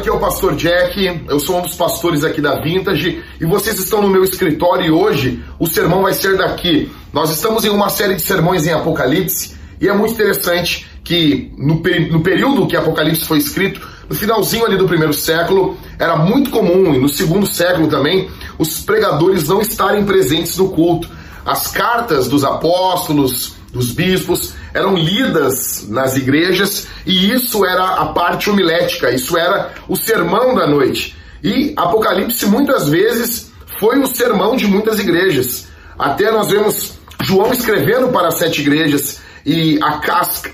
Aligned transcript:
aqui 0.00 0.08
é 0.08 0.12
o 0.12 0.18
pastor 0.18 0.56
Jack, 0.56 1.24
eu 1.28 1.38
sou 1.38 1.58
um 1.58 1.62
dos 1.62 1.74
pastores 1.74 2.24
aqui 2.24 2.40
da 2.40 2.58
Vintage 2.58 3.22
e 3.38 3.44
vocês 3.44 3.78
estão 3.78 4.00
no 4.00 4.08
meu 4.08 4.24
escritório 4.24 4.86
e 4.86 4.90
hoje 4.90 5.44
o 5.58 5.66
sermão 5.66 6.00
vai 6.00 6.14
ser 6.14 6.38
daqui. 6.38 6.90
Nós 7.12 7.30
estamos 7.30 7.66
em 7.66 7.68
uma 7.68 7.90
série 7.90 8.14
de 8.14 8.22
sermões 8.22 8.66
em 8.66 8.72
Apocalipse 8.72 9.54
e 9.78 9.88
é 9.88 9.92
muito 9.92 10.14
interessante 10.14 10.88
que 11.04 11.52
no, 11.58 11.82
no 12.10 12.22
período 12.22 12.66
que 12.66 12.78
Apocalipse 12.78 13.26
foi 13.26 13.36
escrito, 13.36 13.86
no 14.08 14.14
finalzinho 14.14 14.64
ali 14.64 14.78
do 14.78 14.88
primeiro 14.88 15.12
século, 15.12 15.76
era 15.98 16.16
muito 16.16 16.48
comum, 16.48 16.94
e 16.94 16.98
no 16.98 17.08
segundo 17.08 17.46
século 17.46 17.86
também, 17.86 18.30
os 18.58 18.80
pregadores 18.80 19.48
não 19.48 19.60
estarem 19.60 20.04
presentes 20.06 20.56
no 20.56 20.70
culto. 20.70 21.10
As 21.44 21.66
cartas 21.68 22.26
dos 22.26 22.42
apóstolos, 22.42 23.54
dos 23.70 23.92
bispos, 23.92 24.54
eram 24.72 24.94
lidas 24.94 25.86
nas 25.88 26.16
igrejas 26.16 26.86
e 27.06 27.32
isso 27.32 27.64
era 27.64 27.84
a 27.84 28.06
parte 28.06 28.50
homilética, 28.50 29.10
isso 29.10 29.36
era 29.36 29.72
o 29.88 29.96
sermão 29.96 30.54
da 30.54 30.66
noite. 30.66 31.16
E 31.42 31.72
Apocalipse 31.76 32.46
muitas 32.46 32.88
vezes 32.88 33.50
foi 33.78 33.98
o 33.98 34.06
sermão 34.06 34.56
de 34.56 34.66
muitas 34.66 34.98
igrejas. 34.98 35.68
Até 35.98 36.30
nós 36.30 36.48
vemos 36.48 36.98
João 37.22 37.52
escrevendo 37.52 38.08
para 38.08 38.28
as 38.28 38.34
sete 38.34 38.60
igrejas 38.60 39.20
e 39.44 39.78
a, 39.82 40.00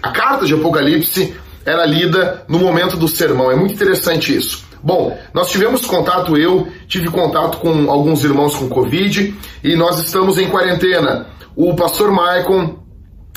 a 0.03 0.12
carta 0.12 0.47
de 0.47 0.55
Apocalipse 0.55 1.37
era 1.64 1.84
lida 1.84 2.44
no 2.48 2.59
momento 2.59 2.97
do 2.97 3.09
sermão. 3.09 3.50
É 3.50 3.56
muito 3.56 3.75
interessante 3.75 4.34
isso. 4.34 4.64
Bom, 4.83 5.19
nós 5.34 5.50
tivemos 5.50 5.84
contato, 5.84 6.37
eu 6.37 6.69
tive 6.87 7.11
contato 7.11 7.59
com 7.59 7.91
alguns 7.91 8.22
irmãos 8.22 8.55
com 8.55 8.69
Covid 8.69 9.34
e 9.64 9.75
nós 9.75 9.98
estamos 9.98 10.39
em 10.39 10.48
quarentena. 10.48 11.27
O 11.56 11.75
pastor 11.75 12.12
Maicon 12.12 12.86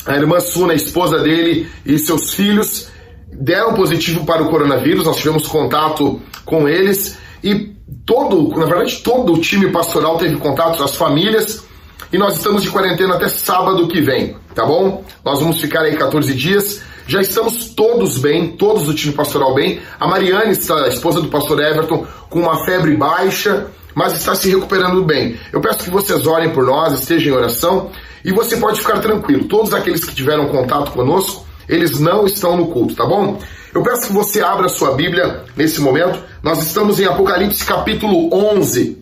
a 0.05 0.15
irmã 0.15 0.39
Suna, 0.39 0.73
a 0.73 0.75
esposa 0.75 1.19
dele 1.19 1.69
e 1.85 1.97
seus 1.99 2.33
filhos 2.33 2.89
deram 3.31 3.73
positivo 3.73 4.25
para 4.25 4.43
o 4.43 4.49
coronavírus. 4.49 5.05
Nós 5.05 5.17
tivemos 5.17 5.47
contato 5.47 6.21
com 6.45 6.67
eles 6.67 7.17
e 7.43 7.75
todo, 8.05 8.49
na 8.57 8.65
verdade, 8.65 8.97
todo 9.03 9.33
o 9.33 9.39
time 9.39 9.71
pastoral 9.71 10.17
teve 10.17 10.35
contato, 10.37 10.83
as 10.83 10.95
famílias. 10.95 11.63
E 12.11 12.17
nós 12.17 12.37
estamos 12.37 12.63
de 12.63 12.69
quarentena 12.69 13.15
até 13.15 13.29
sábado 13.29 13.87
que 13.87 14.01
vem, 14.01 14.35
tá 14.55 14.65
bom? 14.65 15.03
Nós 15.23 15.39
vamos 15.39 15.61
ficar 15.61 15.81
aí 15.81 15.95
14 15.95 16.33
dias. 16.33 16.81
Já 17.05 17.21
estamos 17.21 17.69
todos 17.69 18.17
bem, 18.17 18.51
todos 18.51 18.83
do 18.83 18.93
time 18.93 19.13
pastoral 19.13 19.53
bem. 19.53 19.79
A 19.99 20.07
Mariane 20.07 20.57
a 20.69 20.87
esposa 20.87 21.21
do 21.21 21.27
pastor 21.27 21.59
Everton, 21.59 22.05
com 22.29 22.39
uma 22.39 22.65
febre 22.65 22.95
baixa, 22.95 23.67
mas 23.95 24.13
está 24.13 24.35
se 24.35 24.49
recuperando 24.49 25.03
bem. 25.03 25.37
Eu 25.51 25.61
peço 25.61 25.83
que 25.83 25.89
vocês 25.89 26.25
orem 26.25 26.51
por 26.51 26.65
nós, 26.65 26.93
estejam 26.93 27.33
em 27.33 27.37
oração. 27.37 27.91
E 28.23 28.31
você 28.31 28.57
pode 28.57 28.79
ficar 28.79 28.99
tranquilo, 28.99 29.45
todos 29.45 29.73
aqueles 29.73 30.03
que 30.03 30.13
tiveram 30.13 30.47
contato 30.49 30.91
conosco, 30.91 31.45
eles 31.67 31.99
não 31.99 32.25
estão 32.25 32.57
no 32.57 32.67
culto, 32.67 32.95
tá 32.95 33.05
bom? 33.05 33.39
Eu 33.73 33.83
peço 33.83 34.07
que 34.07 34.13
você 34.13 34.41
abra 34.41 34.65
a 34.65 34.69
sua 34.69 34.95
Bíblia 34.95 35.43
nesse 35.55 35.79
momento. 35.79 36.19
Nós 36.41 36.61
estamos 36.63 36.99
em 36.99 37.05
Apocalipse 37.05 37.63
capítulo 37.63 38.33
11. 38.33 38.97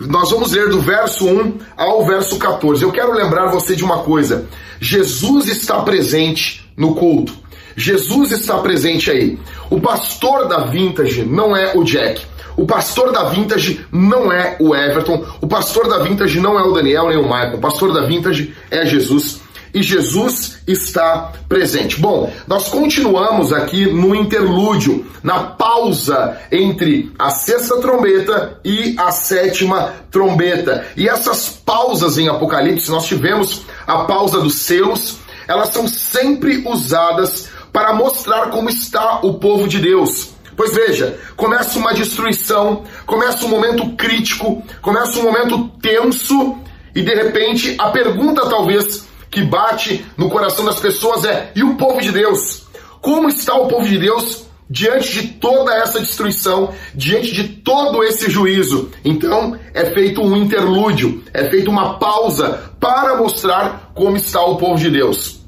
Nós 0.00 0.30
vamos 0.30 0.52
ler 0.52 0.68
do 0.68 0.80
verso 0.80 1.26
1 1.26 1.58
ao 1.76 2.06
verso 2.06 2.38
14. 2.38 2.82
Eu 2.82 2.92
quero 2.92 3.12
lembrar 3.12 3.50
você 3.50 3.76
de 3.76 3.84
uma 3.84 3.98
coisa: 3.98 4.46
Jesus 4.80 5.48
está 5.48 5.82
presente 5.82 6.72
no 6.76 6.94
culto. 6.94 7.34
Jesus 7.76 8.32
está 8.32 8.58
presente 8.58 9.10
aí. 9.10 9.38
O 9.70 9.80
pastor 9.80 10.48
da 10.48 10.64
Vintage 10.64 11.24
não 11.24 11.54
é 11.54 11.76
o 11.76 11.84
Jack. 11.84 12.24
O 12.58 12.66
pastor 12.66 13.12
da 13.12 13.22
Vintage 13.22 13.86
não 13.92 14.32
é 14.32 14.56
o 14.58 14.74
Everton, 14.74 15.24
o 15.40 15.46
pastor 15.46 15.88
da 15.88 16.00
Vintage 16.00 16.40
não 16.40 16.58
é 16.58 16.62
o 16.64 16.72
Daniel 16.72 17.08
nem 17.08 17.16
o 17.16 17.22
Michael, 17.22 17.54
o 17.54 17.60
pastor 17.60 17.94
da 17.94 18.04
Vintage 18.04 18.52
é 18.68 18.84
Jesus 18.84 19.40
e 19.72 19.80
Jesus 19.80 20.58
está 20.66 21.30
presente. 21.48 22.00
Bom, 22.00 22.32
nós 22.48 22.68
continuamos 22.68 23.52
aqui 23.52 23.86
no 23.86 24.12
interlúdio, 24.12 25.06
na 25.22 25.38
pausa 25.38 26.36
entre 26.50 27.12
a 27.16 27.30
sexta 27.30 27.76
trombeta 27.76 28.58
e 28.64 28.96
a 28.98 29.12
sétima 29.12 29.92
trombeta. 30.10 30.84
E 30.96 31.08
essas 31.08 31.48
pausas 31.48 32.18
em 32.18 32.28
Apocalipse, 32.28 32.90
nós 32.90 33.06
tivemos 33.06 33.62
a 33.86 33.98
pausa 33.98 34.40
dos 34.40 34.56
selos, 34.56 35.18
elas 35.46 35.68
são 35.68 35.86
sempre 35.86 36.64
usadas 36.66 37.48
para 37.72 37.92
mostrar 37.92 38.50
como 38.50 38.68
está 38.68 39.20
o 39.22 39.34
povo 39.34 39.68
de 39.68 39.78
Deus. 39.78 40.37
Pois 40.58 40.74
veja, 40.74 41.16
começa 41.36 41.78
uma 41.78 41.94
destruição, 41.94 42.82
começa 43.06 43.46
um 43.46 43.48
momento 43.48 43.90
crítico, 43.90 44.60
começa 44.82 45.16
um 45.20 45.22
momento 45.22 45.68
tenso 45.80 46.58
e 46.92 47.00
de 47.00 47.14
repente 47.14 47.76
a 47.78 47.90
pergunta 47.90 48.44
talvez 48.44 49.06
que 49.30 49.40
bate 49.44 50.04
no 50.16 50.28
coração 50.28 50.64
das 50.64 50.80
pessoas 50.80 51.24
é: 51.24 51.52
e 51.54 51.62
o 51.62 51.76
povo 51.76 52.00
de 52.00 52.10
Deus? 52.10 52.66
Como 53.00 53.28
está 53.28 53.54
o 53.54 53.68
povo 53.68 53.86
de 53.86 53.98
Deus 53.98 54.46
diante 54.68 55.12
de 55.12 55.28
toda 55.34 55.72
essa 55.76 56.00
destruição, 56.00 56.74
diante 56.92 57.32
de 57.32 57.44
todo 57.44 58.02
esse 58.02 58.28
juízo? 58.28 58.90
Então 59.04 59.56
é 59.72 59.84
feito 59.92 60.20
um 60.20 60.36
interlúdio, 60.36 61.22
é 61.32 61.48
feita 61.48 61.70
uma 61.70 62.00
pausa 62.00 62.72
para 62.80 63.16
mostrar 63.16 63.92
como 63.94 64.16
está 64.16 64.44
o 64.44 64.56
povo 64.56 64.76
de 64.76 64.90
Deus 64.90 65.38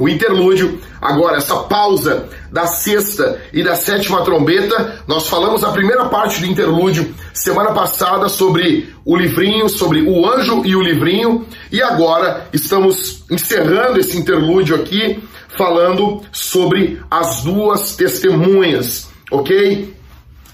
o 0.00 0.08
interlúdio. 0.08 0.80
Agora, 1.00 1.36
essa 1.36 1.56
pausa 1.56 2.28
da 2.50 2.66
sexta 2.66 3.40
e 3.52 3.62
da 3.62 3.76
sétima 3.76 4.24
trombeta, 4.24 5.02
nós 5.06 5.28
falamos 5.28 5.62
a 5.62 5.70
primeira 5.70 6.06
parte 6.06 6.40
do 6.40 6.46
interlúdio 6.46 7.14
semana 7.32 7.72
passada 7.72 8.28
sobre 8.28 8.92
o 9.04 9.16
livrinho, 9.16 9.68
sobre 9.68 10.02
o 10.02 10.26
anjo 10.26 10.62
e 10.64 10.74
o 10.74 10.82
livrinho, 10.82 11.46
e 11.70 11.82
agora 11.82 12.48
estamos 12.52 13.24
encerrando 13.30 14.00
esse 14.00 14.16
interlúdio 14.16 14.74
aqui 14.74 15.22
falando 15.56 16.22
sobre 16.32 17.00
as 17.10 17.42
duas 17.42 17.94
testemunhas, 17.94 19.10
ok? 19.30 19.94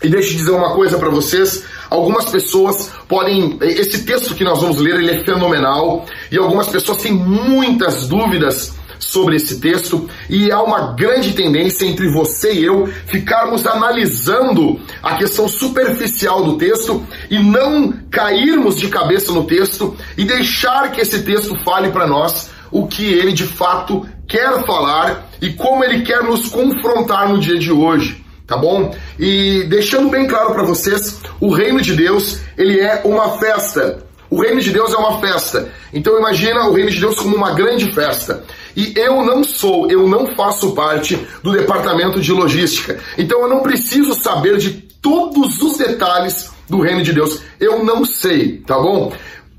E 0.03 0.09
deixa 0.09 0.33
eu 0.33 0.37
dizer 0.37 0.51
uma 0.51 0.75
coisa 0.75 0.99
para 0.99 1.09
vocês. 1.09 1.65
Algumas 1.89 2.27
pessoas 2.27 2.91
podem. 3.09 3.59
Esse 3.63 4.05
texto 4.05 4.35
que 4.35 4.45
nós 4.45 4.61
vamos 4.61 4.79
ler 4.79 4.97
ele 4.97 5.11
é 5.11 5.25
fenomenal 5.25 6.05
e 6.31 6.37
algumas 6.37 6.69
pessoas 6.69 6.99
têm 6.99 7.13
muitas 7.13 8.07
dúvidas 8.07 8.75
sobre 8.99 9.37
esse 9.37 9.61
texto 9.61 10.09
e 10.29 10.51
há 10.51 10.63
uma 10.63 10.93
grande 10.95 11.33
tendência 11.33 11.87
entre 11.87 12.11
você 12.13 12.53
e 12.53 12.65
eu 12.65 12.87
ficarmos 13.07 13.67
analisando 13.67 14.81
a 15.03 15.17
questão 15.17 15.49
superficial 15.49 16.45
do 16.45 16.57
texto 16.57 17.07
e 17.31 17.39
não 17.39 17.93
cairmos 18.11 18.77
de 18.77 18.89
cabeça 18.89 19.33
no 19.33 19.45
texto 19.45 19.97
e 20.17 20.25
deixar 20.25 20.91
que 20.93 21.01
esse 21.01 21.23
texto 21.23 21.57
fale 21.65 21.91
para 21.91 22.07
nós 22.07 22.51
o 22.71 22.87
que 22.87 23.05
ele 23.05 23.33
de 23.33 23.45
fato 23.47 24.07
quer 24.27 24.65
falar 24.65 25.31
e 25.41 25.51
como 25.51 25.85
ele 25.85 26.03
quer 26.03 26.23
nos 26.23 26.49
confrontar 26.49 27.29
no 27.29 27.39
dia 27.39 27.59
de 27.59 27.71
hoje 27.71 28.25
tá 28.47 28.57
bom? 28.57 28.95
E 29.19 29.65
deixando 29.65 30.09
bem 30.09 30.27
claro 30.27 30.55
para 30.55 30.63
vocês, 30.63 31.21
o 31.41 31.53
reino 31.53 31.81
de 31.83 31.95
Deus, 31.95 32.39
ele 32.57 32.81
é 32.81 33.03
uma 33.05 33.39
festa. 33.39 34.07
O 34.31 34.41
reino 34.41 34.61
de 34.61 34.71
Deus 34.71 34.93
é 34.93 34.97
uma 34.97 35.21
festa. 35.21 35.69
Então 35.93 36.19
imagina 36.19 36.69
o 36.69 36.73
reino 36.73 36.91
de 36.91 37.01
Deus 37.01 37.17
como 37.17 37.37
uma 37.37 37.53
grande 37.53 37.93
festa. 37.93 38.45
E 38.77 38.93
eu 38.95 39.25
não 39.25 39.43
sou, 39.43 39.91
eu 39.91 40.07
não 40.07 40.27
faço 40.37 40.73
parte 40.73 41.17
do 41.43 41.51
departamento 41.51 42.21
de 42.21 42.31
logística. 42.31 43.01
Então 43.17 43.41
eu 43.41 43.49
não 43.49 43.63
preciso 43.63 44.15
saber 44.15 44.59
de 44.59 44.71
todos 45.01 45.61
os 45.63 45.79
detalhes 45.79 46.51
do 46.69 46.81
reino 46.81 47.03
de 47.03 47.13
Deus. 47.13 47.41
Eu 47.59 47.83
não 47.83 48.05
sei, 48.05 48.59
tá 48.59 48.79
bom? 48.79 49.13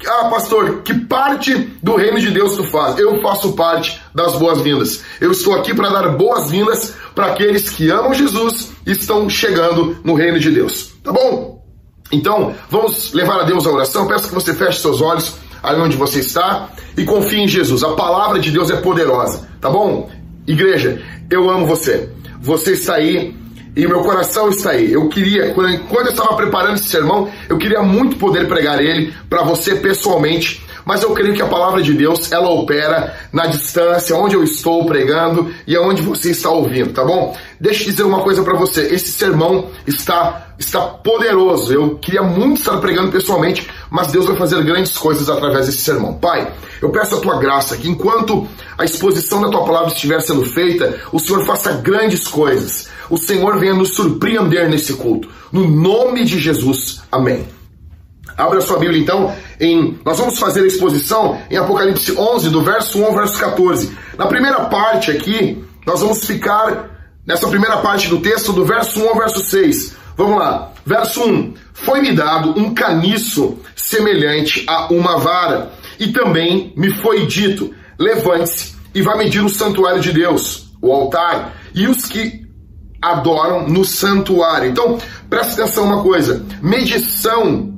Ah, 0.06 0.30
pastor, 0.30 0.84
que 0.84 0.94
parte 0.94 1.56
do 1.82 1.96
reino 1.96 2.20
de 2.20 2.30
Deus 2.30 2.56
tu 2.56 2.64
faz? 2.64 3.00
Eu 3.00 3.20
faço 3.20 3.54
parte 3.54 4.00
das 4.14 4.38
boas-vindas. 4.38 5.04
Eu 5.20 5.32
estou 5.32 5.56
aqui 5.56 5.74
para 5.74 5.90
dar 5.90 6.10
boas-vindas 6.10 6.94
para 7.16 7.28
aqueles 7.28 7.68
que 7.70 7.90
amam 7.90 8.14
Jesus 8.14 8.72
e 8.86 8.92
estão 8.92 9.28
chegando 9.28 9.98
no 10.04 10.14
reino 10.14 10.40
de 10.40 10.52
Deus. 10.52 10.94
Tá 11.04 11.12
bom? 11.12 11.66
Então, 12.12 12.54
vamos 12.70 13.12
levar 13.14 13.42
a 13.42 13.44
Deus 13.44 13.66
a 13.66 13.72
oração. 13.72 14.08
Peço 14.08 14.28
que 14.28 14.36
você 14.36 14.54
feche 14.54 14.80
seus 14.80 15.02
olhos 15.02 15.36
aí 15.70 15.80
onde 15.80 15.98
você 15.98 16.20
está 16.20 16.70
e 16.98 17.04
confie 17.04 17.42
em 17.42 17.48
Jesus. 17.48 17.84
A 17.84 17.94
palavra 17.94 18.40
de 18.40 18.52
Deus 18.52 18.70
é 18.70 18.78
poderosa, 18.78 19.48
tá 19.60 19.70
bom? 19.70 20.10
Igreja, 20.46 21.02
eu 21.30 21.50
amo 21.50 21.66
você. 21.66 22.10
Você 22.42 22.74
está 22.74 22.96
aí 22.96 23.36
e 23.76 23.88
meu 23.88 24.02
coração 24.02 24.50
está 24.50 24.72
aí. 24.72 24.92
Eu 24.92 25.10
queria, 25.10 25.54
quando 25.54 26.08
eu 26.08 26.12
estava 26.12 26.36
preparando 26.36 26.76
esse 26.76 26.90
sermão, 26.90 27.30
eu 27.50 27.58
queria 27.58 27.82
muito 27.82 28.18
poder 28.18 28.48
pregar 28.48 28.82
ele 28.82 29.14
para 29.30 29.44
você 29.44 29.76
pessoalmente 29.76 30.66
mas 30.88 31.04
eu 31.04 31.12
creio 31.12 31.34
que 31.34 31.42
a 31.42 31.48
palavra 31.48 31.82
de 31.82 31.94
Deus, 31.94 32.32
ela 32.32 32.50
opera 32.50 33.14
na 33.34 33.46
distância, 33.46 34.16
onde 34.16 34.36
eu 34.36 34.44
estou 34.44 34.86
pregando 34.86 35.54
e 35.68 35.76
aonde 35.76 36.02
você 36.02 36.32
está 36.32 36.50
ouvindo, 36.50 36.94
tá 36.94 37.04
bom? 37.04 37.36
Deixa 37.60 37.84
eu 37.84 37.88
dizer 37.88 38.04
uma 38.04 38.22
coisa 38.22 38.42
para 38.42 38.56
você, 38.56 38.84
esse 38.84 39.12
sermão 39.12 39.68
está 39.86 40.46
está 40.58 40.82
poderoso. 40.82 41.74
Eu 41.74 41.96
queria 42.00 42.24
muito 42.24 42.60
estar 42.60 42.78
pregando 42.78 43.12
pessoalmente, 43.12 43.70
mas 43.90 44.08
Deus 44.08 44.26
vai 44.26 44.36
fazer 44.36 44.64
grandes 44.64 44.98
coisas 44.98 45.30
através 45.30 45.66
desse 45.66 45.80
sermão. 45.80 46.16
Pai, 46.16 46.52
eu 46.82 46.90
peço 46.90 47.16
a 47.16 47.20
tua 47.20 47.40
graça 47.40 47.78
que 47.78 47.90
enquanto 47.90 48.48
a 48.78 48.86
exposição 48.86 49.42
da 49.42 49.50
tua 49.50 49.66
palavra 49.66 49.90
estiver 49.90 50.22
sendo 50.22 50.44
feita, 50.44 51.00
o 51.12 51.20
Senhor 51.20 51.46
faça 51.46 51.74
grandes 51.74 52.28
coisas. 52.28 52.90
O 53.10 53.18
Senhor 53.18 53.58
venha 53.60 53.74
nos 53.74 53.96
surpreender 53.96 54.70
nesse 54.70 54.94
culto. 54.94 55.30
No 55.52 55.68
nome 55.68 56.26
de 56.26 56.38
Jesus. 56.40 57.02
Amém. 57.12 57.46
Abra 58.38 58.62
sua 58.62 58.78
Bíblia 58.78 59.02
então 59.02 59.34
em 59.60 59.98
nós 60.06 60.20
vamos 60.20 60.38
fazer 60.38 60.62
a 60.62 60.68
exposição 60.68 61.42
em 61.50 61.58
Apocalipse 61.58 62.16
11 62.16 62.50
do 62.52 62.62
verso 62.62 63.00
1 63.00 63.06
ao 63.06 63.16
verso 63.16 63.40
14. 63.40 63.98
Na 64.16 64.28
primeira 64.28 64.66
parte 64.66 65.10
aqui, 65.10 65.64
nós 65.86 66.02
vamos 66.02 66.24
ficar 66.24 66.92
nessa 67.26 67.48
primeira 67.48 67.78
parte 67.78 68.08
do 68.08 68.20
texto, 68.20 68.54
do 68.54 68.64
verso 68.64 69.04
1 69.04 69.10
ao 69.10 69.16
verso 69.16 69.40
6. 69.40 69.96
Vamos 70.16 70.40
lá. 70.40 70.72
Verso 70.86 71.24
1: 71.24 71.54
Foi-me 71.84 72.12
dado 72.12 72.58
um 72.60 72.74
caniço 72.74 73.60
semelhante 73.76 74.66
a 74.68 74.92
uma 74.92 75.18
vara, 75.18 75.72
e 76.00 76.12
também 76.12 76.74
me 76.76 76.90
foi 76.90 77.26
dito: 77.26 77.74
Levante-se 78.00 78.76
e 78.94 79.02
vá 79.02 79.16
medir 79.16 79.44
o 79.44 79.50
santuário 79.50 80.02
de 80.02 80.12
Deus, 80.12 80.70
o 80.82 80.92
altar, 80.92 81.54
e 81.74 81.88
os 81.88 82.06
que 82.06 82.46
adoram 83.02 83.68
no 83.68 83.86
santuário. 83.86 84.70
Então, 84.70 84.98
presta 85.30 85.62
atenção 85.62 85.86
uma 85.86 86.02
coisa: 86.02 86.44
medição 86.62 87.74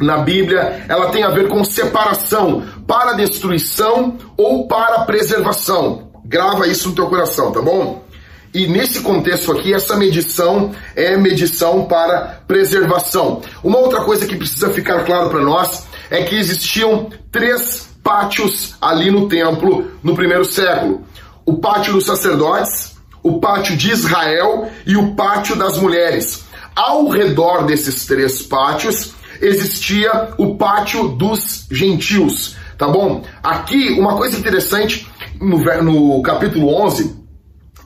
na 0.00 0.18
Bíblia, 0.18 0.84
ela 0.88 1.10
tem 1.10 1.24
a 1.24 1.30
ver 1.30 1.48
com 1.48 1.64
separação 1.64 2.62
para 2.86 3.14
destruição 3.14 4.16
ou 4.36 4.68
para 4.68 5.00
preservação. 5.00 6.10
Grava 6.24 6.68
isso 6.68 6.90
no 6.90 6.94
teu 6.94 7.06
coração, 7.06 7.50
tá 7.50 7.62
bom? 7.62 8.04
E 8.52 8.66
nesse 8.66 9.00
contexto 9.00 9.52
aqui, 9.52 9.74
essa 9.74 9.96
medição 9.96 10.72
é 10.96 11.16
medição 11.16 11.84
para 11.84 12.40
preservação. 12.46 13.42
Uma 13.62 13.78
outra 13.78 14.00
coisa 14.00 14.26
que 14.26 14.36
precisa 14.36 14.70
ficar 14.70 15.04
claro 15.04 15.28
para 15.28 15.42
nós 15.42 15.86
é 16.10 16.22
que 16.22 16.34
existiam 16.34 17.10
três 17.30 17.88
pátios 18.02 18.74
ali 18.80 19.10
no 19.10 19.28
templo 19.28 19.90
no 20.02 20.14
primeiro 20.14 20.44
século: 20.44 21.04
o 21.44 21.58
pátio 21.58 21.92
dos 21.92 22.06
sacerdotes, 22.06 22.96
o 23.22 23.38
pátio 23.38 23.76
de 23.76 23.90
Israel 23.90 24.70
e 24.86 24.96
o 24.96 25.14
pátio 25.14 25.54
das 25.54 25.78
mulheres. 25.78 26.44
Ao 26.74 27.08
redor 27.08 27.66
desses 27.66 28.06
três 28.06 28.40
pátios 28.42 29.12
existia 29.42 30.30
o 30.38 30.54
pátio 30.54 31.08
dos 31.08 31.66
gentios, 31.70 32.56
tá 32.78 32.88
bom? 32.88 33.24
Aqui, 33.42 33.90
uma 33.98 34.16
coisa 34.16 34.38
interessante 34.38 35.06
no, 35.40 35.58
no 35.82 36.22
capítulo 36.22 36.74
11 36.82 37.17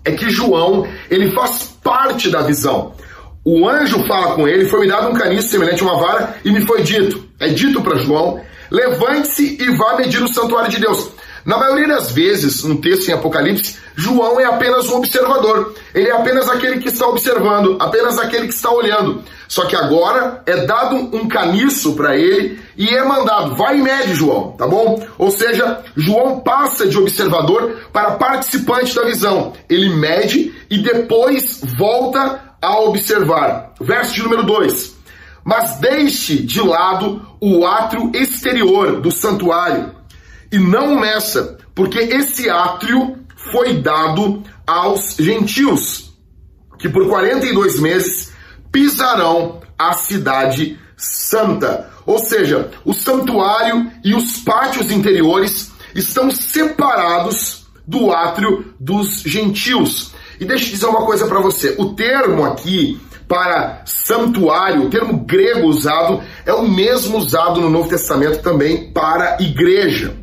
é 0.04 0.12
que 0.12 0.30
João, 0.30 0.86
ele 1.10 1.30
faz 1.30 1.76
parte 1.82 2.30
da 2.30 2.42
visão. 2.42 2.94
O 3.44 3.68
anjo 3.68 4.04
fala 4.06 4.34
com 4.34 4.46
ele, 4.46 4.66
foi 4.66 4.80
me 4.80 4.88
dado 4.88 5.08
um 5.08 5.14
caniço 5.14 5.48
semelhante 5.48 5.82
a 5.82 5.86
uma 5.86 5.98
vara 5.98 6.36
e 6.44 6.50
me 6.50 6.60
foi 6.64 6.82
dito, 6.82 7.28
é 7.40 7.48
dito 7.48 7.80
para 7.82 7.98
João, 7.98 8.40
levante-se 8.70 9.58
e 9.60 9.76
vá 9.76 9.96
medir 9.96 10.22
o 10.22 10.28
santuário 10.28 10.70
de 10.70 10.80
Deus. 10.80 11.11
Na 11.44 11.58
maioria 11.58 11.88
das 11.88 12.12
vezes, 12.12 12.62
no 12.62 12.80
texto 12.80 13.08
em 13.08 13.12
Apocalipse, 13.12 13.76
João 13.96 14.40
é 14.40 14.44
apenas 14.44 14.88
um 14.88 14.96
observador. 14.96 15.74
Ele 15.92 16.08
é 16.08 16.12
apenas 16.12 16.48
aquele 16.48 16.80
que 16.80 16.88
está 16.88 17.06
observando, 17.06 17.76
apenas 17.80 18.18
aquele 18.18 18.46
que 18.46 18.54
está 18.54 18.70
olhando. 18.70 19.22
Só 19.48 19.66
que 19.66 19.74
agora 19.74 20.42
é 20.46 20.64
dado 20.64 20.96
um 20.96 21.28
caniço 21.28 21.94
para 21.94 22.16
ele 22.16 22.60
e 22.76 22.88
é 22.88 23.04
mandado, 23.04 23.54
vai 23.54 23.78
e 23.78 23.82
mede, 23.82 24.14
João, 24.14 24.52
tá 24.52 24.66
bom? 24.66 25.04
Ou 25.18 25.30
seja, 25.30 25.80
João 25.96 26.40
passa 26.40 26.86
de 26.86 26.96
observador 26.96 27.82
para 27.92 28.12
participante 28.12 28.94
da 28.94 29.04
visão. 29.04 29.52
Ele 29.68 29.90
mede 29.90 30.54
e 30.70 30.78
depois 30.78 31.60
volta 31.76 32.54
a 32.62 32.80
observar. 32.80 33.72
Verso 33.80 34.14
de 34.14 34.22
número 34.22 34.44
2. 34.44 34.96
Mas 35.44 35.78
deixe 35.80 36.36
de 36.36 36.60
lado 36.60 37.20
o 37.40 37.66
átrio 37.66 38.12
exterior 38.14 39.00
do 39.00 39.10
santuário 39.10 40.01
e 40.52 40.58
não 40.58 41.00
meça, 41.00 41.56
porque 41.74 41.98
esse 41.98 42.50
átrio 42.50 43.18
foi 43.50 43.80
dado 43.80 44.42
aos 44.66 45.16
gentios, 45.18 46.12
que 46.78 46.88
por 46.88 47.08
42 47.08 47.80
meses 47.80 48.32
pisarão 48.70 49.60
a 49.78 49.94
cidade 49.94 50.78
santa. 50.96 51.90
Ou 52.04 52.18
seja, 52.18 52.70
o 52.84 52.92
santuário 52.92 53.90
e 54.04 54.14
os 54.14 54.38
pátios 54.40 54.90
interiores 54.90 55.72
estão 55.94 56.30
separados 56.30 57.66
do 57.86 58.12
átrio 58.12 58.74
dos 58.78 59.22
gentios. 59.22 60.12
E 60.38 60.44
deixa 60.44 60.66
eu 60.66 60.70
dizer 60.72 60.86
uma 60.86 61.06
coisa 61.06 61.26
para 61.26 61.40
você: 61.40 61.74
o 61.78 61.94
termo 61.94 62.44
aqui 62.44 63.00
para 63.28 63.82
santuário, 63.86 64.84
o 64.84 64.90
termo 64.90 65.24
grego 65.24 65.66
usado, 65.66 66.22
é 66.44 66.52
o 66.52 66.68
mesmo 66.68 67.16
usado 67.16 67.60
no 67.60 67.70
Novo 67.70 67.88
Testamento 67.88 68.42
também 68.42 68.92
para 68.92 69.38
igreja. 69.40 70.21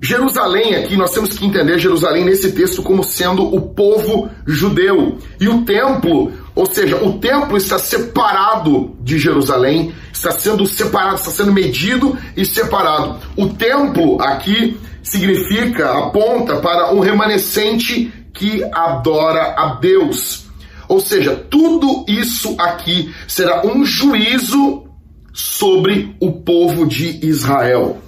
Jerusalém 0.00 0.74
aqui, 0.74 0.96
nós 0.96 1.10
temos 1.10 1.38
que 1.38 1.46
entender 1.46 1.78
Jerusalém 1.78 2.24
nesse 2.24 2.52
texto 2.52 2.82
como 2.82 3.02
sendo 3.02 3.42
o 3.42 3.60
povo 3.60 4.28
judeu. 4.46 5.18
E 5.40 5.48
o 5.48 5.62
templo, 5.62 6.32
ou 6.54 6.66
seja, 6.66 7.02
o 7.02 7.18
templo 7.18 7.56
está 7.56 7.78
separado 7.78 8.94
de 9.00 9.18
Jerusalém, 9.18 9.94
está 10.12 10.30
sendo 10.32 10.66
separado, 10.66 11.16
está 11.16 11.30
sendo 11.30 11.52
medido 11.52 12.16
e 12.36 12.44
separado. 12.44 13.18
O 13.36 13.48
templo 13.48 14.20
aqui 14.20 14.78
significa, 15.02 15.98
aponta 15.98 16.56
para 16.56 16.92
um 16.92 17.00
remanescente 17.00 18.12
que 18.34 18.62
adora 18.72 19.54
a 19.56 19.76
Deus. 19.76 20.46
Ou 20.88 21.00
seja, 21.00 21.34
tudo 21.34 22.04
isso 22.06 22.54
aqui 22.58 23.12
será 23.26 23.66
um 23.66 23.84
juízo 23.84 24.84
sobre 25.32 26.14
o 26.20 26.32
povo 26.32 26.86
de 26.86 27.24
Israel. 27.26 27.98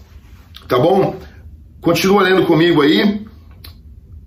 Tá 0.68 0.78
bom? 0.78 1.16
Continua 1.80 2.22
lendo 2.22 2.46
comigo 2.46 2.82
aí. 2.82 3.26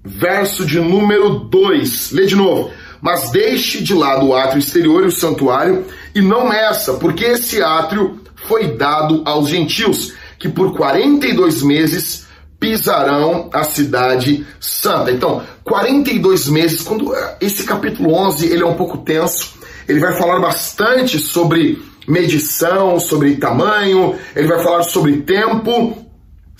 Verso 0.03 0.65
de 0.65 0.79
número 0.79 1.39
2. 1.39 2.11
Lê 2.11 2.25
de 2.25 2.35
novo. 2.35 2.71
Mas 3.01 3.31
deixe 3.31 3.83
de 3.83 3.93
lado 3.93 4.27
o 4.27 4.35
átrio 4.35 4.59
exterior 4.59 5.03
e 5.03 5.07
o 5.07 5.11
santuário, 5.11 5.85
e 6.13 6.21
não 6.21 6.47
meça, 6.47 6.93
porque 6.93 7.25
esse 7.25 7.61
átrio 7.61 8.21
foi 8.47 8.75
dado 8.75 9.23
aos 9.25 9.49
gentios, 9.49 10.13
que 10.37 10.47
por 10.47 10.75
42 10.75 11.63
meses 11.63 12.27
pisarão 12.59 13.49
a 13.51 13.63
cidade 13.63 14.45
santa. 14.59 15.11
Então, 15.11 15.41
42 15.63 16.47
meses, 16.47 16.83
quando 16.83 17.13
eh, 17.15 17.37
esse 17.41 17.63
capítulo 17.63 18.13
11, 18.13 18.45
ele 18.45 18.61
é 18.61 18.65
um 18.65 18.75
pouco 18.75 18.99
tenso, 18.99 19.55
ele 19.87 19.99
vai 19.99 20.13
falar 20.13 20.39
bastante 20.39 21.17
sobre 21.17 21.81
medição, 22.07 22.99
sobre 22.99 23.35
tamanho, 23.37 24.15
ele 24.35 24.47
vai 24.47 24.61
falar 24.61 24.83
sobre 24.83 25.17
tempo, 25.23 26.05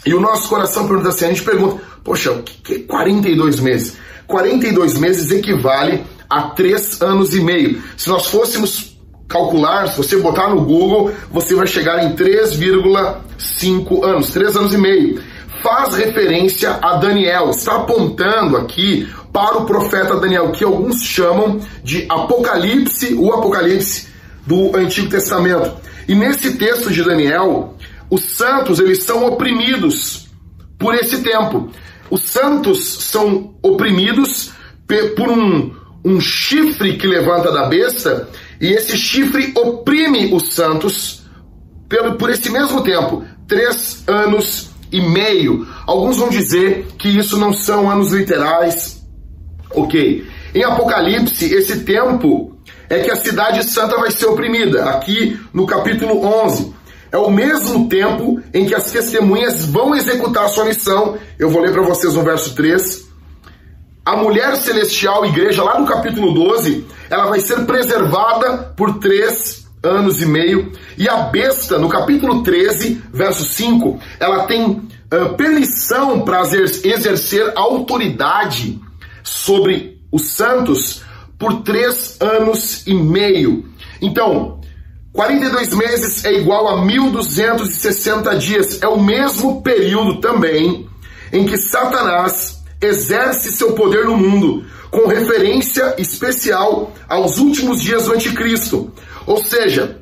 e 0.06 0.14
o 0.14 0.20
nosso 0.20 0.50
coração 0.50 0.88
pergunta 0.88 1.10
assim, 1.10 1.26
a 1.26 1.30
gente 1.30 1.44
pergunta, 1.44 1.82
poxa, 2.04 2.32
o 2.32 2.44
que 2.44 2.76
é 2.76 2.80
42 2.80 3.60
meses? 3.60 3.98
42 4.28 4.98
meses 4.98 5.32
equivale 5.32 6.04
a 6.30 6.44
3 6.44 7.02
anos 7.02 7.36
e 7.36 7.42
meio. 7.42 7.82
Se 7.98 8.10
nós 8.10 8.28
fôssemos 8.28 8.98
calcular, 9.28 9.88
se 9.88 9.98
você 9.98 10.18
botar 10.18 10.50
no 10.50 10.62
Google, 10.62 11.12
você 11.30 11.54
vai 11.54 11.68
chegar 11.68 12.04
em 12.04 12.16
3,5 12.16 14.04
anos, 14.04 14.30
3 14.32 14.58
anos 14.58 14.74
e 14.74 14.78
meio. 14.78 15.22
Faz 15.62 15.94
referência 15.96 16.80
a 16.82 16.96
Daniel, 16.96 17.52
está 17.52 17.76
apontando 17.76 18.58
aqui 18.58 19.08
para 19.32 19.60
o 19.60 19.66
profeta 19.66 20.16
Daniel, 20.16 20.52
que 20.52 20.64
alguns 20.64 21.04
chamam 21.04 21.60
de 21.84 22.06
Apocalipse, 22.10 23.14
o 23.14 23.32
Apocalipse 23.32 24.08
do 24.46 24.76
Antigo 24.76 25.10
Testamento. 25.10 25.74
E 26.08 26.16
nesse 26.16 26.58
texto 26.58 26.92
de 26.92 27.04
Daniel, 27.04 27.76
os 28.12 28.24
santos, 28.26 28.78
eles 28.80 29.04
são 29.04 29.26
oprimidos 29.26 30.28
por 30.78 30.94
esse 30.94 31.24
tempo. 31.24 31.72
Os 32.10 32.22
santos 32.24 32.86
são 33.06 33.56
oprimidos 33.64 34.52
por 35.16 35.30
um, 35.30 35.74
um 36.04 36.20
chifre 36.20 36.98
que 36.98 37.08
levanta 37.08 37.50
da 37.54 37.68
besta, 37.68 38.28
e 38.60 38.68
esse 38.68 38.98
chifre 38.98 39.54
oprime 39.56 40.34
os 40.34 40.50
santos 40.54 41.24
pelo, 41.88 42.16
por 42.16 42.30
esse 42.30 42.50
mesmo 42.52 42.82
tempo 42.84 43.24
três 43.48 44.04
anos 44.08 44.72
e 44.92 45.00
meio. 45.00 45.66
Alguns 45.88 46.18
vão 46.18 46.28
dizer 46.28 46.88
que 46.98 47.08
isso 47.08 47.38
não 47.38 47.54
são 47.54 47.90
anos 47.90 48.12
literais. 48.12 49.02
Ok. 49.74 50.28
Em 50.54 50.64
Apocalipse, 50.66 51.46
esse 51.54 51.80
tempo 51.86 52.58
é 52.90 53.00
que 53.00 53.10
a 53.10 53.16
cidade 53.16 53.64
santa 53.64 53.98
vai 53.98 54.12
ser 54.12 54.26
oprimida. 54.26 54.90
Aqui 54.90 55.40
no 55.54 55.66
capítulo 55.66 56.26
11. 56.26 56.81
É 57.12 57.18
o 57.18 57.30
mesmo 57.30 57.90
tempo 57.90 58.42
em 58.54 58.66
que 58.66 58.74
as 58.74 58.90
testemunhas 58.90 59.66
vão 59.66 59.94
executar 59.94 60.48
sua 60.48 60.66
missão. 60.66 61.18
Eu 61.38 61.50
vou 61.50 61.62
ler 61.62 61.74
para 61.74 61.82
vocês 61.82 62.14
no 62.14 62.24
verso 62.24 62.56
3. 62.56 63.10
A 64.06 64.16
mulher 64.16 64.56
celestial, 64.56 65.26
igreja, 65.26 65.64
lá 65.64 65.80
no 65.80 65.86
capítulo 65.86 66.34
12, 66.34 66.86
ela 67.10 67.28
vai 67.28 67.42
ser 67.42 67.66
preservada 67.66 68.74
por 68.76 69.00
três 69.00 69.68
anos 69.84 70.22
e 70.22 70.26
meio. 70.26 70.72
E 70.98 71.10
a 71.10 71.18
besta, 71.24 71.78
no 71.78 71.90
capítulo 71.90 72.44
13, 72.44 73.04
verso 73.12 73.44
5, 73.44 74.00
ela 74.20 74.46
tem 74.46 74.66
uh, 74.70 75.36
permissão 75.36 76.22
para 76.22 76.42
exercer 76.42 77.52
autoridade 77.56 78.80
sobre 79.22 80.00
os 80.12 80.30
santos 80.30 81.04
por 81.38 81.62
três 81.62 82.18
anos 82.22 82.88
e 82.88 82.94
meio. 82.94 83.66
Então, 84.02 84.61
42 85.14 85.74
meses 85.74 86.24
é 86.24 86.34
igual 86.34 86.68
a 86.70 86.86
1260 86.86 88.36
dias. 88.38 88.82
É 88.82 88.88
o 88.88 89.02
mesmo 89.02 89.62
período 89.62 90.22
também 90.22 90.88
em 91.34 91.46
que 91.46 91.58
Satanás 91.58 92.64
exerce 92.82 93.52
seu 93.52 93.74
poder 93.74 94.06
no 94.06 94.18
mundo, 94.18 94.66
com 94.90 95.08
referência 95.08 95.96
especial 95.98 96.92
aos 97.08 97.38
últimos 97.38 97.82
dias 97.82 98.06
do 98.06 98.14
anticristo. 98.14 98.92
Ou 99.26 99.44
seja, 99.44 100.02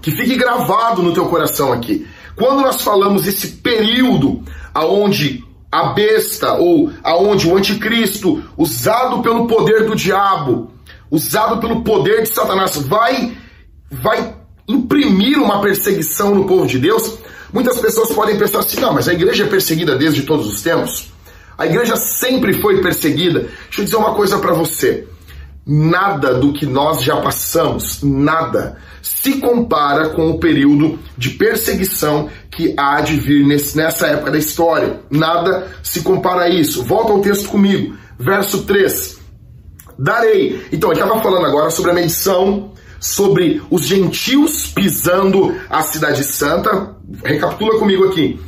que 0.00 0.10
fique 0.10 0.36
gravado 0.36 1.02
no 1.02 1.12
teu 1.12 1.26
coração 1.26 1.72
aqui. 1.72 2.06
Quando 2.36 2.62
nós 2.62 2.82
falamos 2.82 3.26
esse 3.26 3.48
período 3.48 4.42
aonde 4.72 5.44
a 5.70 5.92
besta, 5.92 6.52
ou 6.54 6.92
aonde 7.02 7.48
o 7.48 7.56
anticristo, 7.56 8.42
usado 8.56 9.22
pelo 9.22 9.46
poder 9.46 9.84
do 9.84 9.96
diabo, 9.96 10.70
usado 11.10 11.58
pelo 11.58 11.82
poder 11.82 12.22
de 12.22 12.28
Satanás, 12.28 12.76
vai, 12.76 13.36
vai 13.90 14.34
imprimir 14.66 15.38
uma 15.38 15.60
perseguição 15.60 16.34
no 16.34 16.46
povo 16.46 16.66
de 16.66 16.78
Deus, 16.78 17.18
muitas 17.52 17.78
pessoas 17.78 18.12
podem 18.12 18.38
pensar 18.38 18.60
assim: 18.60 18.80
não, 18.80 18.92
mas 18.92 19.08
a 19.08 19.12
igreja 19.12 19.44
é 19.44 19.48
perseguida 19.48 19.96
desde 19.96 20.22
todos 20.22 20.46
os 20.46 20.62
tempos. 20.62 21.12
A 21.56 21.66
igreja 21.66 21.96
sempre 21.96 22.60
foi 22.60 22.80
perseguida. 22.80 23.40
Deixa 23.40 23.80
eu 23.80 23.84
dizer 23.84 23.96
uma 23.96 24.14
coisa 24.14 24.38
para 24.38 24.52
você. 24.52 25.06
Nada 25.66 26.34
do 26.34 26.52
que 26.52 26.66
nós 26.66 27.02
já 27.02 27.16
passamos, 27.22 28.02
nada, 28.02 28.76
se 29.00 29.38
compara 29.38 30.10
com 30.10 30.30
o 30.30 30.38
período 30.38 30.98
de 31.16 31.30
perseguição 31.30 32.28
que 32.50 32.74
há 32.76 33.00
de 33.00 33.16
vir 33.16 33.46
nesse, 33.46 33.74
nessa 33.74 34.08
época 34.08 34.32
da 34.32 34.38
história. 34.38 35.00
Nada 35.10 35.68
se 35.82 36.02
compara 36.02 36.42
a 36.42 36.48
isso. 36.50 36.84
Volta 36.84 37.12
ao 37.12 37.20
texto 37.20 37.48
comigo, 37.48 37.96
verso 38.18 38.64
3. 38.64 39.20
Darei. 39.98 40.66
Então, 40.70 40.90
ele 40.90 41.00
estava 41.00 41.22
falando 41.22 41.46
agora 41.46 41.70
sobre 41.70 41.92
a 41.92 41.94
medição, 41.94 42.72
sobre 43.04 43.62
os 43.70 43.84
gentios 43.84 44.66
pisando 44.66 45.54
a 45.68 45.82
cidade 45.82 46.24
santa. 46.24 46.96
Recapitula 47.22 47.78
comigo 47.78 48.04
aqui. 48.04 48.40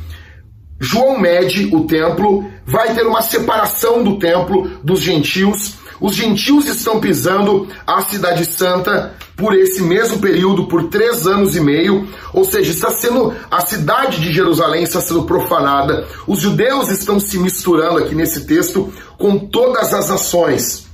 João 0.79 1.19
mede 1.19 1.69
o 1.75 1.85
templo, 1.85 2.43
vai 2.65 2.93
ter 2.95 3.05
uma 3.05 3.21
separação 3.21 4.03
do 4.03 4.17
templo 4.17 4.67
dos 4.83 4.99
gentios. 4.99 5.75
Os 6.01 6.15
gentios 6.15 6.67
estão 6.67 6.99
pisando 6.99 7.67
a 7.85 8.01
cidade 8.01 8.45
santa 8.45 9.15
por 9.35 9.55
esse 9.55 9.81
mesmo 9.83 10.19
período, 10.19 10.65
por 10.65 10.89
três 10.89 11.27
anos 11.27 11.55
e 11.55 11.59
meio, 11.59 12.07
ou 12.33 12.43
seja, 12.43 12.71
está 12.71 12.89
sendo 12.89 13.33
a 13.51 13.61
cidade 13.61 14.19
de 14.19 14.31
Jerusalém 14.31 14.83
está 14.83 15.01
sendo 15.01 15.23
profanada. 15.23 16.07
Os 16.25 16.39
judeus 16.39 16.89
estão 16.89 17.19
se 17.19 17.37
misturando 17.37 17.99
aqui 17.99 18.15
nesse 18.15 18.47
texto 18.47 18.91
com 19.19 19.37
todas 19.37 19.93
as 19.93 20.09
nações. 20.09 20.87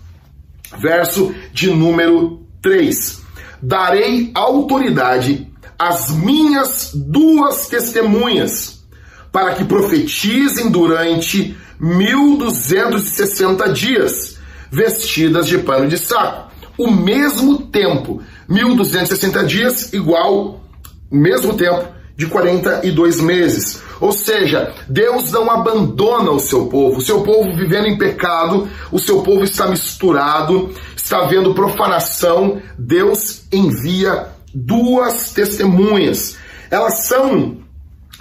Verso 0.81 1.33
de 1.53 1.69
número 1.69 2.41
3. 2.61 3.22
Darei 3.65 4.29
autoridade 4.33 5.49
às 5.79 6.11
minhas 6.11 6.91
duas 6.93 7.67
testemunhas 7.67 8.83
para 9.31 9.55
que 9.55 9.63
profetizem 9.63 10.69
durante 10.69 11.55
1260 11.79 13.71
dias, 13.71 14.37
vestidas 14.69 15.47
de 15.47 15.59
pano 15.59 15.87
de 15.87 15.97
saco. 15.97 16.51
O 16.77 16.91
mesmo 16.91 17.59
tempo, 17.67 18.21
1260 18.49 19.45
dias 19.45 19.93
igual 19.93 20.61
o 21.09 21.15
mesmo 21.15 21.53
tempo 21.53 21.87
de 22.17 22.25
42 22.27 23.21
meses. 23.21 23.81
Ou 24.03 24.11
seja, 24.11 24.73
Deus 24.89 25.31
não 25.31 25.49
abandona 25.49 26.29
o 26.29 26.39
seu 26.39 26.65
povo. 26.65 26.97
O 26.97 27.01
seu 27.01 27.21
povo 27.21 27.55
vivendo 27.55 27.87
em 27.87 27.97
pecado, 27.97 28.67
o 28.91 28.99
seu 28.99 29.21
povo 29.21 29.45
está 29.45 29.65
misturado, 29.65 30.75
está 30.93 31.21
vendo 31.21 31.53
profanação. 31.53 32.61
Deus 32.77 33.43
envia 33.49 34.27
duas 34.53 35.31
testemunhas. 35.31 36.35
Elas 36.69 37.05
são 37.05 37.59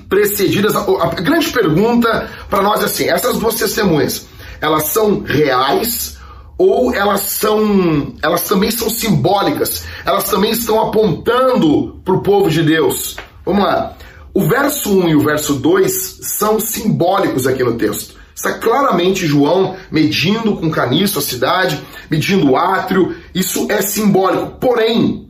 precedidas. 0.09 0.77
A, 0.77 1.07
grande 1.21 1.51
pergunta 1.51 2.31
para 2.49 2.62
nós 2.62 2.81
é 2.81 2.85
assim: 2.85 3.09
essas 3.09 3.39
duas 3.39 3.57
testemunhas, 3.57 4.29
elas 4.61 4.85
são 4.85 5.23
reais 5.23 6.17
ou 6.57 6.95
elas 6.95 7.23
são, 7.23 8.15
elas 8.23 8.45
também 8.45 8.71
são 8.71 8.89
simbólicas? 8.89 9.85
Elas 10.05 10.31
também 10.31 10.53
estão 10.53 10.81
apontando 10.81 12.01
para 12.05 12.15
o 12.15 12.23
povo 12.23 12.49
de 12.49 12.62
Deus? 12.62 13.17
Vamos 13.45 13.65
lá. 13.65 13.97
O 14.35 14.45
verso 14.49 14.99
1 14.99 15.09
e 15.11 15.15
o 15.15 15.21
verso 15.21 15.55
2 15.55 16.21
são 16.23 16.59
simbólicos 16.59 17.47
aqui 17.47 17.62
no 17.62 17.77
texto. 17.77 18.15
Está 18.35 18.55
claramente 18.55 19.27
João 19.27 19.77
medindo 19.91 20.57
com 20.57 20.71
caniço 20.71 21.19
a 21.19 21.23
cidade, 21.23 21.79
medindo 22.11 22.51
o 22.51 22.57
átrio, 22.57 23.15
isso 23.35 23.67
é 23.71 23.83
simbólico. 23.83 24.59
Porém, 24.59 25.29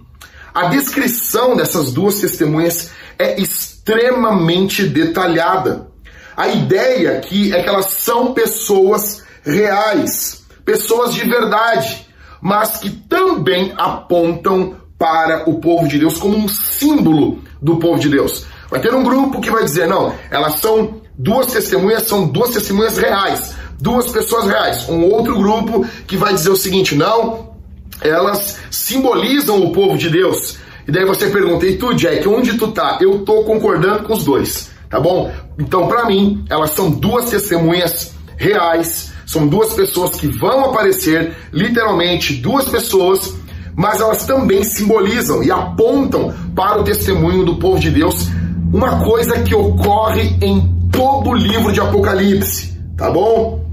a 0.54 0.68
descrição 0.68 1.56
dessas 1.56 1.92
duas 1.92 2.20
testemunhas 2.20 2.90
é 3.18 3.40
extremamente 3.40 4.84
detalhada. 4.84 5.88
A 6.36 6.48
ideia 6.48 7.18
aqui 7.18 7.52
é 7.52 7.60
que 7.60 7.68
elas 7.68 7.86
são 7.86 8.32
pessoas 8.32 9.24
reais, 9.42 10.44
pessoas 10.64 11.12
de 11.12 11.28
verdade, 11.28 12.06
mas 12.40 12.76
que 12.76 12.88
também 12.88 13.72
apontam 13.76 14.76
para 14.96 15.50
o 15.50 15.58
povo 15.58 15.88
de 15.88 15.98
Deus 15.98 16.16
como 16.16 16.36
um 16.36 16.46
símbolo 16.46 17.42
do 17.60 17.78
povo 17.78 17.98
de 17.98 18.08
Deus. 18.08 18.46
Vai 18.72 18.80
ter 18.80 18.94
um 18.94 19.04
grupo 19.04 19.38
que 19.38 19.50
vai 19.50 19.62
dizer, 19.64 19.86
não, 19.86 20.14
elas 20.30 20.54
são 20.54 21.02
duas 21.18 21.48
testemunhas, 21.48 22.04
são 22.04 22.26
duas 22.26 22.52
testemunhas 22.52 22.96
reais, 22.96 23.54
duas 23.78 24.10
pessoas 24.10 24.46
reais. 24.46 24.88
Um 24.88 25.04
outro 25.10 25.36
grupo 25.36 25.84
que 26.06 26.16
vai 26.16 26.32
dizer 26.32 26.48
o 26.48 26.56
seguinte, 26.56 26.94
não, 26.94 27.52
elas 28.00 28.58
simbolizam 28.70 29.62
o 29.62 29.72
povo 29.72 29.98
de 29.98 30.08
Deus. 30.08 30.56
E 30.88 30.90
daí 30.90 31.04
você 31.04 31.26
pergunta, 31.28 31.66
e 31.66 31.76
tu, 31.76 31.92
Jack, 31.92 32.26
onde 32.26 32.56
tu 32.56 32.68
tá? 32.68 32.96
Eu 32.98 33.18
tô 33.26 33.44
concordando 33.44 34.04
com 34.04 34.14
os 34.14 34.24
dois, 34.24 34.70
tá 34.88 34.98
bom? 34.98 35.30
Então, 35.58 35.86
para 35.86 36.06
mim, 36.06 36.42
elas 36.48 36.70
são 36.70 36.90
duas 36.90 37.28
testemunhas 37.28 38.14
reais, 38.38 39.12
são 39.26 39.46
duas 39.46 39.74
pessoas 39.74 40.12
que 40.16 40.28
vão 40.28 40.64
aparecer, 40.64 41.36
literalmente 41.52 42.36
duas 42.36 42.66
pessoas, 42.70 43.34
mas 43.76 44.00
elas 44.00 44.24
também 44.24 44.64
simbolizam 44.64 45.42
e 45.42 45.50
apontam 45.50 46.32
para 46.56 46.80
o 46.80 46.84
testemunho 46.84 47.44
do 47.44 47.56
povo 47.56 47.78
de 47.78 47.90
Deus, 47.90 48.28
uma 48.72 49.04
coisa 49.04 49.42
que 49.42 49.54
ocorre 49.54 50.36
em 50.40 50.88
todo 50.90 51.30
o 51.30 51.34
livro 51.34 51.72
de 51.72 51.80
Apocalipse, 51.80 52.78
tá 52.96 53.10
bom? 53.10 53.64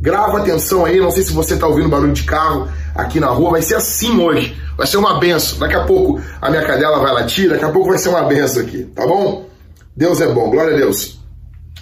Grava 0.00 0.38
atenção 0.38 0.84
aí, 0.84 0.98
não 0.98 1.10
sei 1.10 1.22
se 1.22 1.32
você 1.32 1.56
tá 1.56 1.66
ouvindo 1.66 1.88
barulho 1.88 2.12
de 2.12 2.24
carro 2.24 2.68
aqui 2.94 3.20
na 3.20 3.28
rua, 3.28 3.52
vai 3.52 3.62
ser 3.62 3.74
assim 3.74 4.18
hoje. 4.18 4.56
Vai 4.76 4.86
ser 4.86 4.96
uma 4.98 5.18
benção. 5.18 5.58
Daqui 5.58 5.74
a 5.74 5.84
pouco 5.84 6.20
a 6.40 6.50
minha 6.50 6.62
cadela 6.62 7.00
vai 7.00 7.12
latir, 7.12 7.48
daqui 7.48 7.64
a 7.64 7.70
pouco 7.70 7.88
vai 7.88 7.98
ser 7.98 8.08
uma 8.08 8.22
benção 8.22 8.62
aqui, 8.62 8.84
tá 8.94 9.06
bom? 9.06 9.46
Deus 9.96 10.20
é 10.20 10.26
bom, 10.26 10.50
glória 10.50 10.74
a 10.74 10.76
Deus. 10.76 11.18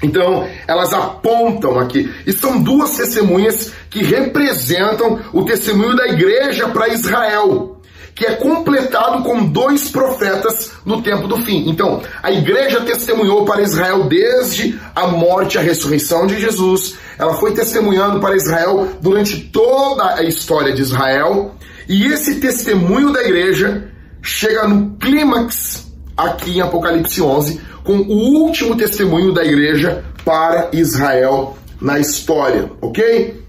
Então, 0.02 0.46
elas 0.66 0.92
apontam 0.92 1.78
aqui, 1.78 2.12
e 2.26 2.32
são 2.32 2.60
duas 2.60 2.96
testemunhas 2.96 3.72
que 3.88 4.02
representam 4.02 5.20
o 5.32 5.44
testemunho 5.44 5.96
da 5.96 6.08
igreja 6.08 6.68
para 6.68 6.88
Israel, 6.88 7.73
que 8.14 8.24
é 8.24 8.34
completado 8.36 9.22
com 9.24 9.44
dois 9.44 9.90
profetas 9.90 10.72
no 10.84 11.02
tempo 11.02 11.26
do 11.26 11.38
fim. 11.38 11.68
Então, 11.68 12.00
a 12.22 12.30
igreja 12.30 12.80
testemunhou 12.82 13.44
para 13.44 13.62
Israel 13.62 14.04
desde 14.04 14.78
a 14.94 15.08
morte 15.08 15.54
e 15.54 15.58
a 15.58 15.62
ressurreição 15.62 16.26
de 16.26 16.38
Jesus, 16.38 16.94
ela 17.18 17.34
foi 17.34 17.52
testemunhando 17.52 18.20
para 18.20 18.36
Israel 18.36 18.88
durante 19.00 19.40
toda 19.40 20.14
a 20.14 20.22
história 20.22 20.72
de 20.72 20.82
Israel, 20.82 21.54
e 21.88 22.06
esse 22.06 22.36
testemunho 22.36 23.12
da 23.12 23.22
igreja 23.22 23.90
chega 24.22 24.66
no 24.68 24.96
clímax 24.96 25.92
aqui 26.16 26.58
em 26.58 26.60
Apocalipse 26.60 27.20
11, 27.20 27.60
com 27.82 27.98
o 27.98 28.42
último 28.42 28.76
testemunho 28.76 29.32
da 29.32 29.44
igreja 29.44 30.04
para 30.24 30.70
Israel 30.72 31.58
na 31.80 31.98
história, 31.98 32.70
ok? 32.80 33.43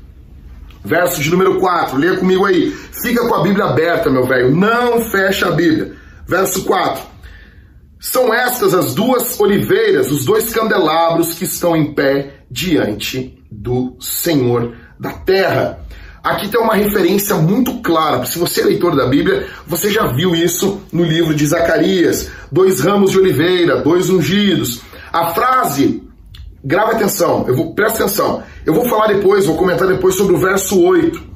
Verso 0.85 1.21
de 1.21 1.31
número 1.31 1.59
4, 1.59 1.97
leia 1.97 2.17
comigo 2.17 2.45
aí. 2.45 2.71
Fica 2.71 3.27
com 3.27 3.35
a 3.35 3.41
Bíblia 3.41 3.65
aberta, 3.65 4.09
meu 4.09 4.25
velho, 4.25 4.55
não 4.55 5.01
fecha 5.01 5.47
a 5.47 5.51
Bíblia. 5.51 5.93
Verso 6.27 6.63
4. 6.63 7.03
São 7.99 8.31
estas 8.31 8.73
as 8.75 8.93
duas 8.93 9.39
oliveiras, 9.39 10.11
os 10.11 10.25
dois 10.25 10.53
candelabros 10.53 11.33
que 11.33 11.45
estão 11.45 11.75
em 11.75 11.93
pé 11.93 12.41
diante 12.51 13.43
do 13.51 13.97
Senhor 13.99 14.75
da 14.99 15.11
terra. 15.11 15.79
Aqui 16.23 16.47
tem 16.49 16.61
uma 16.61 16.75
referência 16.75 17.35
muito 17.35 17.81
clara. 17.81 18.25
Se 18.25 18.37
você 18.37 18.61
é 18.61 18.65
leitor 18.65 18.95
da 18.95 19.07
Bíblia, 19.07 19.47
você 19.65 19.91
já 19.91 20.07
viu 20.07 20.35
isso 20.35 20.81
no 20.91 21.03
livro 21.03 21.33
de 21.33 21.45
Zacarias. 21.45 22.29
Dois 22.51 22.79
ramos 22.79 23.11
de 23.11 23.17
oliveira, 23.17 23.81
dois 23.81 24.09
ungidos. 24.09 24.81
A 25.11 25.33
frase, 25.33 26.03
grave 26.65 26.93
atenção, 26.93 27.45
eu 27.47 27.55
vou, 27.55 27.73
presta 27.73 28.03
atenção. 28.03 28.43
Eu 28.65 28.73
vou 28.73 28.85
falar 28.89 29.07
depois, 29.07 29.45
vou 29.45 29.55
comentar 29.55 29.87
depois 29.87 30.15
sobre 30.15 30.35
o 30.35 30.39
verso 30.39 30.81
8. 30.81 31.35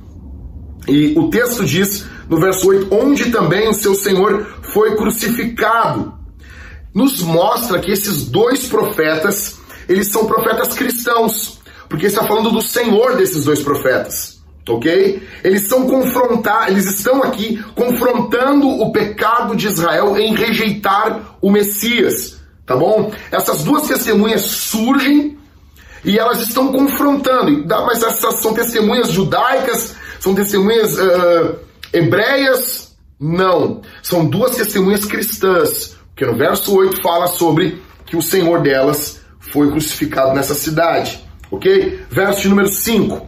E 0.88 1.14
o 1.18 1.30
texto 1.30 1.64
diz, 1.64 2.06
no 2.28 2.40
verso 2.40 2.68
8, 2.68 2.88
onde 2.92 3.32
também 3.32 3.70
o 3.70 3.74
seu 3.74 3.94
Senhor 3.94 4.46
foi 4.74 4.96
crucificado. 4.96 6.14
Nos 6.94 7.22
mostra 7.22 7.80
que 7.80 7.92
esses 7.92 8.26
dois 8.26 8.68
profetas, 8.68 9.60
eles 9.88 10.08
são 10.12 10.26
profetas 10.26 10.74
cristãos. 10.74 11.60
Porque 11.88 12.08
está 12.08 12.26
falando 12.26 12.52
do 12.52 12.62
Senhor 12.62 13.16
desses 13.16 13.46
dois 13.46 13.62
profetas 13.62 14.40
ok? 14.72 15.22
Eles 15.44 15.68
são 15.68 15.88
confrontar, 15.88 16.70
eles 16.70 16.86
estão 16.86 17.24
aqui 17.24 17.64
confrontando 17.76 18.68
o 18.68 18.92
pecado 18.92 19.56
de 19.56 19.68
Israel 19.68 20.18
em 20.18 20.36
rejeitar 20.36 21.38
o 21.42 21.50
Messias, 21.50 22.39
tá 22.70 22.76
bom? 22.76 23.12
Essas 23.32 23.64
duas 23.64 23.88
testemunhas 23.88 24.42
surgem 24.44 25.40
e 26.06 26.20
elas 26.20 26.40
estão 26.40 26.72
confrontando, 26.72 27.66
mas 27.68 28.04
essas 28.04 28.36
são 28.36 28.54
testemunhas 28.54 29.10
judaicas, 29.10 29.96
são 30.20 30.36
testemunhas 30.36 30.96
uh, 30.96 31.56
hebreias? 31.92 32.96
Não, 33.20 33.82
são 34.04 34.24
duas 34.24 34.56
testemunhas 34.56 35.04
cristãs, 35.04 35.98
porque 36.10 36.28
no 36.28 36.38
verso 36.38 36.78
8 36.78 37.02
fala 37.02 37.26
sobre 37.26 37.82
que 38.06 38.16
o 38.16 38.22
Senhor 38.22 38.62
delas 38.62 39.20
foi 39.40 39.72
crucificado 39.72 40.36
nessa 40.36 40.54
cidade, 40.54 41.28
ok? 41.50 42.06
Verso 42.12 42.48
número 42.50 42.70
5. 42.70 43.28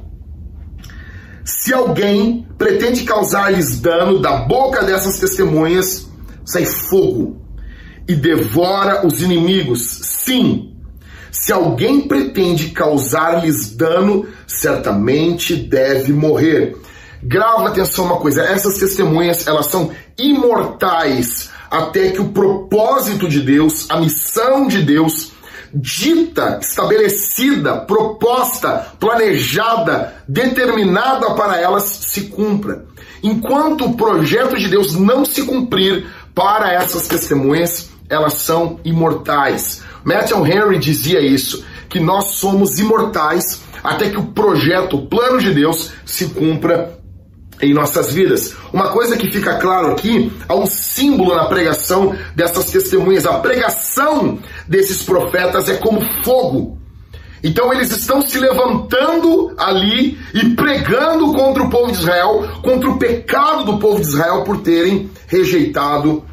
Se 1.44 1.74
alguém 1.74 2.48
pretende 2.60 3.04
causar-lhes 3.06 3.82
dano 3.82 4.22
da 4.22 4.38
boca 4.44 4.84
dessas 4.84 5.20
testemunhas, 5.20 6.08
sai 6.46 6.64
fogo 6.64 7.41
e 8.12 8.16
devora 8.16 9.08
os 9.08 9.22
inimigos. 9.22 9.82
Sim, 9.82 10.74
se 11.32 11.54
alguém 11.54 12.02
pretende 12.02 12.72
causar-lhes 12.72 13.74
dano, 13.74 14.28
certamente 14.46 15.56
deve 15.56 16.12
morrer. 16.12 16.76
Grava 17.24 17.70
atenção 17.70 18.06
uma 18.06 18.18
coisa, 18.18 18.44
essas 18.44 18.78
testemunhas, 18.78 19.48
elas 19.48 19.68
são 19.68 19.92
imortais 20.18 21.50
até 21.70 22.10
que 22.10 22.20
o 22.20 22.30
propósito 22.30 23.30
de 23.30 23.40
Deus, 23.40 23.90
a 23.90 23.98
missão 23.98 24.68
de 24.68 24.82
Deus 24.82 25.32
dita, 25.74 26.60
estabelecida, 26.62 27.78
proposta, 27.78 28.88
planejada, 29.00 30.16
determinada 30.28 31.34
para 31.34 31.62
elas 31.62 31.84
se 31.84 32.24
cumpra. 32.24 32.84
Enquanto 33.24 33.86
o 33.86 33.96
projeto 33.96 34.58
de 34.58 34.68
Deus 34.68 34.96
não 34.96 35.24
se 35.24 35.44
cumprir 35.44 36.08
para 36.36 36.74
essas 36.74 37.08
testemunhas, 37.08 37.91
elas 38.12 38.34
são 38.34 38.80
imortais. 38.84 39.82
Matthew 40.04 40.46
Henry 40.46 40.78
dizia 40.78 41.22
isso, 41.22 41.66
que 41.90 42.00
nós 42.00 42.36
somos 42.36 42.78
imortais 42.78 43.64
até 43.84 44.10
que 44.10 44.20
o 44.20 44.28
projeto, 44.28 44.98
o 44.98 45.08
plano 45.08 45.40
de 45.40 45.54
Deus 45.54 45.92
se 46.06 46.28
cumpra 46.28 47.00
em 47.62 47.74
nossas 47.74 48.14
vidas. 48.14 48.54
Uma 48.74 48.90
coisa 48.90 49.16
que 49.16 49.32
fica 49.32 49.56
claro 49.56 49.92
aqui, 49.92 50.32
há 50.48 50.56
um 50.56 50.66
símbolo 50.66 51.36
na 51.36 51.46
pregação 51.46 52.16
dessas 52.36 52.66
testemunhas. 52.66 53.26
A 53.26 53.40
pregação 53.40 54.40
desses 54.68 55.04
profetas 55.04 55.70
é 55.70 55.78
como 55.78 56.02
fogo. 56.24 56.80
Então 57.44 57.74
eles 57.74 57.92
estão 57.92 58.22
se 58.22 58.38
levantando 58.38 59.54
ali 59.58 60.18
e 60.34 60.50
pregando 60.50 61.34
contra 61.34 61.64
o 61.64 61.70
povo 61.70 61.92
de 61.92 62.00
Israel, 62.00 62.48
contra 62.62 62.90
o 62.90 63.00
pecado 63.00 63.66
do 63.66 63.80
povo 63.80 64.00
de 64.00 64.08
Israel 64.08 64.44
por 64.44 64.62
terem 64.62 65.10
rejeitado 65.28 66.24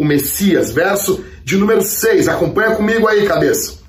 o 0.00 0.04
Messias. 0.04 0.72
Verso 0.72 1.22
de 1.44 1.58
número 1.58 1.82
6. 1.82 2.26
Acompanha 2.26 2.74
comigo 2.74 3.06
aí, 3.06 3.26
cabeça. 3.26 3.80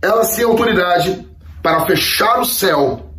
Elas 0.00 0.36
têm 0.36 0.44
autoridade 0.44 1.26
para 1.60 1.84
fechar 1.84 2.40
o 2.40 2.44
céu, 2.44 3.10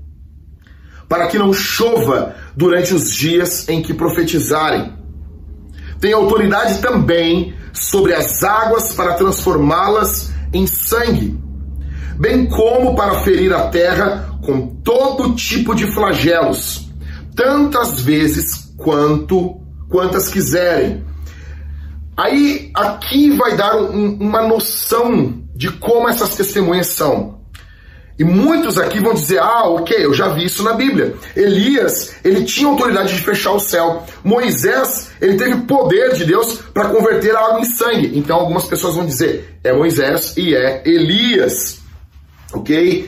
para 1.10 1.28
que 1.28 1.38
não 1.38 1.52
chova 1.52 2.34
durante 2.56 2.94
os 2.94 3.14
dias 3.14 3.68
em 3.68 3.82
que 3.82 3.94
profetizarem. 3.94 4.94
Tem 6.00 6.14
autoridade 6.14 6.80
também 6.80 7.54
sobre 7.74 8.14
as 8.14 8.42
águas 8.42 8.94
para 8.94 9.16
transformá-las 9.16 10.32
em 10.54 10.66
sangue, 10.66 11.38
bem 12.18 12.46
como 12.46 12.96
para 12.96 13.20
ferir 13.20 13.54
a 13.54 13.68
terra 13.68 14.40
com 14.46 14.68
todo 14.68 15.36
tipo 15.36 15.76
de 15.76 15.92
flagelos, 15.94 16.90
tantas 17.36 18.00
vezes 18.00 18.74
quanto 18.78 19.60
quantas 19.90 20.30
quiserem. 20.30 21.07
Aí 22.17 22.71
aqui 22.73 23.30
vai 23.30 23.56
dar 23.56 23.75
um, 23.75 24.17
uma 24.19 24.41
noção 24.41 25.43
de 25.53 25.71
como 25.71 26.10
essas 26.10 26.36
testemunhas 26.36 26.88
são. 26.88 27.38
E 28.17 28.23
muitos 28.23 28.80
aqui 28.80 28.99
vão 28.99 29.13
dizer: 29.13 29.38
ah, 29.38 29.67
ok, 29.69 29.95
eu 30.03 30.13
já 30.13 30.30
vi 30.30 30.45
isso 30.45 30.63
na 30.63 30.73
Bíblia. 30.73 31.13
Elias, 31.36 32.15
ele 32.23 32.43
tinha 32.43 32.67
autoridade 32.67 33.13
de 33.13 33.21
fechar 33.21 33.51
o 33.51 33.60
céu. 33.60 34.03
Moisés, 34.23 35.12
ele 35.21 35.38
teve 35.38 35.58
poder 35.62 36.15
de 36.15 36.25
Deus 36.25 36.56
para 36.73 36.89
converter 36.89 37.36
a 37.36 37.39
água 37.39 37.60
em 37.60 37.65
sangue. 37.65 38.17
Então 38.17 38.38
algumas 38.38 38.65
pessoas 38.65 38.95
vão 38.95 39.06
dizer: 39.06 39.60
é 39.63 39.71
Moisés 39.71 40.36
e 40.36 40.56
é 40.56 40.82
Elias. 40.84 41.82
Ok? 42.51 43.08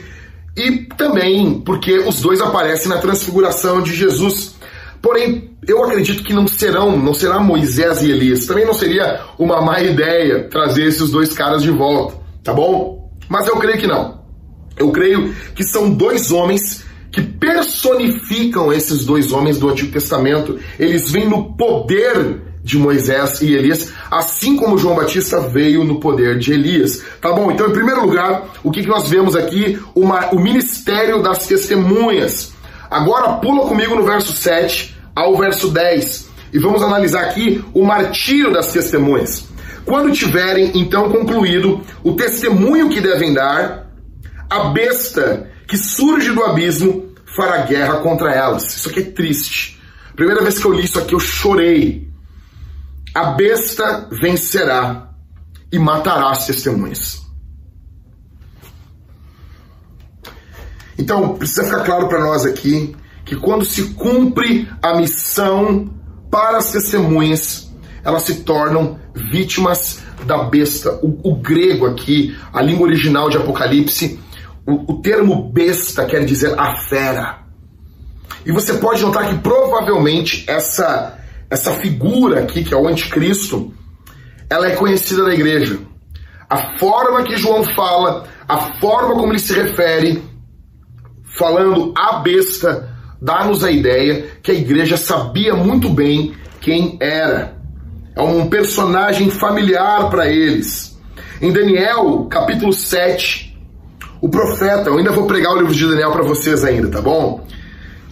E 0.55 0.71
também 0.95 1.61
porque 1.61 1.97
os 1.97 2.21
dois 2.21 2.39
aparecem 2.41 2.89
na 2.89 2.99
transfiguração 2.99 3.81
de 3.81 3.95
Jesus. 3.95 4.53
Porém, 5.01 5.48
eu 5.67 5.83
acredito 5.83 6.23
que 6.23 6.33
não 6.33 6.47
serão, 6.47 6.97
não 6.97 7.13
será 7.13 7.39
Moisés 7.39 8.01
e 8.01 8.11
Elias. 8.11 8.45
Também 8.45 8.65
não 8.65 8.73
seria 8.73 9.21
uma 9.37 9.61
má 9.61 9.81
ideia 9.81 10.47
trazer 10.49 10.85
esses 10.85 11.09
dois 11.09 11.33
caras 11.33 11.61
de 11.61 11.71
volta, 11.71 12.15
tá 12.43 12.53
bom? 12.53 13.11
Mas 13.27 13.47
eu 13.47 13.57
creio 13.57 13.77
que 13.77 13.87
não. 13.87 14.19
Eu 14.77 14.91
creio 14.91 15.33
que 15.53 15.63
são 15.63 15.91
dois 15.91 16.31
homens 16.31 16.83
que 17.11 17.21
personificam 17.21 18.71
esses 18.71 19.03
dois 19.05 19.31
homens 19.31 19.57
do 19.57 19.69
Antigo 19.69 19.91
Testamento. 19.91 20.57
Eles 20.79 21.11
vêm 21.11 21.27
no 21.27 21.53
poder 21.53 22.41
de 22.63 22.77
Moisés 22.77 23.41
e 23.41 23.53
Elias, 23.53 23.91
assim 24.11 24.55
como 24.55 24.77
João 24.77 24.95
Batista 24.95 25.39
veio 25.41 25.83
no 25.83 25.99
poder 25.99 26.37
de 26.37 26.53
Elias. 26.53 27.03
Tá 27.19 27.31
bom? 27.31 27.51
Então, 27.51 27.67
em 27.67 27.73
primeiro 27.73 28.05
lugar, 28.05 28.49
o 28.63 28.71
que, 28.71 28.81
que 28.81 28.87
nós 28.87 29.09
vemos 29.09 29.35
aqui? 29.35 29.79
Uma, 29.95 30.29
o 30.31 30.39
ministério 30.39 31.21
das 31.21 31.45
testemunhas. 31.45 32.53
Agora 32.89 33.33
pula 33.33 33.67
comigo 33.67 33.95
no 33.95 34.03
verso 34.03 34.33
7 34.33 34.98
ao 35.19 35.35
verso 35.35 35.69
10 35.69 36.29
e 36.53 36.59
vamos 36.59 36.81
analisar 36.81 37.25
aqui 37.25 37.63
o 37.73 37.83
martírio 37.83 38.53
das 38.53 38.71
testemunhas. 38.71 39.45
Quando 39.85 40.13
tiverem 40.13 40.71
então 40.75 41.11
concluído 41.11 41.81
o 42.03 42.13
testemunho 42.13 42.89
que 42.89 43.01
devem 43.01 43.33
dar, 43.33 43.91
a 44.49 44.69
besta 44.69 45.51
que 45.67 45.77
surge 45.77 46.31
do 46.31 46.43
abismo 46.43 47.13
fará 47.35 47.63
guerra 47.63 47.97
contra 47.97 48.33
elas. 48.33 48.63
Isso 48.77 48.89
aqui 48.89 49.01
é 49.01 49.11
triste. 49.11 49.79
Primeira 50.15 50.41
vez 50.41 50.57
que 50.57 50.65
eu 50.65 50.71
li 50.71 50.85
isso 50.85 50.97
aqui, 50.97 51.13
eu 51.13 51.19
chorei. 51.19 52.07
A 53.13 53.31
besta 53.31 54.07
vencerá 54.09 55.09
e 55.71 55.77
matará 55.77 56.31
as 56.31 56.45
testemunhas. 56.47 57.21
Então, 60.97 61.35
precisa 61.35 61.65
ficar 61.65 61.83
claro 61.83 62.07
para 62.07 62.19
nós 62.19 62.45
aqui 62.45 62.95
que 63.29 63.35
quando 63.35 63.63
se 63.63 63.93
cumpre 63.93 64.67
a 64.81 64.97
missão 64.97 65.87
para 66.31 66.57
as 66.57 66.71
testemunhas, 66.71 67.71
elas 68.03 68.23
se 68.23 68.41
tornam 68.41 68.99
vítimas 69.13 70.01
da 70.25 70.45
besta. 70.45 70.99
O, 71.03 71.29
o 71.29 71.35
grego 71.35 71.85
aqui, 71.85 72.35
a 72.51 72.59
língua 72.59 72.87
original 72.87 73.29
de 73.29 73.37
Apocalipse, 73.37 74.19
o, 74.65 74.93
o 74.93 75.01
termo 75.03 75.47
besta 75.51 76.07
quer 76.07 76.25
dizer 76.25 76.59
a 76.59 76.75
fera. 76.77 77.37
E 78.43 78.51
você 78.51 78.73
pode 78.73 79.03
notar 79.03 79.29
que 79.29 79.37
provavelmente 79.37 80.43
essa, 80.47 81.19
essa 81.51 81.73
figura 81.73 82.39
aqui, 82.39 82.63
que 82.63 82.73
é 82.73 82.77
o 82.77 82.87
anticristo, 82.87 83.71
ela 84.49 84.65
é 84.65 84.75
conhecida 84.75 85.23
da 85.23 85.35
igreja. 85.35 85.77
A 86.49 86.79
forma 86.79 87.21
que 87.21 87.37
João 87.37 87.63
fala, 87.75 88.23
a 88.47 88.57
forma 88.79 89.13
como 89.13 89.31
ele 89.31 89.39
se 89.39 89.53
refere, 89.53 90.23
falando 91.37 91.93
a 91.95 92.17
besta, 92.21 92.88
dá-nos 93.21 93.63
a 93.63 93.71
ideia 93.71 94.25
que 94.41 94.51
a 94.51 94.55
igreja 94.55 94.97
sabia 94.97 95.53
muito 95.55 95.89
bem 95.89 96.33
quem 96.61 96.97
era. 96.99 97.57
É 98.15 98.21
um 98.21 98.49
personagem 98.49 99.29
familiar 99.29 100.09
para 100.09 100.27
eles. 100.27 100.97
Em 101.41 101.51
Daniel, 101.51 102.27
capítulo 102.29 102.73
7, 102.73 103.57
o 104.21 104.27
profeta, 104.27 104.89
eu 104.89 104.97
ainda 104.97 105.11
vou 105.11 105.25
pregar 105.25 105.53
o 105.53 105.57
livro 105.57 105.73
de 105.73 105.87
Daniel 105.87 106.11
para 106.11 106.23
vocês 106.23 106.63
ainda, 106.63 106.89
tá 106.89 107.01
bom? 107.01 107.45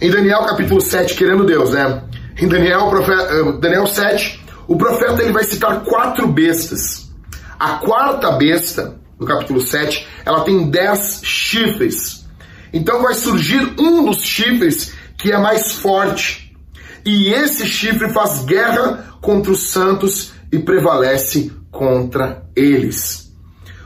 Em 0.00 0.10
Daniel 0.10 0.44
capítulo 0.44 0.80
7, 0.80 1.14
querendo 1.14 1.44
Deus, 1.44 1.72
né? 1.72 2.02
Em 2.40 2.48
Daniel, 2.48 2.88
profeta, 2.88 3.34
eh, 3.34 3.52
Daniel 3.60 3.86
7, 3.86 4.42
o 4.66 4.76
profeta 4.76 5.22
ele 5.22 5.32
vai 5.32 5.44
citar 5.44 5.80
quatro 5.80 6.26
bestas. 6.28 7.10
A 7.58 7.74
quarta 7.78 8.32
besta, 8.32 8.94
no 9.18 9.26
capítulo 9.26 9.60
7, 9.60 10.06
ela 10.24 10.42
tem 10.44 10.70
dez 10.70 11.20
chifres. 11.24 12.24
Então 12.72 13.02
vai 13.02 13.14
surgir 13.14 13.74
um 13.78 14.04
dos 14.04 14.22
chifres 14.22 14.94
que 15.18 15.32
é 15.32 15.36
mais 15.36 15.72
forte. 15.72 16.56
E 17.04 17.28
esse 17.28 17.66
chifre 17.66 18.10
faz 18.10 18.44
guerra 18.44 19.16
contra 19.20 19.50
os 19.52 19.64
santos 19.64 20.32
e 20.50 20.58
prevalece 20.58 21.52
contra 21.70 22.46
eles. 22.54 23.34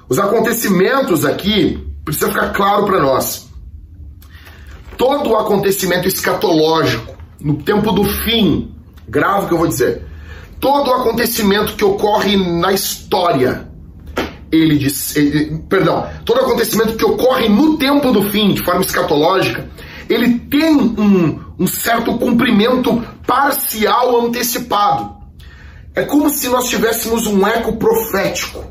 Os 0.09 0.19
acontecimentos 0.19 1.25
aqui 1.25 1.89
precisa 2.05 2.29
ficar 2.29 2.51
claro 2.51 2.85
para 2.85 3.01
nós. 3.01 3.49
Todo 4.97 5.31
o 5.31 5.37
acontecimento 5.37 6.07
escatológico, 6.07 7.17
no 7.41 7.63
tempo 7.63 7.91
do 7.93 8.05
fim, 8.05 8.75
grave 9.09 9.47
que 9.49 9.55
eu 9.55 9.59
vou 9.59 9.67
dizer, 9.67 10.05
todo 10.61 10.89
o 10.89 10.95
acontecimento 10.95 11.75
que 11.75 11.85
ocorre 11.85 12.37
na 12.37 12.73
história, 12.73 13.69
ele 14.51 14.77
diz, 14.77 15.17
ele, 15.17 15.59
perdão, 15.69 16.09
todo 16.25 16.41
acontecimento 16.41 16.97
que 16.97 17.05
ocorre 17.05 17.49
no 17.49 17.79
tempo 17.79 18.13
do 18.13 18.23
fim, 18.31 18.53
de 18.53 18.63
forma 18.63 18.83
escatológica, 18.83 19.67
ele 20.09 20.39
tem 20.39 20.75
um, 20.75 21.41
um 21.59 21.67
certo 21.67 22.19
cumprimento 22.19 23.03
parcial 23.27 24.27
antecipado. 24.27 25.17
É 25.95 26.03
como 26.03 26.31
se 26.31 26.49
nós 26.49 26.69
tivéssemos 26.69 27.27
um 27.27 27.47
eco 27.47 27.77
profético. 27.77 28.65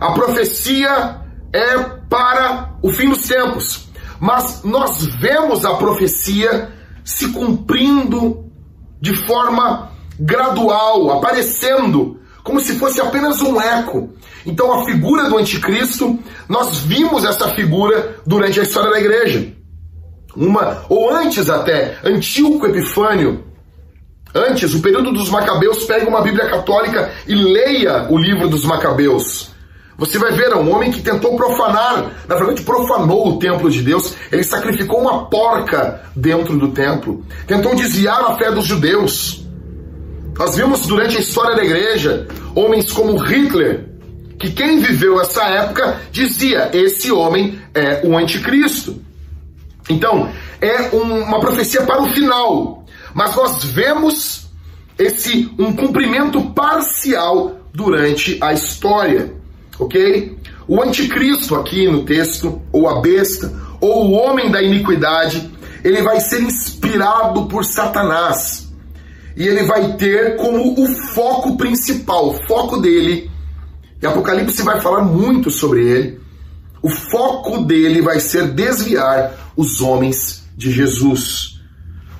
A 0.00 0.12
profecia 0.12 1.20
é 1.52 1.78
para 2.08 2.74
o 2.82 2.90
fim 2.90 3.08
dos 3.08 3.26
tempos. 3.26 3.88
Mas 4.20 4.62
nós 4.64 5.04
vemos 5.16 5.64
a 5.64 5.74
profecia 5.74 6.72
se 7.04 7.28
cumprindo 7.28 8.50
de 9.00 9.14
forma 9.26 9.90
gradual, 10.18 11.10
aparecendo 11.12 12.20
como 12.42 12.60
se 12.60 12.78
fosse 12.78 13.00
apenas 13.00 13.40
um 13.40 13.60
eco. 13.60 14.10
Então 14.46 14.72
a 14.72 14.84
figura 14.84 15.28
do 15.28 15.38
anticristo, 15.38 16.18
nós 16.48 16.78
vimos 16.80 17.24
essa 17.24 17.48
figura 17.54 18.16
durante 18.26 18.60
a 18.60 18.62
história 18.62 18.90
da 18.90 19.00
igreja. 19.00 19.53
Uma, 20.36 20.84
ou 20.88 21.10
antes 21.10 21.48
até, 21.48 21.96
Antíoco 22.04 22.66
Epifânio, 22.66 23.44
antes, 24.34 24.74
o 24.74 24.82
período 24.82 25.12
dos 25.12 25.30
Macabeus, 25.30 25.84
pega 25.84 26.08
uma 26.08 26.22
Bíblia 26.22 26.48
católica 26.48 27.12
e 27.26 27.34
leia 27.34 28.06
o 28.10 28.18
livro 28.18 28.48
dos 28.48 28.64
Macabeus. 28.64 29.52
Você 29.96 30.18
vai 30.18 30.32
ver, 30.32 30.50
é 30.50 30.56
um 30.56 30.74
homem 30.74 30.90
que 30.90 31.00
tentou 31.00 31.36
profanar, 31.36 32.10
na 32.26 32.34
verdade 32.34 32.62
profanou 32.62 33.28
o 33.28 33.38
templo 33.38 33.70
de 33.70 33.80
Deus, 33.80 34.14
ele 34.32 34.42
sacrificou 34.42 35.00
uma 35.00 35.26
porca 35.26 36.02
dentro 36.16 36.58
do 36.58 36.72
templo, 36.72 37.24
tentou 37.46 37.76
desviar 37.76 38.20
a 38.22 38.36
fé 38.36 38.50
dos 38.50 38.64
judeus. 38.64 39.46
Nós 40.36 40.56
vimos 40.56 40.80
durante 40.80 41.16
a 41.16 41.20
história 41.20 41.54
da 41.54 41.64
igreja 41.64 42.26
homens 42.56 42.90
como 42.90 43.16
Hitler, 43.16 43.88
que 44.36 44.50
quem 44.50 44.80
viveu 44.80 45.20
essa 45.20 45.44
época 45.44 46.00
dizia: 46.10 46.70
esse 46.72 47.12
homem 47.12 47.60
é 47.72 48.00
o 48.04 48.18
anticristo. 48.18 49.00
Então, 49.88 50.30
é 50.60 50.88
uma 50.94 51.40
profecia 51.40 51.82
para 51.82 52.02
o 52.02 52.08
final, 52.08 52.84
mas 53.12 53.34
nós 53.36 53.64
vemos 53.64 54.48
esse 54.98 55.50
um 55.58 55.74
cumprimento 55.74 56.40
parcial 56.52 57.58
durante 57.72 58.38
a 58.40 58.52
história 58.52 59.34
ok? 59.78 60.36
O 60.66 60.82
anticristo 60.82 61.54
aqui 61.56 61.88
no 61.88 62.04
texto, 62.04 62.60
ou 62.72 62.88
a 62.88 63.00
besta, 63.00 63.52
ou 63.80 64.08
o 64.08 64.12
homem 64.12 64.50
da 64.50 64.62
iniquidade, 64.62 65.50
ele 65.82 66.02
vai 66.02 66.20
ser 66.20 66.40
inspirado 66.42 67.46
por 67.46 67.64
Satanás. 67.64 68.72
E 69.36 69.46
ele 69.46 69.64
vai 69.64 69.96
ter 69.96 70.36
como 70.36 70.80
o 70.80 70.86
foco 71.12 71.56
principal, 71.56 72.30
o 72.30 72.46
foco 72.46 72.78
dele, 72.78 73.30
e 74.00 74.06
Apocalipse 74.06 74.62
vai 74.62 74.80
falar 74.80 75.02
muito 75.02 75.50
sobre 75.50 75.86
ele, 75.86 76.20
o 76.80 76.88
foco 76.88 77.64
dele 77.64 78.00
vai 78.00 78.20
ser 78.20 78.48
desviar 78.48 79.32
os 79.56 79.80
homens 79.80 80.44
de 80.56 80.70
Jesus. 80.70 81.60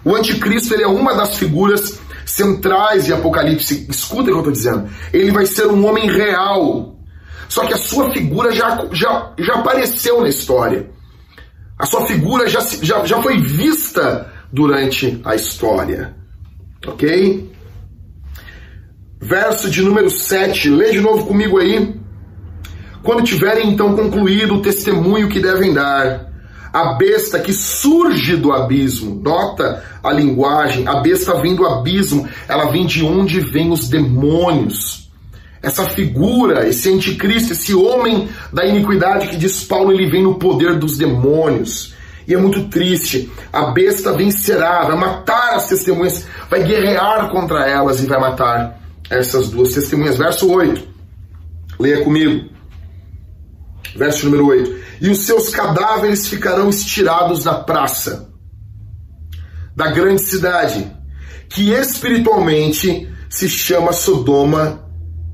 O 0.05 0.15
anticristo 0.15 0.75
ele 0.75 0.83
é 0.83 0.89
uma 0.89 1.15
das 1.15 1.37
figuras 1.37 1.99
centrais 2.27 3.05
de 3.05 3.13
Apocalipse. 3.13 3.87
Escuta 3.89 4.23
o 4.23 4.25
que 4.27 4.31
eu 4.33 4.39
estou 4.39 4.53
dizendo. 4.53 4.89
Ele 5.13 5.31
vai 5.31 5.47
ser 5.47 5.67
um 5.67 5.87
homem 5.87 6.11
real, 6.11 6.99
só 7.49 7.65
que 7.65 7.75
a 7.75 7.79
sua 7.79 8.13
figura 8.13 8.53
já, 8.53 8.87
já, 8.93 9.33
já 9.39 9.55
apareceu 9.55 10.21
na 10.21 10.29
história. 10.29 10.91
A 11.79 11.87
sua 11.87 12.07
figura 12.07 12.49
já, 12.49 12.61
já, 12.83 13.05
já 13.05 13.21
foi 13.21 13.41
vista 13.41 14.33
durante 14.53 15.21
a 15.25 15.35
história. 15.35 16.15
Ok? 16.87 17.53
Verso 19.21 19.71
de 19.71 19.83
número 19.83 20.11
7, 20.11 20.69
lê 20.69 20.93
de 20.93 21.01
novo 21.01 21.27
comigo 21.27 21.59
aí. 21.59 21.99
Quando 23.03 23.23
tiverem 23.23 23.71
então 23.71 23.97
concluído 23.97 24.55
o 24.55 24.63
testemunho 24.63 25.29
que 25.29 25.41
devem 25.41 25.73
dar, 25.73 26.33
a 26.75 26.95
besta 26.95 27.39
que 27.39 27.53
surge 27.53 28.37
do 28.37 28.53
abismo, 28.53 29.15
nota 29.23 29.85
a 30.03 30.13
linguagem, 30.13 30.87
a 30.89 30.97
besta 30.97 31.41
vem 31.41 31.55
do 31.55 31.65
abismo, 31.65 32.29
ela 32.49 32.67
vem 32.67 32.85
de 32.85 33.05
onde 33.05 33.39
vêm 33.39 33.71
os 33.71 33.89
demônios 33.89 35.05
essa 35.65 35.87
figura, 35.87 36.69
esse 36.69 36.93
anticristo, 36.93 37.55
esse 37.55 37.75
homem 37.75 38.29
da 38.53 38.67
iniquidade 38.67 39.29
que 39.29 39.37
diz 39.37 39.65
Paulo, 39.65 39.93
ele 39.93 40.11
vem 40.11 40.23
no 40.23 40.35
poder 40.35 40.79
dos 40.79 40.99
demônios. 40.99 41.95
E 42.29 42.35
é 42.35 42.37
muito 42.37 42.69
triste. 42.69 43.31
A 43.51 43.67
besta 43.71 44.13
vencerá, 44.13 44.85
vai 44.85 44.97
matar 44.97 45.55
as 45.55 45.69
testemunhas, 45.69 46.27
vai 46.51 46.63
guerrear 46.63 47.31
contra 47.31 47.67
elas 47.67 48.03
e 48.03 48.07
vai 48.07 48.21
matar 48.21 48.79
essas 49.09 49.49
duas 49.49 49.73
testemunhas. 49.73 50.19
Verso 50.19 50.51
8. 50.53 50.87
Leia 51.81 52.05
comigo. 52.05 52.54
Verso 53.97 54.27
número 54.27 54.47
8. 54.47 54.77
E 55.01 55.11
os 55.11 55.19
seus 55.21 55.51
cadáveres 55.51 56.29
ficarão 56.29 56.69
estirados 56.69 57.45
na 57.45 57.55
praça 57.55 58.33
da 59.77 59.91
grande 59.91 60.23
cidade, 60.23 60.91
que 61.49 61.73
espiritualmente 61.73 63.09
se 63.29 63.49
chama 63.49 63.93
Sodoma 63.93 64.89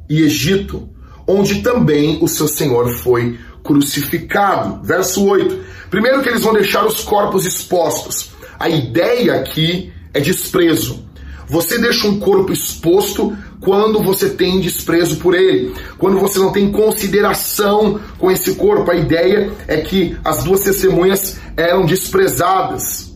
e 0.09 0.23
Egito, 0.23 0.89
onde 1.27 1.63
também 1.63 2.19
o 2.23 2.29
seu 2.29 2.49
Senhor 2.49 2.91
foi 2.95 3.39
crucificado. 3.63 4.83
Verso 4.83 5.25
8. 5.25 5.59
Primeiro 5.91 6.23
que 6.23 6.29
eles 6.29 6.43
vão 6.43 6.55
deixar 6.55 6.87
os 6.87 7.03
corpos 7.03 7.45
expostos. 7.45 8.31
A 8.59 8.69
ideia 8.69 9.35
aqui 9.35 9.93
é 10.15 10.21
desprezo. 10.21 11.05
Você 11.49 11.79
deixa 11.79 12.07
um 12.07 12.19
corpo 12.21 12.53
exposto 12.53 13.37
quando 13.61 14.03
você 14.03 14.31
tem 14.31 14.59
desprezo 14.59 15.17
por 15.17 15.35
ele, 15.35 15.75
quando 15.99 16.19
você 16.19 16.39
não 16.39 16.51
tem 16.51 16.73
consideração 16.73 18.01
com 18.19 18.31
esse 18.31 18.55
corpo. 18.55 18.91
A 18.91 18.97
ideia 18.97 19.53
é 19.69 19.79
que 19.79 20.17
as 20.25 20.43
duas 20.43 20.63
testemunhas 20.63 21.39
eram 21.57 21.85
desprezadas. 21.85 23.15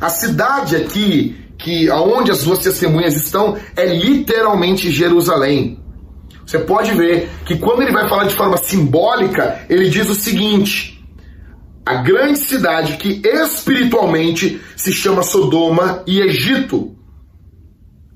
A 0.00 0.08
cidade 0.08 0.76
aqui, 0.76 1.36
que 1.56 1.88
aonde 1.88 2.30
as 2.30 2.42
duas 2.42 2.58
testemunhas 2.58 3.16
estão, 3.16 3.56
é 3.76 3.86
literalmente 3.86 4.90
Jerusalém. 4.90 5.78
Você 6.44 6.58
pode 6.58 6.92
ver 6.92 7.28
que 7.44 7.58
quando 7.58 7.82
ele 7.82 7.92
vai 7.92 8.08
falar 8.08 8.24
de 8.24 8.34
forma 8.34 8.56
simbólica, 8.56 9.60
ele 9.68 9.90
diz 9.90 10.08
o 10.08 10.14
seguinte: 10.14 11.04
a 11.84 11.96
grande 11.96 12.38
cidade 12.38 12.96
que 12.96 13.20
espiritualmente 13.24 14.60
se 14.76 14.92
chama 14.92 15.22
Sodoma 15.22 16.02
e 16.06 16.20
Egito, 16.20 16.97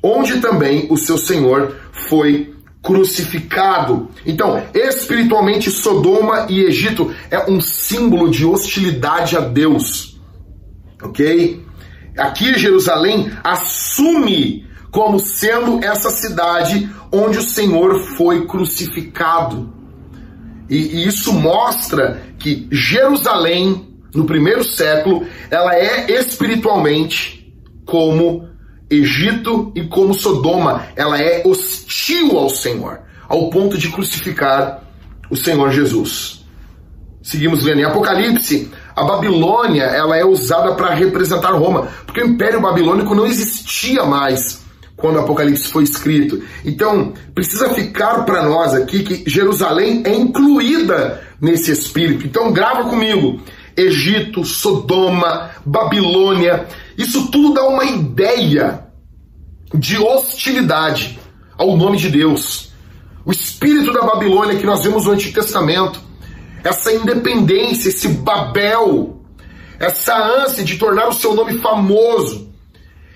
onde 0.02 0.40
também 0.40 0.86
o 0.90 0.96
seu 0.96 1.16
Senhor 1.16 1.76
foi 2.08 2.54
crucificado. 2.82 4.08
Então, 4.26 4.60
espiritualmente, 4.74 5.70
Sodoma 5.70 6.46
e 6.50 6.64
Egito 6.64 7.14
é 7.30 7.48
um 7.48 7.60
símbolo 7.60 8.28
de 8.28 8.44
hostilidade 8.44 9.36
a 9.36 9.40
Deus. 9.40 10.20
Ok? 11.00 11.64
Aqui 12.18 12.58
Jerusalém 12.58 13.30
assume 13.42 14.66
como 14.90 15.18
sendo 15.18 15.82
essa 15.82 16.10
cidade 16.10 16.90
onde 17.10 17.38
o 17.38 17.42
Senhor 17.42 18.00
foi 18.16 18.46
crucificado. 18.46 19.72
E, 20.68 20.76
e 20.76 21.06
isso 21.06 21.32
mostra 21.32 22.22
que 22.38 22.66
Jerusalém, 22.70 23.88
no 24.14 24.26
primeiro 24.26 24.64
século, 24.64 25.26
ela 25.50 25.74
é 25.74 26.10
espiritualmente 26.10 27.52
como 27.86 28.48
Egito 28.94 29.72
e 29.74 29.82
como 29.82 30.14
Sodoma. 30.14 30.86
Ela 30.94 31.20
é 31.20 31.42
hostil 31.46 32.38
ao 32.38 32.50
Senhor, 32.50 33.00
ao 33.28 33.48
ponto 33.50 33.78
de 33.78 33.88
crucificar 33.88 34.82
o 35.30 35.36
Senhor 35.36 35.70
Jesus. 35.70 36.44
Seguimos 37.22 37.62
lendo 37.62 37.80
em 37.80 37.84
Apocalipse, 37.84 38.70
a 38.96 39.04
Babilônia 39.04 39.84
ela 39.84 40.16
é 40.16 40.24
usada 40.24 40.74
para 40.74 40.92
representar 40.92 41.52
Roma, 41.52 41.88
porque 42.04 42.20
o 42.20 42.26
Império 42.26 42.60
Babilônico 42.60 43.14
não 43.14 43.26
existia 43.26 44.04
mais 44.04 44.60
quando 44.96 45.16
o 45.16 45.20
Apocalipse 45.20 45.68
foi 45.68 45.84
escrito. 45.84 46.42
Então, 46.64 47.12
precisa 47.34 47.70
ficar 47.70 48.24
para 48.24 48.42
nós 48.42 48.74
aqui 48.74 49.02
que 49.02 49.28
Jerusalém 49.28 50.02
é 50.04 50.14
incluída 50.14 51.22
nesse 51.40 51.72
espírito. 51.72 52.26
Então, 52.26 52.52
grava 52.52 52.88
comigo. 52.88 53.40
Egito, 53.76 54.44
Sodoma, 54.44 55.50
Babilônia, 55.64 56.66
isso 56.96 57.30
tudo 57.30 57.54
dá 57.54 57.66
uma 57.66 57.84
ideia 57.84 58.81
de 59.74 59.98
hostilidade 59.98 61.18
ao 61.56 61.76
nome 61.76 61.96
de 61.96 62.08
Deus. 62.10 62.72
O 63.24 63.30
espírito 63.30 63.92
da 63.92 64.02
Babilônia 64.02 64.56
que 64.56 64.66
nós 64.66 64.82
vemos 64.82 65.04
no 65.04 65.12
Antigo 65.12 65.34
Testamento, 65.34 66.00
essa 66.64 66.92
independência, 66.92 67.88
esse 67.88 68.08
Babel, 68.08 69.20
essa 69.78 70.16
ânsia 70.16 70.64
de 70.64 70.76
tornar 70.76 71.08
o 71.08 71.12
seu 71.12 71.34
nome 71.34 71.58
famoso, 71.58 72.52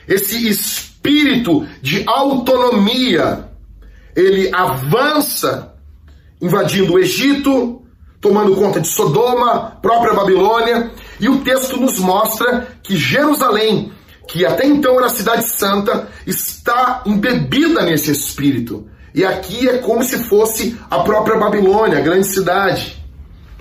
esse 0.07 0.49
espírito 0.49 1.67
de 1.83 2.05
autonomia. 2.07 3.49
Ele 4.15 4.51
avança, 4.55 5.75
invadindo 6.41 6.95
o 6.95 6.99
Egito, 6.99 7.83
tomando 8.21 8.57
conta 8.57 8.81
de 8.81 8.89
Sodoma, 8.89 9.79
própria 9.83 10.15
Babilônia, 10.15 10.91
e 11.21 11.29
o 11.29 11.41
texto 11.41 11.79
nos 11.79 11.99
mostra 11.99 12.67
que 12.83 12.97
Jerusalém, 12.97 13.93
que 14.29 14.45
até 14.45 14.67
então 14.67 14.97
era 14.97 15.07
a 15.07 15.11
cidade 15.11 15.45
santa, 15.45 16.09
está 16.27 17.03
embebida 17.07 17.83
nesse 17.83 18.11
espírito. 18.11 18.87
E 19.15 19.25
aqui 19.25 19.69
é 19.69 19.79
como 19.79 20.03
se 20.03 20.25
fosse 20.25 20.77
a 20.91 20.99
própria 20.99 21.39
Babilônia, 21.39 21.99
a 21.99 22.03
grande 22.03 22.27
cidade, 22.27 23.03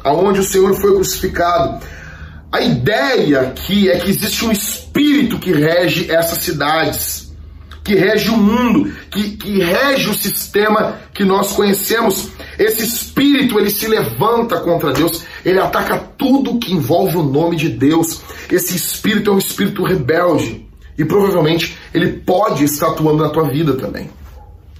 aonde 0.04 0.40
o 0.40 0.44
Senhor 0.44 0.74
foi 0.76 0.94
crucificado. 0.96 1.86
A 2.52 2.62
ideia 2.62 3.42
aqui 3.42 3.90
é 3.90 3.98
que 3.98 4.10
existe 4.10 4.46
um 4.46 4.52
espírito 4.52 5.40
que 5.40 5.52
rege 5.52 6.12
essas 6.12 6.40
cidades 6.40 7.25
que 7.86 7.94
rege 7.94 8.32
o 8.32 8.38
mundo, 8.38 8.92
que, 9.12 9.38
que 9.38 9.60
rege 9.60 10.10
o 10.10 10.14
sistema 10.16 10.98
que 11.14 11.24
nós 11.24 11.52
conhecemos. 11.52 12.30
Esse 12.58 12.84
espírito, 12.84 13.60
ele 13.60 13.70
se 13.70 13.88
levanta 13.88 14.60
contra 14.60 14.92
Deus, 14.92 15.24
ele 15.46 15.60
ataca 15.60 15.96
tudo 16.18 16.58
que 16.58 16.74
envolve 16.74 17.16
o 17.16 17.24
nome 17.24 17.56
de 17.56 17.70
Deus. 17.70 18.22
Esse 18.52 18.76
espírito 18.76 19.30
é 19.30 19.34
um 19.36 19.38
espírito 19.38 19.84
rebelde 19.84 20.68
e 20.98 21.06
provavelmente 21.06 21.78
ele 21.94 22.14
pode 22.14 22.64
estar 22.64 22.88
atuando 22.88 23.24
na 23.24 23.30
tua 23.30 23.48
vida 23.50 23.74
também. 23.74 24.10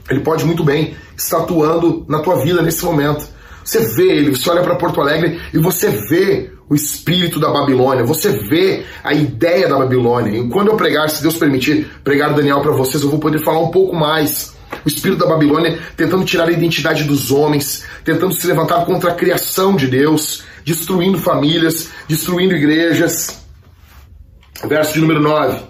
Ele 0.10 0.22
pode 0.22 0.44
muito 0.44 0.64
bem 0.64 0.96
estar 1.16 1.38
atuando 1.40 2.04
na 2.10 2.20
tua 2.20 2.44
vida 2.44 2.64
nesse 2.64 2.84
momento. 2.84 3.28
Você 3.64 3.80
vê 3.96 4.18
ele, 4.18 4.36
você 4.36 4.50
olha 4.50 4.64
para 4.64 4.76
Porto 4.76 5.00
Alegre 5.00 5.40
e 5.54 5.60
você 5.60 5.90
vê 5.90 6.52
o 6.68 6.74
espírito 6.74 7.40
da 7.40 7.52
Babilônia, 7.52 8.04
você 8.04 8.32
vê 8.32 8.84
a 9.04 9.14
ideia 9.14 9.68
da 9.68 9.78
Babilônia. 9.78 10.40
E 10.40 10.50
quando 10.50 10.70
eu 10.70 10.76
pregar, 10.76 11.10
se 11.10 11.22
Deus 11.22 11.38
permitir, 11.38 11.88
pregar 12.04 12.34
Daniel 12.34 12.62
para 12.62 12.72
vocês, 12.72 13.04
eu 13.04 13.10
vou 13.10 13.20
poder 13.20 13.44
falar 13.44 13.60
um 13.60 13.70
pouco 13.70 13.96
mais. 13.96 14.56
O 14.84 14.88
espírito 14.88 15.20
da 15.20 15.28
Babilônia 15.28 15.80
tentando 15.96 16.26
tirar 16.26 16.48
a 16.48 16.52
identidade 16.52 17.04
dos 17.04 17.32
homens, 17.32 17.86
tentando 18.04 18.34
se 18.34 18.46
levantar 18.48 18.84
contra 18.86 19.12
a 19.12 19.16
criação 19.16 19.76
de 19.76 19.88
Deus, 19.88 20.44
destruindo 20.64 21.20
famílias, 21.20 21.90
destruindo 22.08 22.56
igrejas. 22.56 23.44
Verso 24.68 24.94
de 24.94 25.02
número 25.02 25.22
9. 25.22 25.62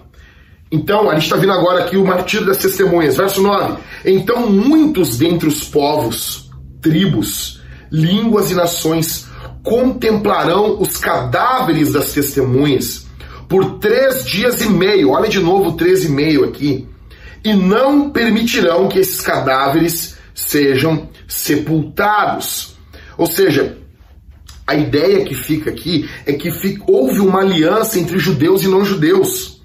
Então, 0.72 1.10
a 1.10 1.14
gente 1.14 1.24
está 1.24 1.36
vendo 1.36 1.52
agora 1.52 1.84
aqui 1.84 1.98
o 1.98 2.06
martírio 2.06 2.46
das 2.46 2.58
testemunhas. 2.58 3.18
Verso 3.18 3.42
9. 3.42 3.80
Então, 4.06 4.50
muitos 4.50 5.18
dentre 5.18 5.48
os 5.48 5.64
povos, 5.64 6.50
tribos, 6.82 7.62
línguas 7.92 8.50
e 8.50 8.56
nações 8.56 9.28
contemplarão 9.66 10.80
os 10.80 10.96
cadáveres 10.96 11.92
das 11.92 12.14
testemunhas 12.14 13.08
por 13.50 13.80
três 13.80 14.24
dias 14.24 14.62
e 14.62 14.70
meio. 14.70 15.10
Olha 15.10 15.28
de 15.28 15.40
novo 15.40 15.74
três 15.74 16.06
e 16.06 16.10
meio 16.10 16.46
aqui. 16.46 16.88
E 17.44 17.54
não 17.54 18.10
permitirão 18.12 18.88
que 18.88 19.00
esses 19.00 19.20
cadáveres 19.20 20.16
sejam 20.34 21.10
sepultados. 21.28 22.76
Ou 23.18 23.26
seja, 23.26 23.78
a 24.68 24.76
ideia 24.76 25.26
que 25.26 25.34
fica 25.34 25.72
aqui 25.72 26.10
é 26.26 26.34
que 26.34 26.50
houve 26.88 27.20
uma 27.20 27.42
aliança 27.42 28.00
entre 28.00 28.20
judeus 28.20 28.64
e 28.64 28.68
não 28.68 28.86
judeus. 28.86 29.62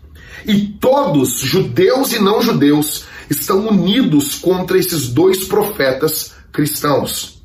E 0.46 0.58
todos, 0.80 1.38
judeus 1.38 2.12
e 2.12 2.18
não 2.18 2.40
judeus, 2.40 3.04
estão 3.28 3.68
unidos 3.68 4.34
contra 4.36 4.78
esses 4.78 5.08
dois 5.08 5.44
profetas 5.44 6.32
cristãos. 6.50 7.42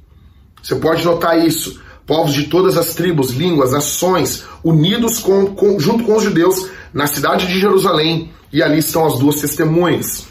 Você 0.61 0.75
pode 0.75 1.03
notar 1.03 1.45
isso. 1.45 1.83
Povos 2.05 2.33
de 2.33 2.43
todas 2.43 2.77
as 2.77 2.93
tribos, 2.93 3.31
línguas, 3.31 3.71
nações, 3.71 4.43
unidos 4.63 5.19
com, 5.19 5.47
com, 5.55 5.79
junto 5.79 6.03
com 6.03 6.15
os 6.15 6.23
judeus 6.23 6.69
na 6.93 7.07
cidade 7.07 7.47
de 7.47 7.59
Jerusalém, 7.59 8.31
e 8.53 8.61
ali 8.61 8.77
estão 8.77 9.05
as 9.05 9.19
duas 9.19 9.41
testemunhas. 9.41 10.27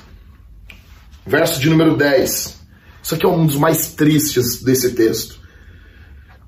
Verso 1.26 1.60
de 1.60 1.68
número 1.68 1.96
10. 1.96 2.60
Isso 3.02 3.14
aqui 3.14 3.26
é 3.26 3.28
um 3.28 3.46
dos 3.46 3.56
mais 3.56 3.92
tristes 3.94 4.62
desse 4.62 4.92
texto. 4.94 5.40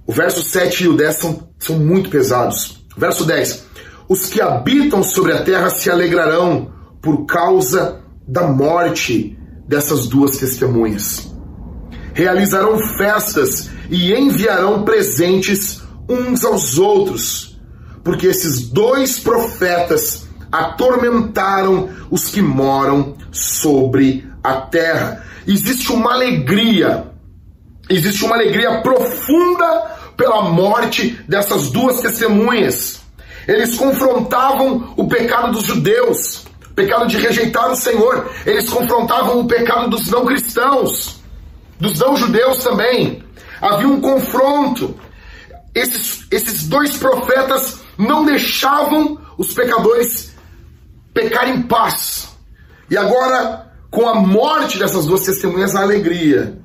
O 0.06 0.12
verso 0.12 0.42
7 0.42 0.84
e 0.84 0.88
o 0.88 0.96
10 0.96 1.16
são, 1.16 1.48
são 1.58 1.78
muito 1.78 2.08
pesados. 2.08 2.84
Verso 2.96 3.24
10. 3.24 3.66
Os 4.08 4.26
que 4.26 4.40
habitam 4.40 5.02
sobre 5.02 5.32
a 5.32 5.42
terra 5.42 5.68
se 5.68 5.90
alegrarão 5.90 6.72
por 7.02 7.26
causa 7.26 8.00
da 8.26 8.46
morte 8.46 9.36
dessas 9.66 10.06
duas 10.06 10.36
testemunhas. 10.36 11.36
Realizarão 12.16 12.79
festas 12.96 13.68
e 13.90 14.14
enviarão 14.14 14.85
presentes 14.85 15.83
uns 16.09 16.46
aos 16.46 16.79
outros, 16.79 17.61
porque 18.02 18.26
esses 18.26 18.70
dois 18.70 19.18
profetas 19.18 20.26
atormentaram 20.50 21.90
os 22.11 22.29
que 22.29 22.40
moram 22.40 23.18
sobre 23.31 24.26
a 24.42 24.55
terra. 24.55 25.26
Existe 25.46 25.92
uma 25.92 26.14
alegria, 26.14 27.05
existe 27.87 28.24
uma 28.24 28.37
alegria 28.37 28.81
profunda 28.81 29.83
pela 30.16 30.40
morte 30.44 31.20
dessas 31.29 31.70
duas 31.70 32.00
testemunhas. 32.00 33.02
Eles 33.46 33.76
confrontavam 33.76 34.94
o 34.96 35.07
pecado 35.07 35.52
dos 35.52 35.64
judeus, 35.64 36.46
pecado 36.74 37.09
de 37.09 37.18
rejeitar 37.18 37.70
o 37.70 37.76
Senhor. 37.76 38.31
Eles 38.46 38.70
confrontavam 38.70 39.40
o 39.40 39.46
pecado 39.46 39.90
dos 39.90 40.09
não 40.09 40.24
cristãos, 40.24 41.20
dos 41.78 41.98
não 41.98 42.16
judeus 42.16 42.62
também. 42.62 43.22
Havia 43.60 43.88
um 43.88 44.00
confronto. 44.00 44.94
Esses, 45.74 46.26
esses 46.30 46.68
dois 46.68 46.96
profetas 46.96 47.80
não 47.98 48.24
deixavam 48.24 49.18
os 49.36 49.52
pecadores 49.52 50.34
pecar 51.12 51.48
em 51.48 51.62
paz. 51.62 52.28
E 52.90 52.96
agora, 52.96 53.72
com 53.90 54.08
a 54.08 54.14
morte 54.14 54.78
dessas 54.78 55.06
duas 55.06 55.24
testemunhas, 55.24 55.74
a 55.74 55.82
alegria. 55.82 56.58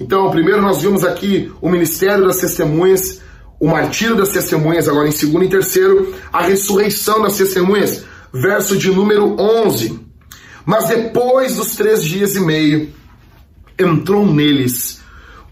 Então, 0.00 0.30
primeiro 0.30 0.60
nós 0.60 0.82
vimos 0.82 1.04
aqui 1.04 1.52
o 1.60 1.68
ministério 1.68 2.26
das 2.26 2.38
testemunhas, 2.38 3.20
o 3.60 3.68
martírio 3.68 4.16
das 4.16 4.30
testemunhas, 4.30 4.88
agora 4.88 5.08
em 5.08 5.12
segundo 5.12 5.44
e 5.44 5.48
terceiro, 5.48 6.14
a 6.32 6.42
ressurreição 6.42 7.22
das 7.22 7.36
testemunhas, 7.36 8.04
verso 8.32 8.76
de 8.76 8.90
número 8.90 9.36
11. 9.38 10.00
Mas 10.64 10.88
depois 10.88 11.56
dos 11.56 11.76
três 11.76 12.02
dias 12.02 12.34
e 12.34 12.40
meio, 12.40 12.92
entrou 13.82 14.26
neles 14.26 15.00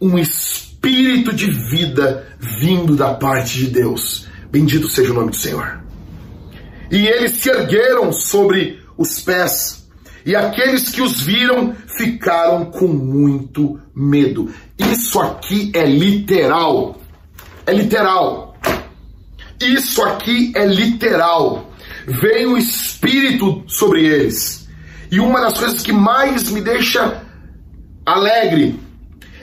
um 0.01 0.19
espírito 0.19 1.33
de 1.33 1.51
vida 1.51 2.27
vindo 2.39 2.97
da 2.97 3.15
parte 3.15 3.59
de 3.59 3.67
Deus. 3.67 4.27
Bendito 4.51 4.89
seja 4.89 5.13
o 5.13 5.15
nome 5.15 5.31
do 5.31 5.37
Senhor. 5.37 5.81
E 6.91 7.07
eles 7.07 7.33
se 7.33 7.49
ergueram 7.49 8.13
sobre 8.13 8.81
os 8.97 9.21
pés 9.21 9.81
e 10.25 10.37
aqueles 10.37 10.91
que 10.91 11.01
os 11.01 11.23
viram 11.23 11.75
ficaram 11.97 12.67
com 12.67 12.87
muito 12.87 13.81
medo. 13.95 14.53
Isso 14.79 15.19
aqui 15.21 15.73
é 15.75 15.87
literal. 15.87 17.01
É 17.67 17.73
literal. 17.73 18.57
Isso 19.61 20.03
aqui 20.03 20.53
é 20.55 20.67
literal. 20.67 21.73
Veio 22.07 22.53
o 22.53 22.59
Espírito 22.59 23.65
sobre 23.67 24.05
eles. 24.05 24.69
E 25.11 25.19
uma 25.21 25.41
das 25.41 25.59
coisas 25.59 25.83
que 25.83 25.93
mais 25.93 26.51
me 26.51 26.61
deixa 26.61 27.23
alegre 28.05 28.79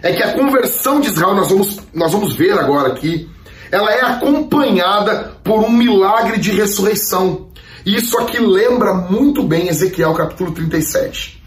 é 0.02 0.14
que 0.14 0.24
a 0.24 0.34
conversão 0.34 1.00
de 1.00 1.08
Israel, 1.08 1.36
nós 1.36 1.50
vamos, 1.50 1.80
nós 1.94 2.12
vamos 2.12 2.36
ver 2.36 2.58
agora 2.58 2.94
aqui, 2.94 3.30
ela 3.72 3.92
é 3.92 4.02
acompanhada 4.02 5.38
por 5.44 5.60
um 5.62 5.72
milagre 5.72 6.38
de 6.38 6.52
ressurreição. 6.52 7.48
Isso 7.86 8.18
aqui 8.20 8.40
lembra 8.40 8.94
muito 8.94 9.44
bem 9.44 9.68
Ezequiel 9.68 10.14
capítulo 10.14 10.52
37. 10.52 11.42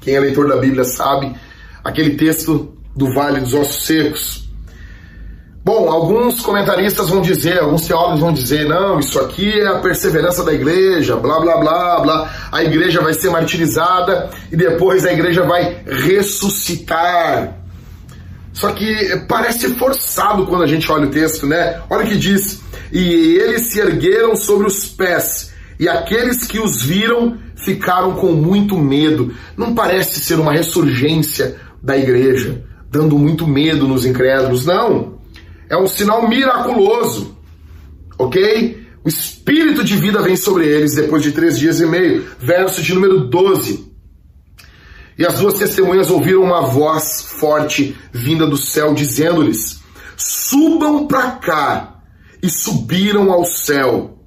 Quem 0.00 0.14
é 0.14 0.20
leitor 0.20 0.48
da 0.48 0.56
Bíblia 0.56 0.84
sabe 0.84 1.34
aquele 1.84 2.16
texto 2.16 2.76
do 2.94 3.12
Vale 3.14 3.40
dos 3.40 3.54
Ossos 3.54 3.84
Secos. 3.84 4.48
Bom, 5.64 5.88
alguns 5.88 6.40
comentaristas 6.40 7.08
vão 7.08 7.22
dizer, 7.22 7.60
alguns 7.60 7.86
teólogos 7.86 8.18
vão 8.18 8.32
dizer, 8.32 8.66
não, 8.66 8.98
isso 8.98 9.20
aqui 9.20 9.60
é 9.60 9.68
a 9.68 9.78
perseverança 9.78 10.42
da 10.42 10.52
igreja, 10.52 11.14
blá 11.14 11.38
blá 11.38 11.56
blá 11.58 12.00
blá. 12.00 12.30
A 12.50 12.64
igreja 12.64 13.00
vai 13.00 13.14
ser 13.14 13.30
martirizada 13.30 14.28
e 14.50 14.56
depois 14.56 15.06
a 15.06 15.12
igreja 15.12 15.44
vai 15.44 15.82
ressuscitar. 15.86 17.58
Só 18.52 18.72
que 18.72 19.22
parece 19.28 19.72
forçado 19.76 20.46
quando 20.46 20.64
a 20.64 20.66
gente 20.66 20.90
olha 20.90 21.06
o 21.06 21.10
texto, 21.10 21.46
né? 21.46 21.80
Olha 21.88 22.04
o 22.04 22.08
que 22.08 22.18
diz: 22.18 22.60
E 22.90 23.36
eles 23.36 23.68
se 23.68 23.78
ergueram 23.78 24.34
sobre 24.34 24.66
os 24.66 24.86
pés, 24.86 25.52
e 25.78 25.88
aqueles 25.88 26.44
que 26.44 26.58
os 26.58 26.82
viram 26.82 27.38
ficaram 27.54 28.14
com 28.14 28.32
muito 28.32 28.76
medo. 28.76 29.32
Não 29.56 29.76
parece 29.76 30.18
ser 30.18 30.40
uma 30.40 30.52
ressurgência 30.52 31.56
da 31.80 31.96
igreja, 31.96 32.64
dando 32.90 33.16
muito 33.16 33.46
medo 33.46 33.86
nos 33.86 34.04
incrédulos, 34.04 34.66
não. 34.66 35.11
É 35.72 35.76
um 35.78 35.86
sinal 35.86 36.28
miraculoso, 36.28 37.34
ok? 38.18 38.86
O 39.02 39.08
espírito 39.08 39.82
de 39.82 39.96
vida 39.96 40.20
vem 40.20 40.36
sobre 40.36 40.66
eles 40.66 40.94
depois 40.94 41.22
de 41.22 41.32
três 41.32 41.58
dias 41.58 41.80
e 41.80 41.86
meio. 41.86 42.26
Verso 42.38 42.82
de 42.82 42.92
número 42.94 43.20
12. 43.20 43.90
E 45.16 45.24
as 45.24 45.38
duas 45.38 45.54
testemunhas 45.54 46.10
ouviram 46.10 46.42
uma 46.42 46.60
voz 46.60 47.22
forte 47.22 47.96
vinda 48.12 48.46
do 48.46 48.58
céu, 48.58 48.92
dizendo-lhes: 48.92 49.80
Subam 50.14 51.06
para 51.06 51.30
cá. 51.30 52.02
E 52.42 52.50
subiram 52.50 53.32
ao 53.32 53.46
céu, 53.46 54.18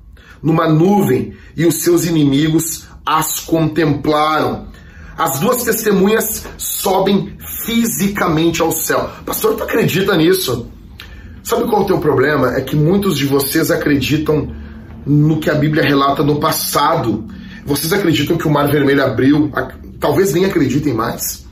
numa 0.41 0.67
nuvem, 0.67 1.35
e 1.55 1.65
os 1.65 1.83
seus 1.83 2.05
inimigos 2.05 2.87
as 3.05 3.39
contemplaram. 3.39 4.69
As 5.15 5.39
duas 5.39 5.63
testemunhas 5.63 6.43
sobem 6.57 7.37
fisicamente 7.65 8.63
ao 8.63 8.71
céu. 8.71 9.11
Pastor, 9.25 9.57
tu 9.57 9.63
acredita 9.63 10.17
nisso? 10.17 10.71
Sabe 11.45 11.65
qual 11.65 11.81
é 11.81 11.83
o 11.83 11.87
teu 11.87 11.99
problema? 11.99 12.57
É 12.57 12.61
que 12.61 12.75
muitos 12.75 13.15
de 13.15 13.27
vocês 13.27 13.69
acreditam 13.69 14.51
no 15.05 15.39
que 15.39 15.47
a 15.47 15.53
Bíblia 15.53 15.83
relata 15.83 16.23
no 16.23 16.39
passado. 16.39 17.23
Vocês 17.63 17.93
acreditam 17.93 18.35
que 18.35 18.47
o 18.47 18.51
Mar 18.51 18.67
Vermelho 18.67 19.03
abriu, 19.03 19.51
talvez 19.99 20.33
nem 20.33 20.45
acreditem 20.45 20.95
mais. 20.95 21.45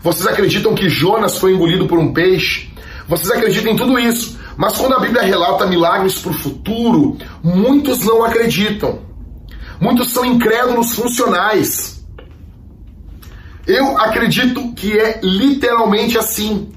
Vocês 0.00 0.24
acreditam 0.24 0.72
que 0.72 0.88
Jonas 0.88 1.36
foi 1.36 1.52
engolido 1.52 1.88
por 1.88 1.98
um 1.98 2.12
peixe? 2.12 2.72
Vocês 3.08 3.28
acreditam 3.28 3.72
em 3.72 3.76
tudo 3.76 3.98
isso. 3.98 4.38
Mas 4.56 4.76
quando 4.76 4.94
a 4.94 5.00
Bíblia 5.00 5.22
relata 5.22 5.66
milagres 5.66 6.16
para 6.16 6.30
o 6.30 6.34
futuro, 6.34 7.18
muitos 7.42 8.04
não 8.04 8.24
acreditam. 8.24 9.00
Muitos 9.80 10.12
são 10.12 10.24
incrédulos 10.24 10.94
funcionais. 10.94 12.06
Eu 13.66 13.98
acredito 13.98 14.72
que 14.74 14.96
é 14.96 15.18
literalmente 15.24 16.16
assim, 16.16 16.70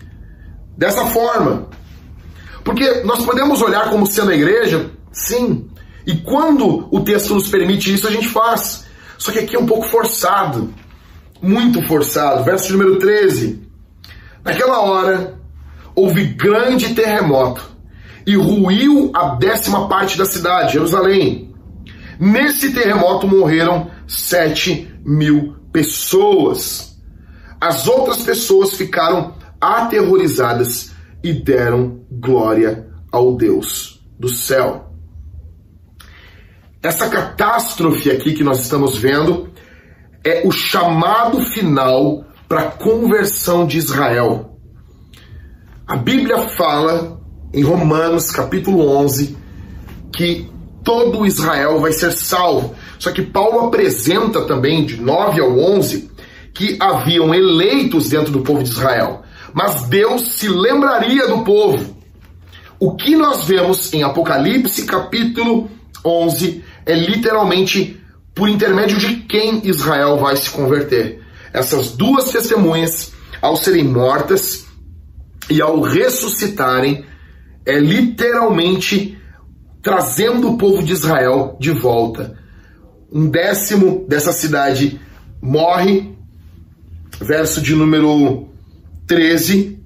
dessa 0.75 1.05
forma. 1.05 1.67
Porque 2.63 3.01
nós 3.03 3.23
podemos 3.25 3.61
olhar 3.61 3.89
como 3.89 4.05
sendo 4.07 4.31
a 4.31 4.35
igreja, 4.35 4.89
sim. 5.11 5.67
E 6.05 6.15
quando 6.17 6.87
o 6.91 7.01
texto 7.01 7.33
nos 7.33 7.47
permite 7.47 7.93
isso, 7.93 8.07
a 8.07 8.11
gente 8.11 8.27
faz. 8.29 8.85
Só 9.17 9.31
que 9.31 9.39
aqui 9.39 9.55
é 9.55 9.59
um 9.59 9.65
pouco 9.65 9.87
forçado. 9.87 10.73
muito 11.41 11.85
forçado. 11.87 12.43
Verso 12.45 12.71
número 12.71 12.97
13. 12.97 13.61
Naquela 14.45 14.79
hora 14.79 15.35
houve 15.93 16.23
grande 16.23 16.93
terremoto 16.95 17.69
e 18.25 18.35
ruiu 18.35 19.11
a 19.13 19.35
décima 19.35 19.89
parte 19.89 20.17
da 20.17 20.25
cidade, 20.25 20.73
Jerusalém. 20.73 21.53
Nesse 22.17 22.73
terremoto 22.73 23.27
morreram 23.27 23.91
sete 24.07 24.89
mil 25.05 25.57
pessoas. 25.73 26.97
As 27.59 27.87
outras 27.87 28.21
pessoas 28.21 28.73
ficaram 28.73 29.35
aterrorizadas 29.59 30.92
e 31.23 31.31
deram 31.31 32.01
glória 32.11 32.87
ao 33.11 33.35
Deus 33.35 34.05
do 34.19 34.27
céu. 34.27 34.93
Essa 36.81 37.07
catástrofe 37.07 38.11
aqui 38.11 38.33
que 38.33 38.43
nós 38.43 38.61
estamos 38.61 38.97
vendo 38.97 39.49
é 40.23 40.45
o 40.45 40.51
chamado 40.51 41.39
final 41.45 42.25
para 42.47 42.61
a 42.61 42.71
conversão 42.71 43.65
de 43.65 43.77
Israel. 43.77 44.59
A 45.87 45.95
Bíblia 45.95 46.39
fala 46.49 47.21
em 47.53 47.63
Romanos 47.63 48.31
capítulo 48.31 48.85
11 48.97 49.37
que 50.11 50.49
todo 50.83 51.25
Israel 51.25 51.79
vai 51.79 51.91
ser 51.91 52.11
salvo. 52.11 52.75
Só 52.99 53.11
que 53.11 53.21
Paulo 53.21 53.67
apresenta 53.67 54.45
também, 54.45 54.85
de 54.85 55.01
9 55.01 55.41
ao 55.41 55.57
11, 55.57 56.11
que 56.53 56.77
haviam 56.79 57.33
eleitos 57.33 58.09
dentro 58.09 58.31
do 58.31 58.41
povo 58.41 58.63
de 58.63 58.69
Israel. 58.69 59.22
Mas 59.53 59.83
Deus 59.83 60.33
se 60.33 60.49
lembraria 60.49 61.27
do 61.27 61.43
povo. 61.43 61.95
O 62.79 62.95
que 62.95 63.15
nós 63.15 63.45
vemos 63.45 63.93
em 63.93 64.03
Apocalipse 64.03 64.83
capítulo 64.85 65.69
11 66.03 66.63
é 66.85 66.93
literalmente 66.95 68.01
por 68.33 68.49
intermédio 68.49 68.97
de 68.97 69.17
quem 69.17 69.61
Israel 69.65 70.17
vai 70.17 70.35
se 70.35 70.49
converter. 70.49 71.21
Essas 71.53 71.91
duas 71.91 72.31
testemunhas, 72.31 73.13
ao 73.41 73.55
serem 73.55 73.83
mortas 73.83 74.65
e 75.49 75.61
ao 75.61 75.81
ressuscitarem, 75.81 77.05
é 77.65 77.79
literalmente 77.79 79.17
trazendo 79.81 80.49
o 80.49 80.57
povo 80.57 80.81
de 80.81 80.93
Israel 80.93 81.55
de 81.59 81.71
volta. 81.71 82.37
Um 83.11 83.29
décimo 83.29 84.05
dessa 84.09 84.31
cidade 84.31 84.99
morre, 85.41 86.17
verso 87.21 87.61
de 87.61 87.75
número 87.75 88.49
13. 89.13 89.79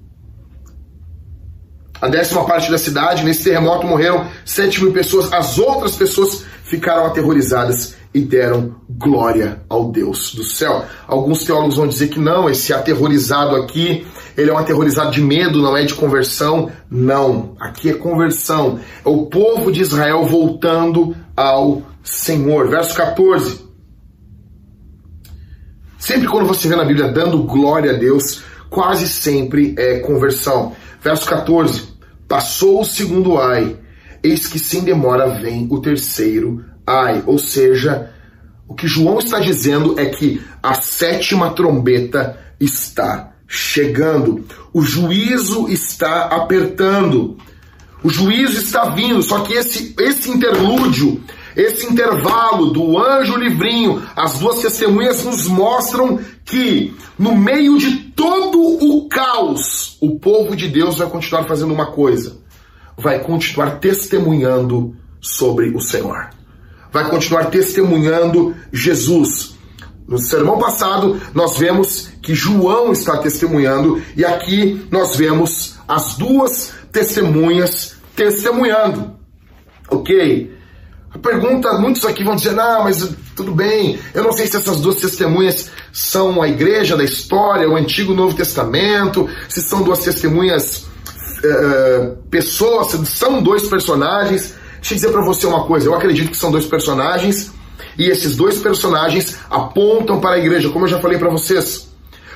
A 2.00 2.08
décima 2.08 2.44
parte 2.44 2.70
da 2.70 2.78
cidade, 2.78 3.24
nesse 3.24 3.44
terremoto 3.44 3.86
morreram 3.86 4.26
7 4.44 4.82
mil 4.82 4.92
pessoas, 4.92 5.30
as 5.32 5.58
outras 5.58 5.96
pessoas 5.96 6.44
ficaram 6.64 7.04
aterrorizadas 7.04 7.96
e 8.14 8.20
deram 8.20 8.76
glória 8.88 9.60
ao 9.68 9.90
Deus 9.90 10.34
do 10.34 10.44
céu. 10.44 10.84
Alguns 11.06 11.44
teólogos 11.44 11.76
vão 11.76 11.86
dizer 11.86 12.08
que 12.08 12.18
não, 12.18 12.48
esse 12.48 12.72
aterrorizado 12.72 13.56
aqui, 13.56 14.06
ele 14.36 14.50
é 14.50 14.54
um 14.54 14.58
aterrorizado 14.58 15.10
de 15.10 15.20
medo, 15.20 15.60
não 15.60 15.76
é 15.76 15.84
de 15.84 15.92
conversão. 15.92 16.70
Não, 16.90 17.54
aqui 17.60 17.90
é 17.90 17.94
conversão. 17.94 18.80
É 19.04 19.08
o 19.08 19.26
povo 19.26 19.70
de 19.70 19.82
Israel 19.82 20.24
voltando 20.24 21.14
ao 21.36 21.82
Senhor. 22.02 22.68
Verso 22.68 22.94
14. 22.94 23.68
Sempre 25.98 26.28
quando 26.28 26.46
você 26.46 26.68
vê 26.68 26.76
na 26.76 26.84
Bíblia 26.84 27.08
dando 27.12 27.42
glória 27.42 27.90
a 27.90 27.98
Deus, 27.98 28.42
quase 28.70 29.08
sempre 29.08 29.74
é 29.78 29.98
conversão. 30.00 30.74
Verso 31.02 31.26
14. 31.26 31.88
Passou 32.26 32.80
o 32.80 32.84
segundo 32.84 33.38
ai, 33.38 33.76
eis 34.22 34.46
que 34.46 34.58
sem 34.58 34.82
demora 34.82 35.28
vem 35.40 35.66
o 35.70 35.80
terceiro 35.80 36.64
ai. 36.86 37.22
Ou 37.26 37.38
seja, 37.38 38.10
o 38.66 38.74
que 38.74 38.86
João 38.86 39.18
está 39.18 39.38
dizendo 39.38 39.98
é 39.98 40.06
que 40.06 40.42
a 40.62 40.74
sétima 40.74 41.50
trombeta 41.50 42.38
está 42.60 43.32
chegando. 43.46 44.44
O 44.72 44.82
juízo 44.82 45.68
está 45.68 46.24
apertando. 46.26 47.38
O 48.02 48.10
juízo 48.10 48.58
está 48.58 48.90
vindo, 48.90 49.22
só 49.22 49.40
que 49.40 49.54
esse, 49.54 49.94
esse 49.98 50.30
interlúdio, 50.30 51.20
esse 51.56 51.86
intervalo 51.86 52.66
do 52.70 52.98
anjo 52.98 53.36
livrinho, 53.36 54.02
as 54.16 54.38
duas 54.38 54.60
testemunhas 54.60 55.24
nos 55.24 55.46
mostram 55.46 56.18
que 56.44 56.94
no 57.18 57.36
meio 57.36 57.78
de 57.78 57.96
todo 58.14 58.58
o 58.60 59.08
caos, 59.08 59.96
o 60.00 60.18
povo 60.18 60.56
de 60.56 60.68
Deus 60.68 60.98
vai 60.98 61.08
continuar 61.08 61.44
fazendo 61.44 61.72
uma 61.72 61.92
coisa: 61.92 62.38
vai 62.96 63.20
continuar 63.20 63.78
testemunhando 63.78 64.96
sobre 65.20 65.74
o 65.76 65.80
Senhor 65.80 66.30
vai 66.92 67.08
continuar 67.08 67.46
testemunhando 67.46 68.54
Jesus. 68.72 69.56
No 70.06 70.18
sermão 70.18 70.58
passado, 70.58 71.20
nós 71.34 71.58
vemos 71.58 72.08
que 72.22 72.34
João 72.34 72.92
está 72.92 73.18
testemunhando, 73.18 74.02
e 74.16 74.24
aqui 74.24 74.86
nós 74.90 75.16
vemos 75.16 75.76
as 75.86 76.16
duas 76.16 76.72
testemunhas 76.90 77.96
testemunhando. 78.16 79.16
Ok? 79.90 80.56
A 81.10 81.18
pergunta, 81.18 81.72
muitos 81.78 82.04
aqui 82.04 82.22
vão 82.22 82.36
dizer, 82.36 82.52
não, 82.52 82.84
mas 82.84 83.08
tudo 83.34 83.52
bem, 83.52 83.98
eu 84.12 84.22
não 84.22 84.32
sei 84.32 84.46
se 84.46 84.56
essas 84.56 84.80
duas 84.80 84.96
testemunhas 84.96 85.70
são 85.92 86.42
a 86.42 86.48
igreja 86.48 86.96
da 86.96 87.04
história, 87.04 87.68
o 87.68 87.76
Antigo 87.76 88.12
e 88.12 88.14
o 88.14 88.16
Novo 88.16 88.36
Testamento, 88.36 89.28
se 89.48 89.62
são 89.62 89.82
duas 89.82 90.00
testemunhas, 90.00 90.86
uh, 91.44 92.16
pessoas, 92.30 92.88
se 92.88 93.06
são 93.06 93.42
dois 93.42 93.66
personagens. 93.68 94.54
Deixa 94.76 94.94
eu 94.94 94.96
dizer 94.96 95.10
para 95.10 95.22
você 95.22 95.46
uma 95.46 95.64
coisa, 95.64 95.86
eu 95.86 95.94
acredito 95.94 96.30
que 96.30 96.36
são 96.36 96.50
dois 96.50 96.66
personagens 96.66 97.52
e 97.96 98.08
esses 98.08 98.36
dois 98.36 98.58
personagens 98.58 99.38
apontam 99.50 100.20
para 100.20 100.36
a 100.36 100.38
igreja, 100.38 100.68
como 100.68 100.84
eu 100.84 100.88
já 100.88 101.00
falei 101.00 101.18
para 101.18 101.30
vocês. 101.30 101.88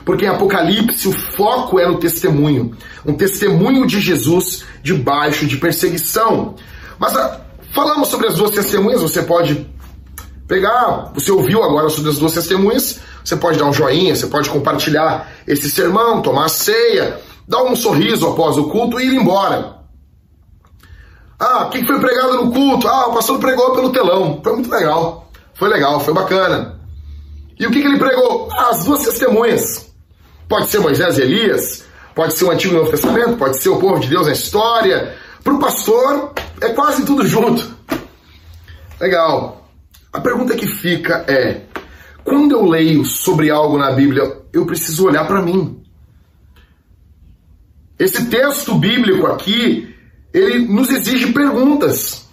Porque 0.05 0.25
em 0.25 0.29
Apocalipse 0.29 1.07
o 1.07 1.13
foco 1.13 1.79
é 1.79 1.87
no 1.87 1.99
testemunho, 1.99 2.77
um 3.07 3.13
testemunho 3.13 3.87
de 3.87 4.01
Jesus 4.01 4.65
debaixo 4.83 5.47
de 5.47 5.57
perseguição. 5.59 6.57
Mas 6.99 7.17
ah, 7.17 7.42
falamos 7.73 8.09
sobre 8.09 8.29
as 8.29 8.37
duas 8.37 8.51
testemunhas, 8.51 9.03
você 9.03 9.23
pode 9.23 9.67
pegar, 10.47 11.13
você 11.15 11.33
ouviu 11.33 11.63
agora 11.63 11.89
sobre 11.89 12.11
as 12.11 12.19
duas 12.19 12.33
testemunhas, 12.33 13.01
você 13.25 13.37
pode 13.37 13.59
dar 13.59 13.67
um 13.67 13.73
joinha, 13.73 14.15
você 14.15 14.27
pode 14.27 14.51
compartilhar 14.51 15.31
esse 15.47 15.71
sermão, 15.71 16.23
tomar 16.23 16.49
ceia, 16.49 17.21
dar 17.49 17.63
um 17.63 17.75
sorriso 17.75 18.29
após 18.29 18.57
o 18.57 18.69
culto 18.69 19.01
e 19.01 19.07
ir 19.07 19.15
embora. 19.15 19.83
Ah, 21.39 21.67
o 21.67 21.71
que 21.71 21.85
foi 21.85 21.99
pregado 21.99 22.45
no 22.45 22.53
culto? 22.53 22.87
Ah, 22.87 23.09
o 23.09 23.15
pastor 23.15 23.41
pregou 23.41 23.73
pelo 23.73 23.91
telão. 23.91 24.41
Foi 24.45 24.53
muito 24.53 24.71
legal. 24.71 25.29
Foi 25.55 25.69
legal, 25.69 25.99
foi 25.99 26.15
bacana. 26.15 26.79
E 27.59 27.67
o 27.67 27.71
que, 27.71 27.81
que 27.81 27.87
ele 27.89 27.99
pregou? 27.99 28.49
Ah, 28.53 28.71
as 28.71 28.85
duas 28.85 29.03
testemunhas. 29.03 29.93
Pode 30.49 30.69
ser 30.69 30.79
Moisés 30.79 31.19
e 31.19 31.23
Elias, 31.23 31.85
pode 32.15 32.35
ser 32.35 32.45
o 32.45 32.51
Antigo 32.51 32.75
e 32.75 32.77
Novo 32.77 32.91
Testamento, 32.91 33.37
pode 33.37 33.57
ser 33.57 33.71
o 33.71 33.79
povo 33.79 33.99
de 33.99 34.09
Deus 34.09 34.27
na 34.27 34.33
história. 34.33 35.17
Para 35.43 35.55
o 35.55 35.59
pastor, 35.59 36.33
é 36.63 36.73
quase 36.73 37.05
tudo 37.05 37.27
junto. 37.27 37.77
Legal. 39.01 39.69
A 40.13 40.21
pergunta 40.21 40.57
que 40.57 40.67
fica 40.67 41.25
é: 41.29 41.63
quando 42.25 42.53
eu 42.53 42.65
leio 42.65 43.05
sobre 43.05 43.51
algo 43.51 43.77
na 43.77 43.91
Bíblia, 43.93 44.41
eu 44.53 44.65
preciso 44.65 45.07
olhar 45.07 45.27
para 45.27 45.43
mim. 45.43 45.83
Esse 47.99 48.27
texto 48.27 48.75
bíblico 48.75 49.27
aqui, 49.27 49.95
ele 50.33 50.67
nos 50.67 50.91
exige 50.91 51.33
perguntas. 51.33 52.29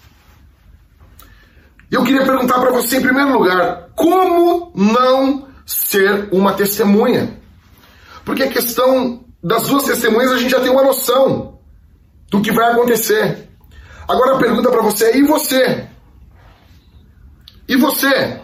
Eu 1.92 2.04
queria 2.04 2.24
perguntar 2.24 2.60
para 2.60 2.72
você, 2.72 2.98
em 2.98 3.02
primeiro 3.02 3.34
lugar, 3.34 3.90
como 3.96 4.72
não 4.76 5.48
ser 5.66 6.30
uma 6.32 6.54
testemunha? 6.54 7.40
Porque 8.24 8.44
a 8.44 8.50
questão 8.50 9.26
das 9.44 9.68
duas 9.68 9.84
testemunhas 9.84 10.32
a 10.32 10.38
gente 10.38 10.52
já 10.52 10.60
tem 10.60 10.70
uma 10.70 10.84
noção 10.84 11.60
do 12.30 12.42
que 12.42 12.52
vai 12.52 12.72
acontecer. 12.72 13.49
Agora 14.10 14.36
a 14.36 14.40
pergunta 14.40 14.72
para 14.72 14.82
você 14.82 15.06
é: 15.06 15.18
e 15.18 15.24
você? 15.24 15.88
E 17.68 17.78
você? 17.78 18.42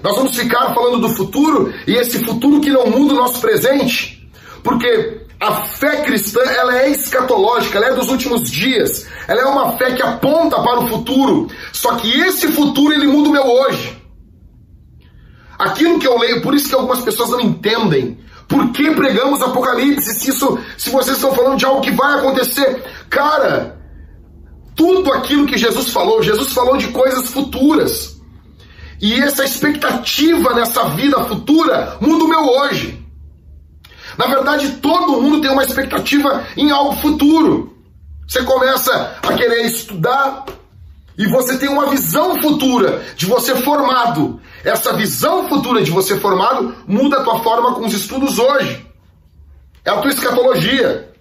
Nós 0.00 0.16
vamos 0.16 0.36
ficar 0.36 0.72
falando 0.72 1.00
do 1.00 1.08
futuro 1.08 1.74
e 1.86 1.94
esse 1.94 2.24
futuro 2.24 2.60
que 2.60 2.70
não 2.70 2.86
muda 2.86 3.14
o 3.14 3.16
nosso 3.16 3.40
presente? 3.40 4.30
Porque 4.62 5.26
a 5.40 5.56
fé 5.62 6.02
cristã 6.02 6.40
ela 6.40 6.78
é 6.78 6.90
escatológica, 6.90 7.78
ela 7.78 7.88
é 7.88 7.94
dos 7.94 8.08
últimos 8.08 8.48
dias. 8.48 9.06
Ela 9.26 9.42
é 9.42 9.44
uma 9.46 9.76
fé 9.76 9.92
que 9.92 10.02
aponta 10.02 10.62
para 10.62 10.80
o 10.80 10.88
futuro. 10.88 11.48
Só 11.72 11.96
que 11.96 12.08
esse 12.20 12.46
futuro 12.48 12.94
ele 12.94 13.08
muda 13.08 13.30
o 13.30 13.32
meu 13.32 13.44
hoje. 13.44 14.00
Aquilo 15.58 15.98
que 15.98 16.06
eu 16.06 16.16
leio, 16.18 16.42
por 16.42 16.54
isso 16.54 16.68
que 16.68 16.74
algumas 16.74 17.00
pessoas 17.00 17.30
não 17.30 17.40
entendem. 17.40 18.20
Por 18.46 18.70
que 18.72 18.90
pregamos 18.92 19.42
Apocalipse? 19.42 20.14
Se, 20.14 20.30
isso, 20.30 20.58
se 20.76 20.90
vocês 20.90 21.16
estão 21.16 21.34
falando 21.34 21.58
de 21.58 21.64
algo 21.64 21.80
que 21.80 21.90
vai 21.90 22.18
acontecer, 22.18 22.84
cara, 23.08 23.73
tudo 24.74 25.12
aquilo 25.12 25.46
que 25.46 25.58
Jesus 25.58 25.90
falou, 25.90 26.22
Jesus 26.22 26.52
falou 26.52 26.76
de 26.76 26.88
coisas 26.88 27.28
futuras. 27.28 28.20
E 29.00 29.14
essa 29.14 29.44
expectativa 29.44 30.54
nessa 30.54 30.84
vida 30.90 31.22
futura 31.24 31.96
muda 32.00 32.24
o 32.24 32.28
meu 32.28 32.40
hoje. 32.40 33.04
Na 34.16 34.26
verdade, 34.26 34.76
todo 34.80 35.20
mundo 35.20 35.40
tem 35.40 35.50
uma 35.50 35.64
expectativa 35.64 36.46
em 36.56 36.70
algo 36.70 36.96
futuro. 36.96 37.76
Você 38.26 38.42
começa 38.42 39.18
a 39.22 39.32
querer 39.34 39.66
estudar 39.66 40.46
e 41.16 41.26
você 41.26 41.58
tem 41.58 41.68
uma 41.68 41.90
visão 41.90 42.40
futura 42.40 43.04
de 43.16 43.26
você 43.26 43.54
formado. 43.56 44.40
Essa 44.64 44.92
visão 44.94 45.48
futura 45.48 45.82
de 45.82 45.90
você 45.90 46.18
formado 46.18 46.74
muda 46.86 47.18
a 47.18 47.24
tua 47.24 47.40
forma 47.40 47.74
com 47.74 47.84
os 47.84 47.92
estudos 47.92 48.38
hoje. 48.38 48.86
É 49.84 49.90
a 49.90 50.00
tua 50.00 50.10
escatologia. 50.10 51.13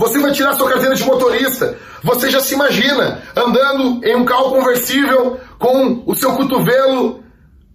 Você 0.00 0.18
vai 0.18 0.32
tirar 0.32 0.54
sua 0.54 0.66
carteira 0.66 0.94
de 0.94 1.04
motorista. 1.04 1.76
Você 2.02 2.30
já 2.30 2.40
se 2.40 2.54
imagina 2.54 3.22
andando 3.36 4.02
em 4.02 4.16
um 4.16 4.24
carro 4.24 4.48
conversível 4.48 5.38
com 5.58 6.02
o 6.06 6.14
seu 6.14 6.32
cotovelo 6.32 7.22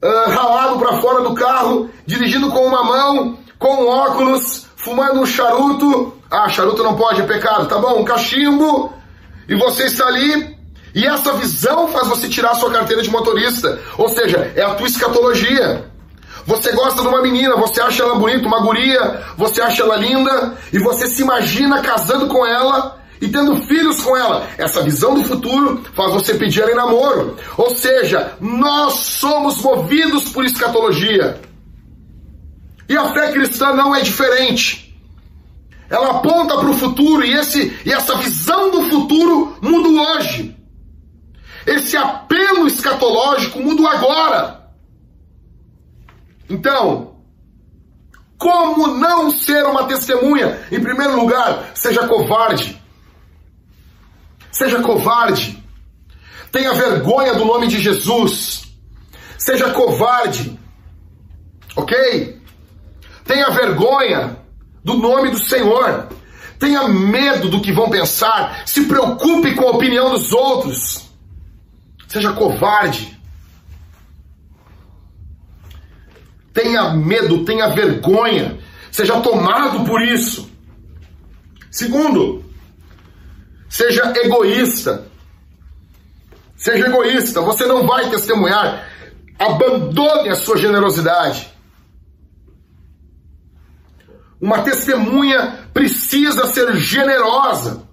uh, 0.01 0.29
ralado 0.31 0.79
para 0.79 0.97
fora 0.97 1.21
do 1.21 1.35
carro, 1.35 1.87
dirigindo 2.03 2.49
com 2.49 2.65
uma 2.65 2.83
mão, 2.83 3.37
com 3.59 3.85
óculos, 3.85 4.65
fumando 4.75 5.21
um 5.21 5.25
charuto. 5.27 6.13
Ah, 6.31 6.49
charuto 6.49 6.81
não 6.81 6.95
pode, 6.95 7.21
é 7.21 7.27
pecado. 7.27 7.67
Tá 7.67 7.77
bom, 7.77 7.99
um 7.99 8.03
cachimbo. 8.03 8.91
E 9.47 9.55
você 9.55 9.83
está 9.85 10.07
ali. 10.07 10.57
E 10.95 11.05
essa 11.05 11.31
visão 11.33 11.89
faz 11.89 12.07
você 12.07 12.27
tirar 12.27 12.55
sua 12.55 12.71
carteira 12.71 13.03
de 13.03 13.11
motorista. 13.11 13.79
Ou 13.99 14.09
seja, 14.09 14.51
é 14.55 14.63
a 14.63 14.73
tua 14.73 14.87
escatologia. 14.87 15.91
Você 16.45 16.71
gosta 16.73 17.01
de 17.01 17.07
uma 17.07 17.21
menina, 17.21 17.55
você 17.55 17.81
acha 17.81 18.03
ela 18.03 18.15
bonita, 18.15 18.47
uma 18.47 18.61
guria, 18.61 19.23
você 19.35 19.61
acha 19.61 19.81
ela 19.81 19.95
linda, 19.95 20.55
e 20.71 20.77
você 20.77 21.07
se 21.07 21.23
imagina 21.23 21.81
casando 21.81 22.27
com 22.27 22.45
ela 22.45 22.99
e 23.19 23.27
tendo 23.27 23.57
filhos 23.63 24.01
com 24.01 24.15
ela. 24.15 24.47
Essa 24.57 24.83
visão 24.83 25.15
do 25.15 25.23
futuro 25.23 25.83
faz 25.93 26.13
você 26.13 26.35
pedir 26.35 26.61
ela 26.61 26.71
em 26.71 26.75
namoro. 26.75 27.35
Ou 27.57 27.71
seja, 27.71 28.33
nós 28.39 28.93
somos 28.93 29.59
movidos 29.61 30.29
por 30.29 30.45
escatologia. 30.45 31.41
E 32.87 32.95
a 32.95 33.11
fé 33.11 33.31
cristã 33.31 33.73
não 33.73 33.95
é 33.95 34.01
diferente. 34.01 34.95
Ela 35.89 36.17
aponta 36.17 36.57
para 36.57 36.69
o 36.69 36.73
futuro 36.73 37.25
e, 37.25 37.33
esse, 37.33 37.75
e 37.85 37.91
essa 37.91 38.15
visão 38.17 38.69
do 38.69 38.83
futuro 38.89 39.57
muda 39.61 39.89
hoje. 39.89 40.55
Esse 41.65 41.97
apelo 41.97 42.67
escatológico 42.67 43.59
muda 43.59 43.89
agora. 43.89 44.64
Então, 46.49 47.15
como 48.37 48.87
não 48.87 49.31
ser 49.31 49.65
uma 49.65 49.85
testemunha? 49.85 50.59
Em 50.71 50.81
primeiro 50.81 51.15
lugar, 51.15 51.71
seja 51.73 52.07
covarde. 52.07 52.81
Seja 54.51 54.81
covarde. 54.81 55.63
Tenha 56.51 56.73
vergonha 56.73 57.33
do 57.33 57.45
nome 57.45 57.67
de 57.67 57.79
Jesus. 57.79 58.63
Seja 59.37 59.71
covarde. 59.71 60.57
Ok? 61.75 62.41
Tenha 63.25 63.49
vergonha 63.49 64.37
do 64.83 64.93
nome 64.95 65.31
do 65.31 65.39
Senhor. 65.39 66.07
Tenha 66.59 66.87
medo 66.87 67.49
do 67.49 67.61
que 67.61 67.73
vão 67.73 67.89
pensar. 67.89 68.61
Se 68.65 68.85
preocupe 68.85 69.55
com 69.55 69.67
a 69.67 69.71
opinião 69.71 70.11
dos 70.11 70.31
outros. 70.31 71.09
Seja 72.07 72.31
covarde. 72.33 73.14
Tenha 76.55 76.93
medo, 76.93 77.43
tenha 77.43 77.67
vergonha. 77.67 78.57
Seja 78.89 79.19
tomado 79.19 79.83
por 79.83 80.01
isso. 80.01 80.49
Segundo, 81.69 82.45
seja 83.67 84.13
egoísta. 84.23 85.05
Seja 86.55 86.87
egoísta. 86.87 87.41
Você 87.41 87.65
não 87.65 87.85
vai 87.85 88.09
testemunhar. 88.09 88.89
Abandone 89.37 90.29
a 90.29 90.35
sua 90.35 90.57
generosidade. 90.57 91.53
Uma 94.39 94.61
testemunha 94.61 95.67
precisa 95.73 96.47
ser 96.47 96.73
generosa. 96.77 97.83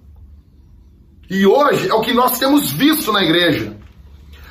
E 1.29 1.45
hoje 1.45 1.89
é 1.89 1.93
o 1.93 2.01
que 2.01 2.13
nós 2.13 2.39
temos 2.39 2.71
visto 2.71 3.11
na 3.11 3.23
igreja. 3.23 3.75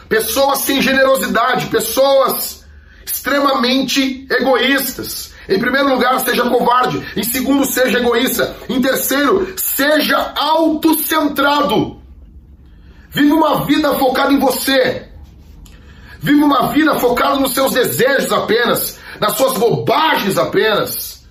Pessoas 0.06 0.58
sem 0.58 0.82
generosidade, 0.82 1.68
pessoas 1.68 2.61
extremamente 3.04 4.26
egoístas. 4.30 5.32
Em 5.48 5.58
primeiro 5.58 5.88
lugar, 5.88 6.20
seja 6.20 6.48
covarde. 6.48 7.02
Em 7.16 7.24
segundo, 7.24 7.64
seja 7.64 7.98
egoísta. 7.98 8.56
Em 8.68 8.80
terceiro, 8.80 9.54
seja 9.56 10.32
autocentrado. 10.36 12.00
Viva 13.10 13.34
uma 13.34 13.64
vida 13.64 13.92
focada 13.94 14.32
em 14.32 14.38
você. 14.38 15.08
Viva 16.20 16.44
uma 16.44 16.72
vida 16.72 16.94
focada 16.94 17.36
nos 17.36 17.52
seus 17.52 17.72
desejos 17.72 18.32
apenas, 18.32 18.98
nas 19.20 19.36
suas 19.36 19.58
bobagens 19.58 20.38
apenas. 20.38 21.26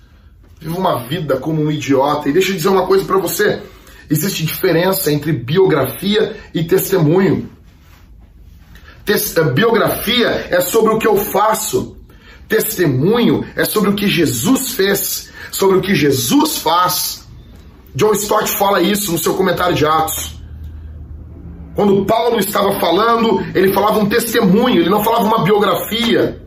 Viva 0.60 0.78
uma 0.78 0.98
vida 0.98 1.38
como 1.38 1.62
um 1.62 1.70
idiota. 1.70 2.28
E 2.28 2.32
deixa 2.32 2.50
eu 2.50 2.56
dizer 2.56 2.68
uma 2.68 2.86
coisa 2.86 3.04
para 3.04 3.18
você: 3.18 3.60
existe 4.08 4.44
diferença 4.44 5.10
entre 5.10 5.32
biografia 5.32 6.36
e 6.54 6.62
testemunho. 6.62 7.50
Biografia 9.54 10.46
é 10.50 10.60
sobre 10.60 10.94
o 10.94 10.98
que 10.98 11.06
eu 11.06 11.16
faço. 11.16 11.96
Testemunho 12.48 13.44
é 13.56 13.64
sobre 13.64 13.90
o 13.90 13.94
que 13.94 14.06
Jesus 14.06 14.72
fez, 14.72 15.30
sobre 15.50 15.78
o 15.78 15.80
que 15.80 15.94
Jesus 15.94 16.58
faz. 16.58 17.26
John 17.94 18.12
Stott 18.12 18.50
fala 18.50 18.80
isso 18.80 19.12
no 19.12 19.18
seu 19.18 19.34
comentário 19.34 19.74
de 19.74 19.84
Atos. 19.84 20.40
Quando 21.74 22.04
Paulo 22.04 22.38
estava 22.38 22.78
falando, 22.78 23.40
ele 23.54 23.72
falava 23.72 23.98
um 23.98 24.08
testemunho, 24.08 24.80
ele 24.80 24.90
não 24.90 25.02
falava 25.02 25.24
uma 25.24 25.42
biografia. 25.42 26.42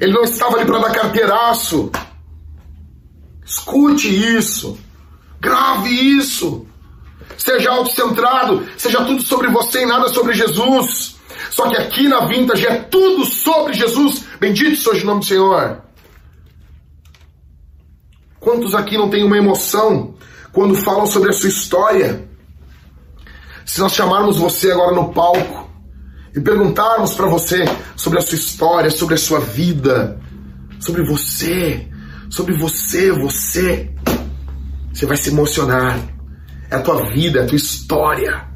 Ele 0.00 0.12
não 0.12 0.22
estava 0.22 0.56
ali 0.56 0.64
para 0.64 0.78
dar 0.78 0.92
carteiraço. 0.92 1.90
Escute 3.44 4.08
isso. 4.08 4.78
Grave 5.40 5.90
isso. 5.90 6.66
Seja 7.36 7.70
autocentrado. 7.70 8.66
Seja 8.78 9.04
tudo 9.04 9.22
sobre 9.22 9.48
você 9.48 9.82
e 9.82 9.86
nada 9.86 10.08
sobre 10.08 10.32
Jesus. 10.32 11.09
Só 11.50 11.68
que 11.68 11.76
aqui 11.76 12.08
na 12.08 12.26
Vintage 12.26 12.66
é 12.66 12.76
tudo 12.76 13.24
sobre 13.24 13.74
Jesus. 13.74 14.24
Bendito 14.38 14.76
seja 14.76 15.02
o 15.02 15.06
nome 15.06 15.20
do 15.20 15.26
Senhor. 15.26 15.82
Quantos 18.38 18.74
aqui 18.74 18.96
não 18.96 19.10
têm 19.10 19.24
uma 19.24 19.36
emoção 19.36 20.14
quando 20.52 20.74
falam 20.76 21.06
sobre 21.06 21.30
a 21.30 21.32
sua 21.32 21.48
história? 21.48 22.28
Se 23.66 23.80
nós 23.80 23.92
chamarmos 23.92 24.38
você 24.38 24.70
agora 24.70 24.94
no 24.94 25.12
palco 25.12 25.70
e 26.34 26.40
perguntarmos 26.40 27.14
para 27.14 27.26
você 27.26 27.64
sobre 27.96 28.18
a 28.18 28.22
sua 28.22 28.36
história, 28.36 28.90
sobre 28.90 29.14
a 29.16 29.18
sua 29.18 29.40
vida, 29.40 30.18
sobre 30.78 31.02
você, 31.02 31.88
sobre 32.30 32.56
você, 32.56 33.12
você. 33.12 33.90
Você 34.92 35.06
vai 35.06 35.16
se 35.16 35.30
emocionar. 35.30 35.98
É 36.70 36.76
a 36.76 36.80
tua 36.80 37.10
vida, 37.10 37.40
é 37.40 37.42
a 37.42 37.46
tua 37.46 37.56
história. 37.56 38.49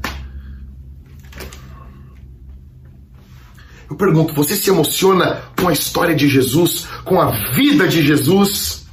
Eu 3.95 3.97
pergunto, 3.97 4.33
você 4.33 4.57
se 4.57 4.69
emociona 4.69 5.41
com 5.57 5.69
a 5.69 5.71
história 5.71 6.13
de 6.13 6.27
Jesus, 6.27 6.85
com 7.05 7.21
a 7.21 7.31
vida 7.53 7.87
de 7.87 8.01
Jesus? 8.01 8.85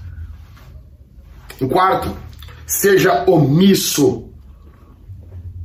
Em 1.60 1.66
quarto, 1.66 2.16
seja 2.64 3.24
omisso. 3.26 4.30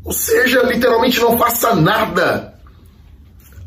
Ou 0.03 0.11
seja, 0.11 0.63
literalmente 0.63 1.19
não 1.19 1.37
faça 1.37 1.75
nada. 1.75 2.55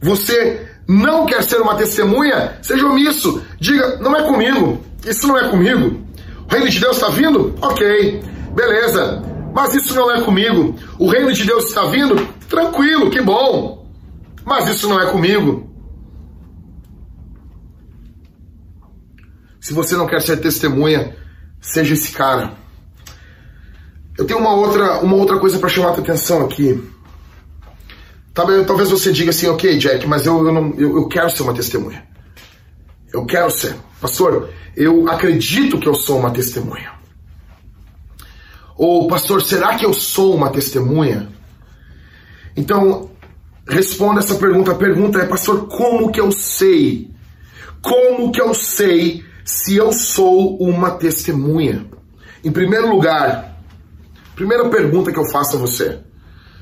Você 0.02 0.68
não 0.88 1.24
quer 1.24 1.40
ser 1.44 1.60
uma 1.60 1.76
testemunha? 1.76 2.58
Seja 2.62 2.84
omisso. 2.86 3.40
Diga, 3.60 3.96
não 3.98 4.16
é 4.16 4.24
comigo. 4.24 4.84
Isso 5.06 5.28
não 5.28 5.38
é 5.38 5.48
comigo. 5.50 6.04
O 6.48 6.52
reino 6.52 6.68
de 6.68 6.80
Deus 6.80 6.96
está 6.96 7.10
vindo? 7.10 7.54
Ok, 7.62 8.20
beleza. 8.56 9.22
Mas 9.54 9.72
isso 9.72 9.94
não 9.94 10.10
é 10.10 10.20
comigo. 10.22 10.74
O 10.98 11.08
reino 11.08 11.32
de 11.32 11.44
Deus 11.44 11.66
está 11.66 11.84
vindo? 11.84 12.16
Tranquilo, 12.48 13.08
que 13.08 13.20
bom. 13.20 13.80
Mas 14.45 14.68
isso 14.68 14.88
não 14.88 15.01
é 15.01 15.11
comigo. 15.11 15.68
Se 19.61 19.74
você 19.74 19.97
não 19.97 20.07
quer 20.07 20.22
ser 20.22 20.38
testemunha, 20.38 21.16
seja 21.61 21.95
esse 21.95 22.12
cara. 22.12 22.55
Eu 24.16 24.26
tenho 24.26 24.41
uma 24.41 24.55
outra, 24.55 25.01
uma 25.01 25.16
outra 25.16 25.38
coisa 25.38 25.59
para 25.59 25.68
chamar 25.68 25.91
a 25.91 25.93
tua 25.93 26.03
atenção 26.03 26.45
aqui. 26.45 26.82
Talvez 28.32 28.91
você 28.91 29.12
diga 29.12 29.30
assim, 29.30 29.49
ok, 29.49 29.76
Jack, 29.78 30.07
mas 30.07 30.24
eu, 30.24 30.47
eu, 30.47 30.53
não, 30.53 30.74
eu, 30.76 30.97
eu 30.97 31.09
quero 31.09 31.30
ser 31.30 31.43
uma 31.43 31.55
testemunha. 31.55 32.03
Eu 33.12 33.26
quero 33.26 33.51
ser. 33.51 33.76
Pastor, 34.01 34.51
eu 34.76 35.09
acredito 35.09 35.78
que 35.78 35.88
eu 35.88 35.95
sou 35.95 36.18
uma 36.18 36.30
testemunha. 36.30 36.93
Ou, 38.76 39.09
pastor, 39.09 39.43
será 39.43 39.76
que 39.76 39.84
eu 39.84 39.93
sou 39.93 40.34
uma 40.34 40.49
testemunha? 40.49 41.28
Então, 42.57 43.11
responda 43.70 44.20
essa 44.20 44.34
pergunta. 44.34 44.72
A 44.72 44.76
pergunta 44.76 45.18
é, 45.18 45.26
pastor, 45.26 45.66
como 45.68 46.10
que 46.10 46.20
eu 46.20 46.30
sei? 46.32 47.10
Como 47.80 48.30
que 48.30 48.40
eu 48.40 48.52
sei 48.52 49.24
se 49.44 49.76
eu 49.76 49.92
sou 49.92 50.56
uma 50.58 50.90
testemunha? 50.90 51.86
Em 52.44 52.50
primeiro 52.50 52.90
lugar, 52.90 53.62
primeira 54.34 54.68
pergunta 54.68 55.12
que 55.12 55.18
eu 55.18 55.24
faço 55.26 55.56
a 55.56 55.60
você. 55.60 56.00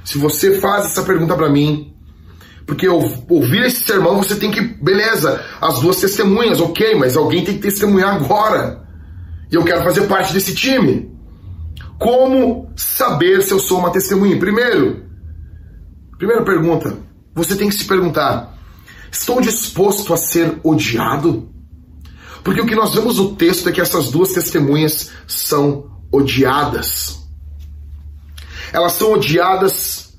Se 0.05 0.19
você 0.19 0.61
faz 0.61 0.87
essa 0.87 1.03
pergunta 1.03 1.35
para 1.35 1.49
mim, 1.49 1.95
porque 2.67 2.89
ouvir 2.89 3.65
esse 3.65 3.81
sermão 3.81 4.17
você 4.17 4.37
tem 4.37 4.51
que, 4.51 4.61
beleza, 4.61 5.43
as 5.61 5.81
duas 5.81 5.99
testemunhas, 6.01 6.61
ok, 6.61 6.95
mas 6.95 7.17
alguém 7.17 7.45
tem 7.45 7.55
que 7.55 7.63
testemunhar 7.63 8.17
agora. 8.17 8.87
E 9.51 9.55
eu 9.55 9.65
quero 9.65 9.83
fazer 9.83 10.03
parte 10.03 10.33
desse 10.33 10.55
time. 10.55 11.11
Como 11.99 12.71
saber 12.77 13.43
se 13.43 13.53
eu 13.53 13.59
sou 13.59 13.79
uma 13.79 13.91
testemunha? 13.91 14.39
Primeiro, 14.39 15.08
Primeira 16.19 16.43
pergunta, 16.45 16.99
você 17.33 17.57
tem 17.57 17.69
que 17.69 17.77
se 17.77 17.85
perguntar: 17.85 18.59
estou 19.11 19.41
disposto 19.41 20.13
a 20.13 20.17
ser 20.17 20.59
odiado? 20.65 21.49
Porque 22.43 22.61
o 22.61 22.67
que 22.67 22.75
nós 22.75 22.93
vemos 22.93 23.19
no 23.19 23.37
texto 23.37 23.69
é 23.69 23.73
que 23.73 23.81
essas 23.81 24.11
duas 24.11 24.33
testemunhas 24.33 25.13
são 25.29 26.03
odiadas. 26.11 27.25
Elas 28.73 28.95
são 28.95 29.13
odiadas 29.13 30.19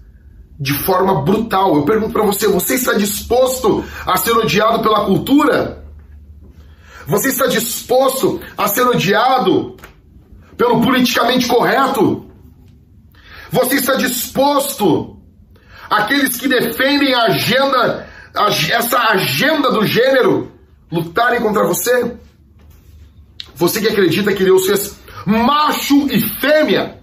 de 0.60 0.74
forma 0.74 1.22
brutal. 1.22 1.76
Eu 1.76 1.84
pergunto 1.84 2.14
para 2.14 2.26
você: 2.26 2.47
você 2.47 2.76
está 2.76 2.93
disposto 2.93 3.84
a 4.06 4.16
ser 4.18 4.32
odiado 4.32 4.82
pela 4.82 5.06
cultura? 5.06 5.86
Você 7.08 7.30
está 7.30 7.47
disposto 7.47 8.39
a 8.58 8.68
ser 8.68 8.84
odiado 8.84 9.76
pelo 10.56 10.82
politicamente 10.82 11.47
correto? 11.47 12.26
Você 13.52 13.76
está 13.76 13.95
disposto, 13.95 15.18
aqueles 15.89 16.37
que 16.37 16.47
defendem 16.47 17.13
a 17.13 17.23
agenda, 17.23 18.07
essa 18.71 18.99
agenda 19.09 19.71
do 19.71 19.85
gênero, 19.85 20.51
lutarem 20.91 21.41
contra 21.41 21.63
você? 21.63 22.15
Você 23.55 23.81
que 23.81 23.87
acredita 23.87 24.33
que 24.33 24.43
Deus 24.43 24.65
fez 24.65 24.99
macho 25.25 26.07
e 26.11 26.21
fêmea? 26.39 26.99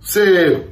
Você 0.00 0.66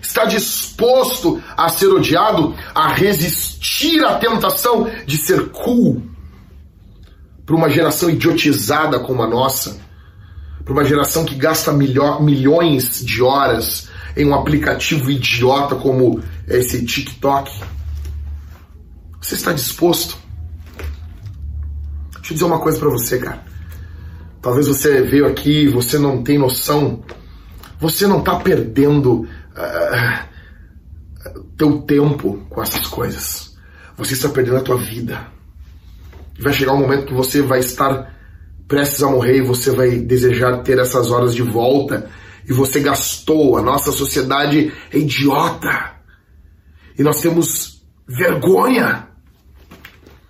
está 0.00 0.24
disposto 0.24 1.42
a 1.56 1.68
ser 1.68 1.88
odiado, 1.88 2.54
a 2.74 2.88
resistir 2.88 4.04
à 4.04 4.16
tentação 4.16 4.90
de 5.06 5.16
ser 5.16 5.50
cool 5.50 6.02
para 7.44 7.56
uma 7.56 7.68
geração 7.68 8.08
idiotizada 8.08 9.00
como 9.00 9.22
a 9.22 9.26
nossa? 9.26 9.89
Para 10.70 10.82
uma 10.82 10.84
geração 10.84 11.24
que 11.24 11.34
gasta 11.34 11.72
milho, 11.72 12.20
milhões 12.22 13.04
de 13.04 13.20
horas 13.20 13.88
em 14.16 14.24
um 14.24 14.32
aplicativo 14.32 15.10
idiota 15.10 15.74
como 15.74 16.22
esse 16.46 16.84
TikTok? 16.86 17.50
Você 19.20 19.34
está 19.34 19.52
disposto? 19.52 20.16
Deixa 22.14 22.30
eu 22.30 22.34
dizer 22.34 22.44
uma 22.44 22.60
coisa 22.60 22.78
para 22.78 22.88
você, 22.88 23.18
cara. 23.18 23.44
Talvez 24.40 24.68
você 24.68 25.02
veio 25.02 25.26
aqui, 25.26 25.66
você 25.66 25.98
não 25.98 26.22
tem 26.22 26.38
noção, 26.38 27.02
você 27.80 28.06
não 28.06 28.20
está 28.20 28.36
perdendo 28.36 29.22
uh, 29.22 30.28
teu 31.56 31.82
tempo 31.82 32.46
com 32.48 32.62
essas 32.62 32.86
coisas. 32.86 33.56
Você 33.98 34.14
está 34.14 34.28
perdendo 34.28 34.58
a 34.58 34.62
tua 34.62 34.76
vida. 34.78 35.26
Vai 36.38 36.52
chegar 36.52 36.74
um 36.74 36.80
momento 36.80 37.06
que 37.06 37.12
você 37.12 37.42
vai 37.42 37.58
estar 37.58 38.09
prestes 38.70 39.02
a 39.02 39.10
morrer 39.10 39.38
e 39.38 39.42
você 39.42 39.72
vai 39.72 39.98
desejar 39.98 40.62
ter 40.62 40.78
essas 40.78 41.10
horas 41.10 41.34
de 41.34 41.42
volta 41.42 42.08
e 42.48 42.52
você 42.52 42.78
gastou. 42.78 43.58
A 43.58 43.62
nossa 43.62 43.90
sociedade 43.90 44.72
é 44.92 44.96
idiota. 44.96 45.96
E 46.96 47.02
nós 47.02 47.20
temos 47.20 47.82
vergonha. 48.06 49.08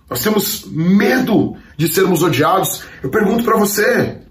Nós 0.08 0.22
temos 0.22 0.64
medo 0.64 1.54
de 1.76 1.86
sermos 1.86 2.22
odiados. 2.22 2.82
Eu 3.02 3.10
pergunto 3.10 3.44
para 3.44 3.58
você: 3.58 4.22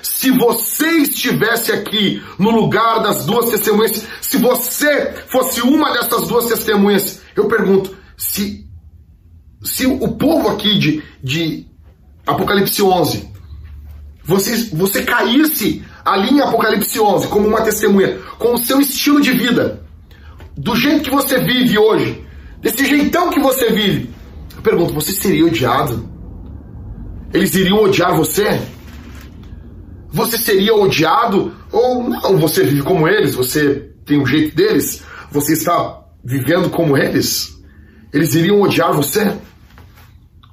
se 0.00 0.30
você 0.30 0.86
estivesse 0.98 1.72
aqui 1.72 2.22
no 2.38 2.50
lugar 2.52 3.02
das 3.02 3.26
duas 3.26 3.50
testemunhas, 3.50 4.06
se 4.22 4.36
você 4.36 5.12
fosse 5.26 5.60
uma 5.60 5.92
dessas 5.92 6.28
duas 6.28 6.46
testemunhas, 6.46 7.20
eu 7.34 7.48
pergunto, 7.48 7.96
se, 8.16 8.64
se 9.60 9.86
o 9.86 10.16
povo 10.16 10.50
aqui 10.50 10.78
de, 10.78 11.02
de 11.20 11.75
Apocalipse 12.26 12.82
11, 12.82 13.30
você, 14.24 14.56
você 14.74 15.02
caísse 15.04 15.84
ali 16.04 16.30
em 16.30 16.40
Apocalipse 16.40 16.98
11 16.98 17.28
como 17.28 17.46
uma 17.46 17.62
testemunha, 17.62 18.18
com 18.38 18.54
o 18.54 18.58
seu 18.58 18.80
estilo 18.80 19.20
de 19.20 19.30
vida, 19.32 19.86
do 20.56 20.74
jeito 20.74 21.04
que 21.04 21.10
você 21.10 21.38
vive 21.38 21.78
hoje, 21.78 22.24
desse 22.60 22.84
jeitão 22.84 23.30
que 23.30 23.38
você 23.38 23.70
vive, 23.70 24.10
eu 24.56 24.62
pergunto, 24.62 24.92
você 24.92 25.12
seria 25.12 25.46
odiado? 25.46 26.08
Eles 27.32 27.54
iriam 27.54 27.82
odiar 27.82 28.16
você? 28.16 28.60
Você 30.08 30.38
seria 30.38 30.74
odiado? 30.74 31.54
Ou 31.70 32.08
não, 32.08 32.38
você 32.38 32.64
vive 32.64 32.82
como 32.82 33.06
eles, 33.06 33.34
você 33.34 33.92
tem 34.04 34.20
o 34.20 34.26
jeito 34.26 34.56
deles, 34.56 35.04
você 35.30 35.52
está 35.52 36.02
vivendo 36.24 36.70
como 36.70 36.96
eles? 36.96 37.56
Eles 38.12 38.34
iriam 38.34 38.62
odiar 38.62 38.92
você? 38.92 39.36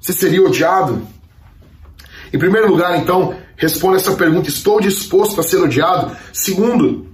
Você 0.00 0.12
seria 0.12 0.44
odiado? 0.44 1.13
Em 2.34 2.38
primeiro 2.38 2.68
lugar, 2.68 2.98
então, 2.98 3.32
responda 3.56 3.96
essa 3.96 4.16
pergunta: 4.16 4.48
estou 4.48 4.80
disposto 4.80 5.40
a 5.40 5.44
ser 5.44 5.58
odiado? 5.58 6.16
Segundo, 6.32 7.06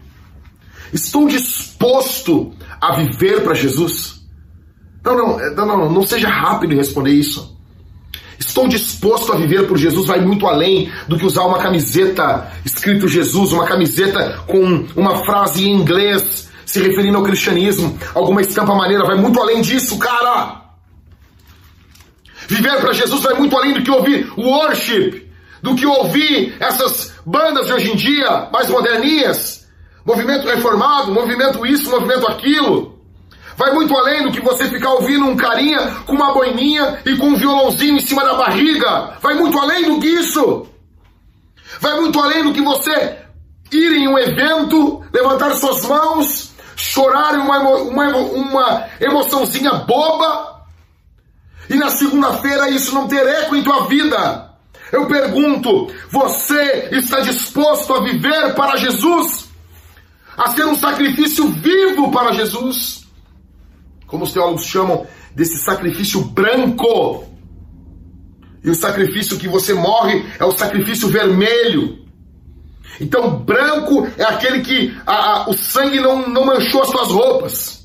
estou 0.94 1.28
disposto 1.28 2.54
a 2.80 2.96
viver 2.96 3.42
para 3.42 3.52
Jesus? 3.52 4.22
Não, 5.04 5.14
não, 5.14 5.54
não, 5.54 5.66
não, 5.66 5.92
não 5.92 6.02
seja 6.02 6.26
rápido 6.26 6.72
em 6.72 6.78
responder 6.78 7.10
isso. 7.10 7.54
Estou 8.38 8.66
disposto 8.66 9.34
a 9.34 9.36
viver 9.36 9.68
por 9.68 9.76
Jesus 9.76 10.06
vai 10.06 10.22
muito 10.22 10.46
além 10.46 10.90
do 11.06 11.18
que 11.18 11.26
usar 11.26 11.44
uma 11.44 11.58
camiseta 11.58 12.50
escrito 12.64 13.06
Jesus, 13.06 13.52
uma 13.52 13.66
camiseta 13.66 14.42
com 14.46 14.86
uma 14.96 15.22
frase 15.26 15.68
em 15.68 15.74
inglês 15.74 16.48
se 16.64 16.80
referindo 16.80 17.18
ao 17.18 17.24
cristianismo, 17.24 17.98
alguma 18.14 18.40
estampa 18.40 18.74
maneira, 18.74 19.04
vai 19.04 19.16
muito 19.16 19.38
além 19.38 19.60
disso, 19.60 19.98
cara. 19.98 20.69
Viver 22.50 22.80
para 22.80 22.92
Jesus 22.92 23.22
vai 23.22 23.34
muito 23.34 23.56
além 23.56 23.74
do 23.74 23.82
que 23.84 23.90
ouvir 23.92 24.28
worship, 24.36 25.30
do 25.62 25.76
que 25.76 25.86
ouvir 25.86 26.56
essas 26.58 27.14
bandas 27.24 27.66
de 27.66 27.72
hoje 27.72 27.92
em 27.92 27.94
dia, 27.94 28.48
mais 28.52 28.68
moderninhas. 28.68 29.68
Movimento 30.04 30.48
reformado, 30.48 31.14
movimento 31.14 31.64
isso, 31.64 31.88
movimento 31.88 32.26
aquilo. 32.26 32.98
Vai 33.56 33.72
muito 33.72 33.96
além 33.96 34.24
do 34.24 34.32
que 34.32 34.40
você 34.40 34.68
ficar 34.68 34.94
ouvindo 34.94 35.26
um 35.26 35.36
carinha 35.36 35.78
com 36.04 36.14
uma 36.14 36.32
boininha 36.34 36.98
e 37.06 37.16
com 37.18 37.28
um 37.28 37.36
violãozinho 37.36 37.94
em 37.94 38.00
cima 38.00 38.24
da 38.24 38.34
barriga. 38.34 39.16
Vai 39.20 39.34
muito 39.34 39.56
além 39.56 39.84
do 39.84 40.00
que 40.00 40.08
isso. 40.08 40.66
Vai 41.80 42.00
muito 42.00 42.18
além 42.18 42.42
do 42.42 42.52
que 42.52 42.60
você 42.60 43.16
ir 43.70 43.92
em 43.92 44.08
um 44.08 44.18
evento, 44.18 45.04
levantar 45.12 45.52
suas 45.52 45.84
mãos, 45.84 46.50
chorar 46.74 47.34
uma, 47.34 47.60
uma, 47.60 48.16
uma 48.16 48.88
emoçãozinha 49.00 49.70
boba 49.86 50.59
e 51.70 51.76
na 51.76 51.88
segunda-feira 51.88 52.68
isso 52.68 52.92
não 52.92 53.06
ter 53.06 53.24
eco 53.24 53.54
em 53.54 53.62
tua 53.62 53.86
vida. 53.86 54.50
Eu 54.90 55.06
pergunto: 55.06 55.86
você 56.10 56.88
está 56.90 57.20
disposto 57.20 57.94
a 57.94 58.02
viver 58.02 58.54
para 58.54 58.76
Jesus? 58.76 59.48
A 60.36 60.50
ser 60.50 60.66
um 60.66 60.74
sacrifício 60.74 61.46
vivo 61.46 62.10
para 62.10 62.32
Jesus? 62.32 63.06
Como 64.08 64.24
os 64.24 64.32
teólogos 64.32 64.64
chamam 64.64 65.06
desse 65.32 65.58
sacrifício 65.58 66.22
branco. 66.22 67.24
E 68.64 68.68
o 68.68 68.74
sacrifício 68.74 69.38
que 69.38 69.46
você 69.46 69.72
morre 69.72 70.26
é 70.40 70.44
o 70.44 70.52
sacrifício 70.52 71.08
vermelho. 71.08 72.04
Então, 73.00 73.38
branco 73.38 74.08
é 74.18 74.24
aquele 74.24 74.60
que 74.60 74.94
a, 75.06 75.14
a, 75.14 75.48
o 75.48 75.54
sangue 75.54 76.00
não, 76.00 76.28
não 76.28 76.44
manchou 76.44 76.82
as 76.82 76.90
suas 76.90 77.08
roupas. 77.08 77.79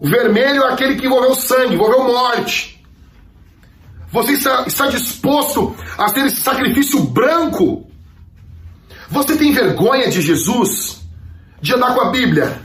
O 0.00 0.08
vermelho 0.08 0.62
é 0.62 0.72
aquele 0.72 0.96
que 0.96 1.06
envolveu 1.06 1.34
sangue, 1.34 1.74
envolveu 1.74 2.04
morte. 2.04 2.84
Você 4.10 4.32
está, 4.32 4.64
está 4.66 4.86
disposto 4.86 5.76
a 5.96 6.10
ter 6.10 6.26
esse 6.26 6.40
sacrifício 6.40 7.02
branco? 7.04 7.86
Você 9.10 9.36
tem 9.36 9.52
vergonha 9.52 10.08
de 10.08 10.22
Jesus? 10.22 11.02
De 11.60 11.74
andar 11.74 11.94
com 11.94 12.00
a 12.02 12.10
Bíblia? 12.10 12.60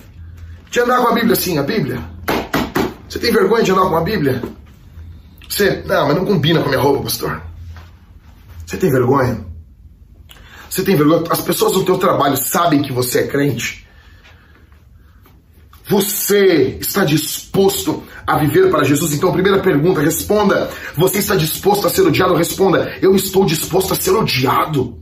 De 0.70 0.80
andar 0.80 1.02
com 1.02 1.08
a 1.08 1.14
Bíblia 1.14 1.34
assim, 1.34 1.58
a 1.58 1.64
Bíblia? 1.64 2.04
Você 3.10 3.20
tem 3.20 3.32
vergonha 3.32 3.64
de 3.64 3.72
andar 3.72 3.90
com 3.90 3.98
a 3.98 4.02
Bíblia? 4.02 4.42
Você, 5.50 5.84
não, 5.86 6.08
mas 6.08 6.16
não 6.16 6.26
combina 6.26 6.60
com 6.62 6.66
a 6.68 6.70
minha 6.70 6.82
roupa, 6.82 7.04
pastor. 7.04 7.42
Você 8.66 8.78
tem 8.78 8.92
vergonha? 8.92 9.46
Você 10.70 10.84
tem 10.84 10.96
vergonha? 10.96 11.24
As 11.30 11.42
pessoas 11.42 11.74
do 11.74 11.84
teu 11.84 11.98
trabalho 11.98 12.38
sabem 12.38 12.82
que 12.82 12.92
você 12.92 13.20
é 13.20 13.28
crente? 13.28 13.88
Você 15.88 16.78
está 16.80 17.04
disposto 17.04 18.04
a 18.26 18.38
viver 18.38 18.70
para 18.72 18.84
Jesus? 18.84 19.14
Então, 19.14 19.34
primeira 19.34 19.60
pergunta, 19.60 20.00
responda. 20.00 20.70
Você 20.96 21.20
está 21.20 21.36
disposto 21.36 21.86
a 21.86 21.90
ser 21.90 22.04
odiado? 22.04 22.36
Responda. 22.36 22.98
Eu 23.02 23.16
estou 23.16 23.46
disposto 23.46 23.94
a 23.94 23.96
ser 23.96 24.12
odiado. 24.12 24.98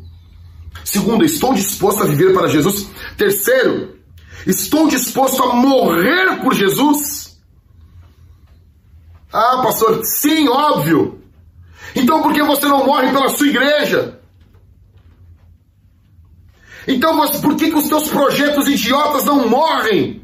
Segundo, 0.84 1.24
estou 1.24 1.54
disposto 1.54 2.04
a 2.04 2.06
viver 2.06 2.34
para 2.34 2.48
Jesus. 2.48 2.90
Terceiro, 3.16 3.96
estou 4.48 4.88
disposto 4.88 5.44
a 5.44 5.56
morrer 5.56 6.42
por 6.42 6.54
Jesus? 6.54 7.40
Ah, 9.32 9.62
pastor, 9.64 10.04
sim, 10.04 10.48
óbvio. 10.50 11.22
Então 11.96 12.22
por 12.22 12.34
que 12.34 12.42
você 12.44 12.68
não 12.68 12.86
morre 12.86 13.12
pela 13.12 13.30
sua 13.30 13.48
igreja? 13.48 14.20
Então 16.88 17.16
por 17.42 17.56
que, 17.56 17.70
que 17.70 17.78
os 17.78 17.88
teus 17.88 18.10
projetos 18.10 18.68
idiotas 18.68 19.24
não 19.24 19.48
morrem? 19.48 20.21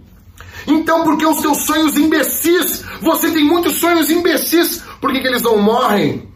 Então, 0.68 1.04
porque 1.04 1.26
os 1.26 1.42
teus 1.42 1.60
sonhos 1.60 1.96
imbecis, 1.98 2.84
você 3.02 3.32
tem 3.32 3.46
muitos 3.46 3.80
sonhos 3.80 4.10
imbecis, 4.12 4.84
por 5.00 5.12
que, 5.12 5.22
que 5.22 5.28
eles 5.28 5.42
não 5.42 5.58
morrem? 5.58 6.28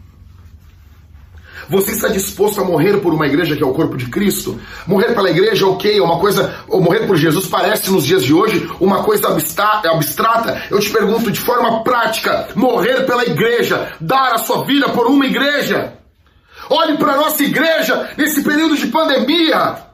Você 1.69 1.91
está 1.91 2.09
disposto 2.09 2.59
a 2.59 2.65
morrer 2.65 2.97
por 2.97 3.13
uma 3.13 3.25
igreja 3.25 3.55
que 3.55 3.63
é 3.63 3.65
o 3.65 3.73
corpo 3.73 3.95
de 3.95 4.07
Cristo? 4.07 4.59
Morrer 4.85 5.13
pela 5.13 5.29
igreja, 5.29 5.65
ok, 5.67 5.99
é 5.99 6.01
uma 6.01 6.19
coisa, 6.19 6.53
ou 6.67 6.81
morrer 6.81 7.07
por 7.07 7.15
Jesus 7.15 7.47
parece 7.47 7.89
nos 7.89 8.05
dias 8.05 8.23
de 8.23 8.33
hoje 8.33 8.69
uma 8.79 9.03
coisa 9.03 9.29
abstrata. 9.29 10.61
Eu 10.69 10.79
te 10.79 10.89
pergunto 10.89 11.31
de 11.31 11.39
forma 11.39 11.81
prática, 11.81 12.49
morrer 12.55 13.05
pela 13.05 13.25
igreja, 13.25 13.93
dar 14.01 14.33
a 14.33 14.37
sua 14.37 14.65
vida 14.65 14.89
por 14.89 15.07
uma 15.07 15.25
igreja. 15.25 15.93
Olhe 16.69 16.97
para 16.97 17.13
a 17.13 17.17
nossa 17.17 17.41
igreja 17.43 18.09
nesse 18.17 18.43
período 18.43 18.75
de 18.75 18.87
pandemia. 18.87 19.90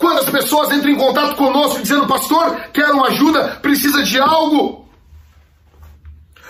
Quando 0.00 0.20
as 0.20 0.30
pessoas 0.30 0.72
entram 0.72 0.92
em 0.92 0.96
contato 0.96 1.36
conosco 1.36 1.82
dizendo, 1.82 2.06
pastor, 2.06 2.58
quero 2.72 2.94
uma 2.94 3.08
ajuda, 3.08 3.58
precisa 3.60 4.02
de 4.02 4.18
algo. 4.18 4.88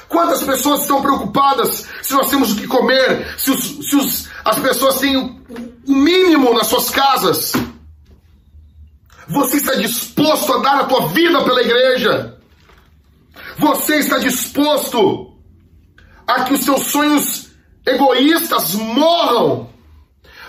Quantas 0.08 0.44
pessoas 0.44 0.82
estão 0.82 1.02
preocupadas 1.02 1.88
se 2.00 2.14
nós 2.14 2.30
temos 2.30 2.52
o 2.52 2.56
que 2.56 2.68
comer, 2.68 3.34
se, 3.36 3.50
os, 3.50 3.64
se 3.88 3.96
os, 3.96 4.28
as 4.44 4.56
pessoas 4.60 5.00
têm 5.00 5.16
o, 5.16 5.40
o 5.84 5.92
mínimo 5.92 6.54
nas 6.54 6.68
suas 6.68 6.90
casas? 6.90 7.52
Você 9.26 9.56
está 9.56 9.74
disposto 9.74 10.52
a 10.52 10.58
dar 10.58 10.80
a 10.82 10.84
tua 10.84 11.08
vida 11.08 11.42
pela 11.42 11.60
igreja? 11.60 12.38
Você 13.58 13.96
está 13.96 14.18
disposto 14.18 15.34
a 16.24 16.44
que 16.44 16.54
os 16.54 16.60
seus 16.60 16.86
sonhos 16.86 17.50
egoístas 17.84 18.76
morram? 18.76 19.68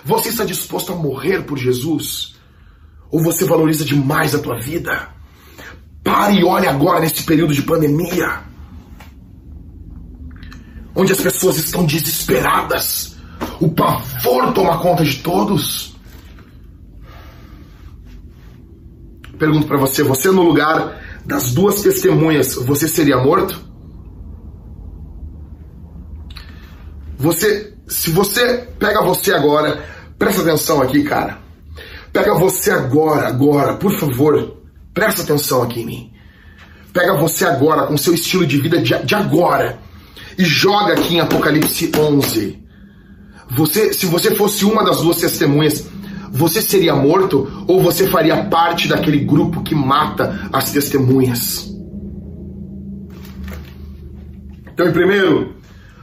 Você 0.06 0.30
está 0.30 0.46
disposto 0.46 0.94
a 0.94 0.96
morrer 0.96 1.48
por 1.48 1.58
Jesus? 1.58 2.40
Ou 3.12 3.22
você 3.22 3.46
valoriza 3.46 3.84
demais 3.84 4.34
a 4.34 4.40
tua 4.40 4.60
vida? 4.60 5.10
Pare 6.04 6.40
e 6.40 6.44
olhe 6.44 6.68
agora 6.68 7.02
nesse 7.02 7.24
período 7.24 7.54
de 7.54 7.62
pandemia 7.62 8.52
onde 10.96 11.12
as 11.12 11.22
pessoas 11.22 11.58
estão 11.58 11.86
desesperadas, 11.86 13.16
o 13.60 13.70
pavor 13.70 14.54
toma 14.54 14.78
conta 14.80 15.04
de 15.04 15.18
todos. 15.18 15.96
Pergunto 19.38 19.68
para 19.68 19.78
você: 19.78 20.04
você 20.04 20.30
no 20.30 20.44
lugar 20.44 21.02
das 21.26 21.54
duas 21.54 21.82
testemunhas, 21.82 22.56
você 22.56 22.88
seria 22.88 23.18
morto? 23.18 23.60
Você, 27.18 27.76
se 27.88 28.12
você 28.12 28.68
pega 28.80 29.04
você 29.04 29.32
agora, 29.32 29.84
presta 30.18 30.42
atenção 30.42 30.82
aqui, 30.82 31.04
cara. 31.04 31.41
Pega 32.12 32.34
você 32.36 32.72
agora, 32.72 33.28
agora, 33.28 33.76
por 33.76 33.94
favor, 33.94 34.58
presta 34.94 35.22
atenção 35.22 35.64
aqui 35.64 35.82
em 35.82 35.86
mim. 35.86 36.14
Pega 36.92 37.16
você 37.16 37.46
agora 37.46 37.88
com 37.88 37.98
seu 37.98 38.14
estilo 38.14 38.46
de 38.46 38.60
vida 38.60 38.82
de, 38.82 38.98
de 39.06 39.16
agora 39.16 39.80
e 40.38 40.44
joga 40.44 40.94
aqui 40.94 41.16
em 41.16 41.20
Apocalipse 41.22 41.90
11. 41.98 42.62
Você, 43.52 43.94
se 43.94 44.06
você 44.06 44.36
fosse 44.36 44.66
uma 44.66 44.84
das 44.84 45.02
duas 45.02 45.18
testemunhas, 45.18 45.86
você 46.32 46.62
seria 46.62 46.96
morto 46.96 47.66
ou 47.68 47.82
você 47.82 48.08
faria 48.08 48.46
parte 48.46 48.88
daquele 48.90 49.20
grupo 49.20 49.64
que 49.64 49.76
mata 49.76 50.50
as 50.52 50.72
testemunhas? 50.72 51.70
Então, 54.74 54.88
em 54.88 54.92
primeiro, 54.92 55.56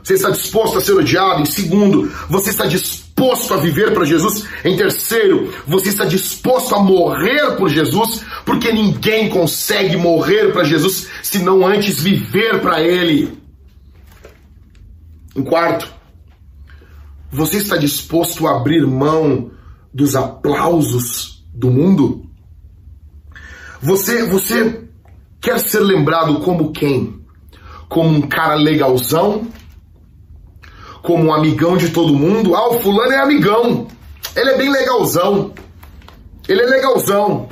você 0.02 0.14
está 0.14 0.30
disposto 0.30 0.78
a 0.78 0.80
ser 0.80 0.92
odiado. 0.92 1.42
Em 1.42 1.46
segundo, 1.46 2.10
você 2.30 2.50
está 2.50 2.66
disposto 2.66 3.07
a 3.54 3.56
viver 3.56 3.92
para 3.92 4.04
Jesus. 4.04 4.46
Em 4.64 4.76
terceiro, 4.76 5.52
você 5.66 5.88
está 5.88 6.04
disposto 6.04 6.74
a 6.74 6.82
morrer 6.82 7.56
por 7.56 7.68
Jesus, 7.68 8.24
porque 8.44 8.72
ninguém 8.72 9.28
consegue 9.28 9.96
morrer 9.96 10.52
para 10.52 10.64
Jesus 10.64 11.08
se 11.22 11.40
não 11.40 11.66
antes 11.66 12.00
viver 12.00 12.60
para 12.60 12.80
Ele. 12.80 13.36
Em 15.36 15.42
quarto, 15.42 15.92
você 17.30 17.58
está 17.58 17.76
disposto 17.76 18.46
a 18.46 18.56
abrir 18.56 18.86
mão 18.86 19.50
dos 19.92 20.16
aplausos 20.16 21.44
do 21.52 21.70
mundo? 21.70 22.24
Você, 23.80 24.24
você 24.24 24.84
quer 25.40 25.60
ser 25.60 25.80
lembrado 25.80 26.40
como 26.40 26.72
quem? 26.72 27.20
Como 27.88 28.08
um 28.10 28.22
cara 28.22 28.54
legalzão? 28.54 29.46
Como 31.02 31.24
um 31.24 31.34
amigão 31.34 31.76
de 31.76 31.90
todo 31.90 32.14
mundo? 32.14 32.54
Ah, 32.54 32.68
o 32.68 32.80
fulano 32.80 33.12
é 33.12 33.18
amigão. 33.18 33.86
Ele 34.34 34.50
é 34.50 34.56
bem 34.56 34.70
legalzão. 34.70 35.52
Ele 36.48 36.62
é 36.62 36.66
legalzão. 36.66 37.48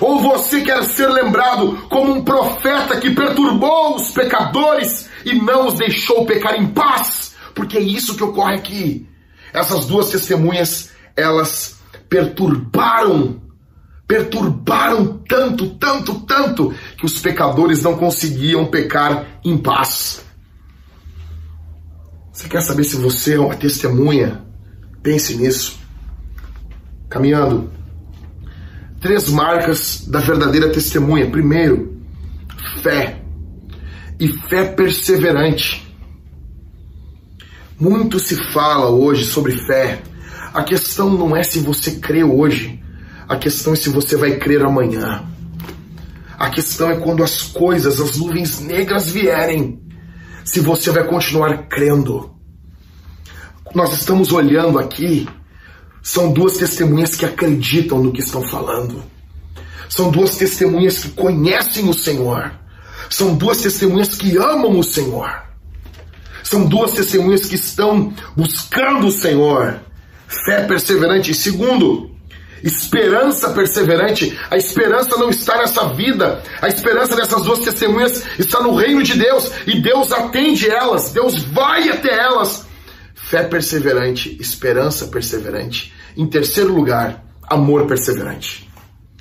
Ou 0.00 0.20
você 0.20 0.60
quer 0.60 0.84
ser 0.84 1.08
lembrado 1.08 1.78
como 1.88 2.12
um 2.12 2.24
profeta 2.24 2.98
que 3.00 3.10
perturbou 3.10 3.96
os 3.96 4.10
pecadores 4.10 5.08
e 5.24 5.34
não 5.34 5.68
os 5.68 5.74
deixou 5.74 6.26
pecar 6.26 6.54
em 6.54 6.66
paz, 6.66 7.34
porque 7.54 7.78
é 7.78 7.80
isso 7.80 8.14
que 8.14 8.22
ocorre 8.22 8.56
aqui. 8.56 9.08
Essas 9.52 9.86
duas 9.86 10.10
testemunhas, 10.10 10.90
elas 11.16 11.78
perturbaram, 12.10 13.40
perturbaram 14.06 15.18
tanto, 15.26 15.70
tanto, 15.70 16.20
tanto, 16.20 16.74
que 16.98 17.06
os 17.06 17.18
pecadores 17.18 17.82
não 17.82 17.96
conseguiam 17.96 18.66
pecar 18.66 19.24
em 19.42 19.56
paz. 19.56 20.25
Você 22.36 22.50
quer 22.50 22.60
saber 22.60 22.84
se 22.84 22.96
você 22.96 23.32
é 23.32 23.40
uma 23.40 23.56
testemunha? 23.56 24.42
Pense 25.02 25.34
nisso. 25.36 25.80
Caminhando. 27.08 27.70
Três 29.00 29.30
marcas 29.30 30.04
da 30.06 30.20
verdadeira 30.20 30.70
testemunha. 30.70 31.30
Primeiro, 31.30 31.98
fé 32.82 33.22
e 34.20 34.28
fé 34.28 34.66
perseverante. 34.66 35.90
Muito 37.80 38.18
se 38.18 38.36
fala 38.52 38.90
hoje 38.90 39.24
sobre 39.24 39.56
fé. 39.66 40.02
A 40.52 40.62
questão 40.62 41.08
não 41.08 41.34
é 41.34 41.42
se 41.42 41.60
você 41.60 41.92
crê 41.92 42.22
hoje, 42.22 42.82
a 43.26 43.36
questão 43.38 43.72
é 43.72 43.76
se 43.76 43.88
você 43.88 44.14
vai 44.14 44.36
crer 44.36 44.62
amanhã. 44.62 45.24
A 46.38 46.50
questão 46.50 46.90
é 46.90 46.96
quando 46.96 47.24
as 47.24 47.40
coisas, 47.40 47.98
as 47.98 48.18
nuvens 48.18 48.60
negras 48.60 49.08
vierem, 49.10 49.85
se 50.46 50.60
você 50.60 50.92
vai 50.92 51.04
continuar 51.04 51.66
crendo. 51.66 52.30
Nós 53.74 53.92
estamos 53.92 54.30
olhando 54.30 54.78
aqui, 54.78 55.28
são 56.00 56.32
duas 56.32 56.56
testemunhas 56.56 57.16
que 57.16 57.26
acreditam 57.26 58.00
no 58.00 58.12
que 58.12 58.20
estão 58.20 58.46
falando. 58.48 59.02
São 59.88 60.08
duas 60.08 60.36
testemunhas 60.36 61.00
que 61.00 61.10
conhecem 61.10 61.88
o 61.88 61.92
Senhor. 61.92 62.52
São 63.10 63.34
duas 63.34 63.60
testemunhas 63.60 64.14
que 64.14 64.36
amam 64.36 64.78
o 64.78 64.84
Senhor. 64.84 65.28
São 66.44 66.64
duas 66.64 66.92
testemunhas 66.92 67.46
que 67.46 67.56
estão 67.56 68.14
buscando 68.36 69.08
o 69.08 69.12
Senhor. 69.12 69.80
Fé 70.44 70.62
perseverante. 70.62 71.34
Segundo, 71.34 72.15
esperança 72.62 73.50
perseverante. 73.50 74.38
A 74.50 74.56
esperança 74.56 75.16
não 75.16 75.30
está 75.30 75.58
nessa 75.58 75.88
vida. 75.90 76.42
A 76.60 76.68
esperança 76.68 77.16
dessas 77.16 77.42
duas 77.42 77.60
testemunhas 77.60 78.24
está 78.38 78.60
no 78.60 78.74
reino 78.74 79.02
de 79.02 79.18
Deus. 79.18 79.50
E 79.66 79.80
Deus 79.80 80.12
atende 80.12 80.68
elas. 80.68 81.12
Deus 81.12 81.42
vai 81.42 81.88
até 81.88 82.18
elas. 82.18 82.66
Fé 83.14 83.42
perseverante, 83.42 84.36
esperança 84.40 85.06
perseverante. 85.06 85.92
Em 86.16 86.26
terceiro 86.26 86.72
lugar, 86.72 87.24
amor 87.42 87.86
perseverante. 87.86 88.70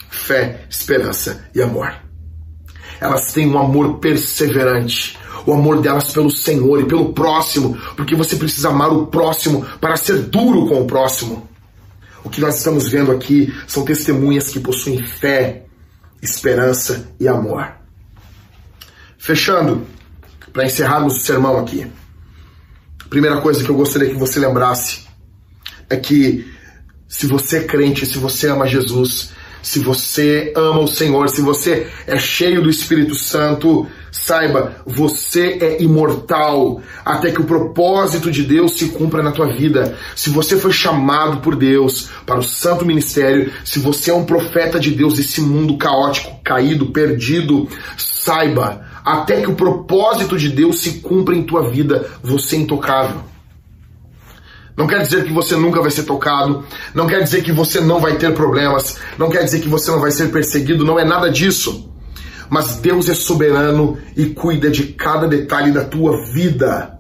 Fé, 0.09 0.65
esperança 0.69 1.45
e 1.53 1.61
amor 1.61 2.05
elas 2.99 3.33
têm 3.33 3.47
um 3.47 3.57
amor 3.57 3.99
perseverante. 3.99 5.17
O 5.45 5.53
amor 5.53 5.79
delas 5.79 6.11
pelo 6.11 6.31
Senhor 6.31 6.81
e 6.81 6.85
pelo 6.85 7.13
próximo, 7.13 7.77
porque 7.95 8.15
você 8.15 8.35
precisa 8.35 8.69
amar 8.69 8.91
o 8.91 9.07
próximo 9.07 9.63
para 9.79 9.95
ser 9.95 10.23
duro 10.23 10.67
com 10.67 10.81
o 10.81 10.87
próximo. 10.87 11.47
O 12.25 12.29
que 12.29 12.41
nós 12.41 12.57
estamos 12.57 12.89
vendo 12.89 13.11
aqui 13.11 13.53
são 13.67 13.85
testemunhas 13.85 14.49
que 14.49 14.59
possuem 14.59 15.01
fé, 15.05 15.65
esperança 16.19 17.07
e 17.19 17.27
amor. 17.27 17.71
Fechando, 19.15 19.85
para 20.51 20.65
encerrarmos 20.65 21.17
o 21.17 21.19
sermão 21.19 21.59
aqui. 21.59 21.85
A 22.99 23.07
primeira 23.07 23.39
coisa 23.41 23.63
que 23.63 23.69
eu 23.69 23.75
gostaria 23.75 24.09
que 24.09 24.17
você 24.17 24.39
lembrasse 24.39 25.05
é 25.87 25.95
que 25.95 26.51
se 27.07 27.27
você 27.27 27.59
é 27.59 27.63
crente, 27.63 28.07
se 28.07 28.17
você 28.17 28.47
ama 28.47 28.67
Jesus, 28.67 29.29
se 29.65 29.79
você 29.79 30.53
ama 30.55 30.81
o 30.81 30.87
Senhor, 30.87 31.27
se 31.27 31.41
você 31.41 31.87
é 32.05 32.19
cheio 32.19 32.61
do 32.61 32.69
Espírito 32.69 33.15
Santo, 33.15 33.87
saiba, 34.11 34.75
você 34.85 35.57
é 35.59 35.81
imortal 35.81 36.83
até 37.03 37.31
que 37.31 37.41
o 37.41 37.45
propósito 37.45 38.29
de 38.29 38.43
Deus 38.43 38.73
se 38.73 38.89
cumpra 38.89 39.23
na 39.23 39.31
tua 39.31 39.47
vida. 39.47 39.97
Se 40.15 40.29
você 40.29 40.55
foi 40.55 40.71
chamado 40.71 41.37
por 41.37 41.55
Deus 41.55 42.09
para 42.27 42.37
o 42.37 42.43
santo 42.43 42.85
ministério, 42.85 43.51
se 43.63 43.79
você 43.79 44.11
é 44.11 44.13
um 44.13 44.23
profeta 44.23 44.79
de 44.79 44.91
Deus 44.91 45.15
desse 45.15 45.41
mundo 45.41 45.79
caótico, 45.79 46.39
caído, 46.43 46.91
perdido, 46.91 47.67
saiba, 47.97 48.85
até 49.03 49.41
que 49.41 49.49
o 49.49 49.55
propósito 49.55 50.37
de 50.37 50.49
Deus 50.49 50.79
se 50.79 50.99
cumpra 50.99 51.35
em 51.35 51.41
tua 51.41 51.71
vida, 51.71 52.07
você 52.21 52.55
é 52.55 52.59
intocável. 52.59 53.34
Não 54.77 54.87
quer 54.87 55.01
dizer 55.01 55.23
que 55.23 55.31
você 55.31 55.55
nunca 55.55 55.81
vai 55.81 55.89
ser 55.89 56.03
tocado, 56.03 56.65
não 56.93 57.07
quer 57.07 57.23
dizer 57.23 57.43
que 57.43 57.51
você 57.51 57.79
não 57.79 57.99
vai 57.99 58.17
ter 58.17 58.33
problemas, 58.33 58.97
não 59.17 59.29
quer 59.29 59.43
dizer 59.43 59.61
que 59.61 59.69
você 59.69 59.89
não 59.89 60.01
vai 60.01 60.11
ser 60.11 60.31
perseguido, 60.31 60.83
não 60.83 60.99
é 60.99 61.05
nada 61.05 61.29
disso. 61.29 61.89
Mas 62.49 62.77
Deus 62.77 63.07
é 63.09 63.13
soberano 63.13 63.97
e 64.15 64.27
cuida 64.27 64.69
de 64.69 64.83
cada 64.87 65.27
detalhe 65.27 65.71
da 65.71 65.83
tua 65.83 66.25
vida. 66.25 66.99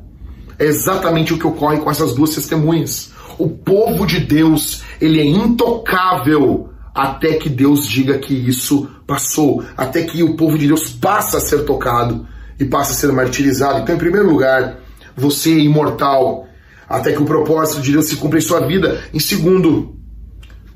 É 0.57 0.65
exatamente 0.65 1.33
o 1.33 1.37
que 1.37 1.45
ocorre 1.45 1.77
com 1.77 1.91
essas 1.91 2.15
duas 2.15 2.33
testemunhas. 2.33 3.11
O 3.37 3.49
povo 3.49 4.05
de 4.05 4.21
Deus, 4.21 4.81
ele 5.01 5.19
é 5.19 5.25
intocável 5.25 6.69
até 6.93 7.33
que 7.33 7.49
Deus 7.49 7.85
diga 7.85 8.17
que 8.17 8.33
isso 8.33 8.89
passou, 9.05 9.63
até 9.75 10.03
que 10.03 10.23
o 10.23 10.37
povo 10.37 10.57
de 10.57 10.67
Deus 10.67 10.89
passa 10.89 11.37
a 11.37 11.41
ser 11.41 11.65
tocado 11.65 12.25
e 12.57 12.63
passa 12.63 12.93
a 12.93 12.95
ser 12.95 13.11
martirizado. 13.11 13.79
Então, 13.79 13.95
em 13.95 13.99
primeiro 13.99 14.29
lugar, 14.29 14.77
você 15.15 15.51
é 15.51 15.59
imortal, 15.59 16.47
até 16.87 17.11
que 17.11 17.21
o 17.21 17.25
propósito 17.25 17.81
de 17.81 17.91
Deus 17.91 18.05
se 18.05 18.17
cumpra 18.17 18.37
em 18.37 18.41
sua 18.41 18.65
vida. 18.65 19.03
Em 19.13 19.19
segundo, 19.19 19.99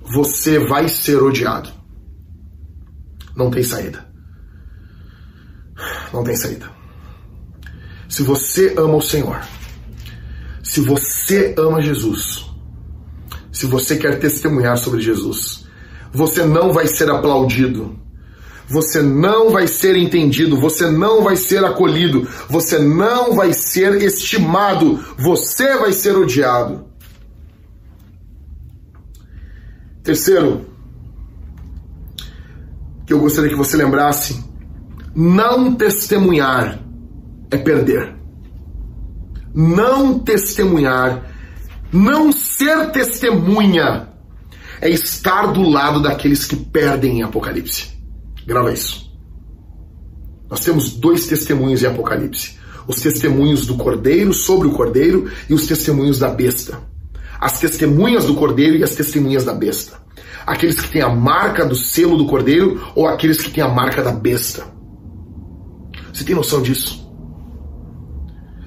você 0.02 0.60
vai 0.60 0.90
ser 0.90 1.22
odiado. 1.22 1.70
Não 3.36 3.50
tem 3.50 3.64
saída. 3.64 4.06
Não 6.12 6.24
tem 6.24 6.36
saída. 6.36 6.70
Se 8.08 8.24
você 8.24 8.74
ama 8.78 8.96
o 8.96 9.02
Senhor, 9.02 9.40
se 10.64 10.82
você 10.82 11.54
ama 11.58 11.82
Jesus, 11.82 12.50
se 13.52 13.66
você 13.66 13.98
quer 13.98 14.20
testemunhar 14.20 14.78
sobre 14.78 15.00
Jesus, 15.00 15.68
você 16.12 16.44
não 16.44 16.74
vai 16.74 16.88
ser 16.88 17.10
aplaudido, 17.10 18.00
você 18.70 19.02
não 19.02 19.50
vai 19.50 19.68
ser 19.68 19.98
entendido, 19.98 20.60
você 20.60 20.90
não 20.90 21.24
vai 21.24 21.36
ser 21.36 21.66
acolhido, 21.66 22.28
você 22.48 22.78
não 22.78 23.36
vai 23.36 23.52
ser 23.52 24.02
estimado, 24.04 25.04
você 25.18 25.76
vai 25.78 25.92
ser 25.92 26.16
odiado. 26.16 26.86
Terceiro, 30.04 30.66
que 33.06 33.14
eu 33.14 33.20
gostaria 33.20 33.50
que 33.50 33.56
você 33.56 33.76
lembrasse: 33.76 34.44
não 35.16 35.74
testemunhar 35.74 36.80
é 37.50 37.58
perder. 37.58 38.16
Não 39.52 40.20
testemunhar, 40.20 41.24
não 41.92 42.32
ser 42.32 42.92
testemunha 42.92 44.10
é 44.80 44.90
estar 44.90 45.48
do 45.48 45.64
lado 45.64 46.00
daqueles 46.02 46.46
que 46.46 46.56
perdem 46.56 47.20
em 47.20 47.24
Apocalipse. 47.24 47.99
Grava 48.50 48.74
isso. 48.74 49.08
Nós 50.50 50.62
temos 50.62 50.94
dois 50.94 51.28
testemunhos 51.28 51.84
em 51.84 51.86
Apocalipse: 51.86 52.58
os 52.88 53.00
testemunhos 53.00 53.68
do 53.68 53.76
cordeiro 53.76 54.34
sobre 54.34 54.68
o 54.68 54.72
cordeiro 54.72 55.30
e 55.48 55.54
os 55.54 55.68
testemunhos 55.68 56.18
da 56.18 56.30
besta. 56.30 56.82
As 57.40 57.60
testemunhas 57.60 58.26
do 58.26 58.34
cordeiro 58.34 58.76
e 58.76 58.84
as 58.84 58.96
testemunhas 58.96 59.46
da 59.46 59.54
besta. 59.54 60.02
Aqueles 60.48 60.82
que 60.82 60.90
têm 60.90 61.04
a 61.04 61.10
marca 61.10 61.64
do 61.64 61.76
selo 61.76 62.18
do 62.18 62.26
cordeiro 62.26 62.92
ou 62.96 63.08
aqueles 63.08 63.40
que 63.40 63.52
têm 63.52 63.64
a 63.64 63.70
marca 63.70 64.02
da 64.02 64.12
besta. 64.12 64.66
Você 66.12 66.24
tem 66.24 66.36
noção 66.36 66.64
disso? 66.64 67.08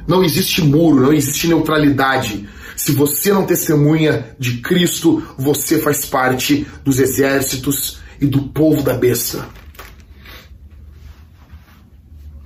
Não 0.07 0.23
existe 0.23 0.63
muro, 0.63 1.03
não 1.03 1.13
existe 1.13 1.49
neutralidade 1.49 2.49
se 2.77 2.93
você 2.93 3.33
não 3.33 3.45
testemunha 3.45 4.35
de 4.39 4.59
Cristo, 4.59 5.23
você 5.37 5.79
faz 5.79 6.07
parte 6.07 6.67
dos 6.85 6.99
exércitos 6.99 7.99
e 8.21 8.27
do 8.27 8.43
povo 8.45 8.83
da 8.83 8.95
besta. 8.95 9.47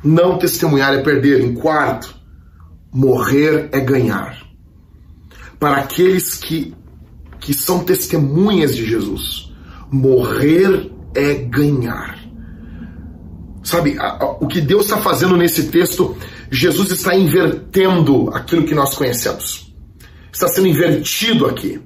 Não 0.07 0.39
testemunhar 0.39 0.95
é 0.95 1.03
perder. 1.03 1.41
Em 1.43 1.55
quarto, 1.55 2.15
morrer 2.93 3.69
é 3.73 3.81
ganhar. 3.81 4.47
Para 5.59 5.79
aqueles 5.79 6.37
que, 6.37 6.75
que 7.41 7.53
são 7.53 7.85
testemunhas 7.85 8.77
de 8.77 8.85
Jesus, 8.85 9.53
morrer 9.91 10.93
é 11.15 11.35
ganhar. 11.35 12.19
Sabe, 13.63 13.97
o 14.41 14.47
que 14.47 14.61
Deus 14.61 14.85
está 14.85 14.99
fazendo 14.99 15.37
nesse 15.37 15.69
texto, 15.69 16.17
Jesus 16.51 16.93
está 16.93 17.17
invertendo 17.17 18.31
aquilo 18.33 18.65
que 18.65 18.75
nós 18.75 18.95
conhecemos 18.95 19.67
está 20.37 20.49
sendo 20.49 20.69
invertido 20.69 21.47
aqui. 21.47 21.81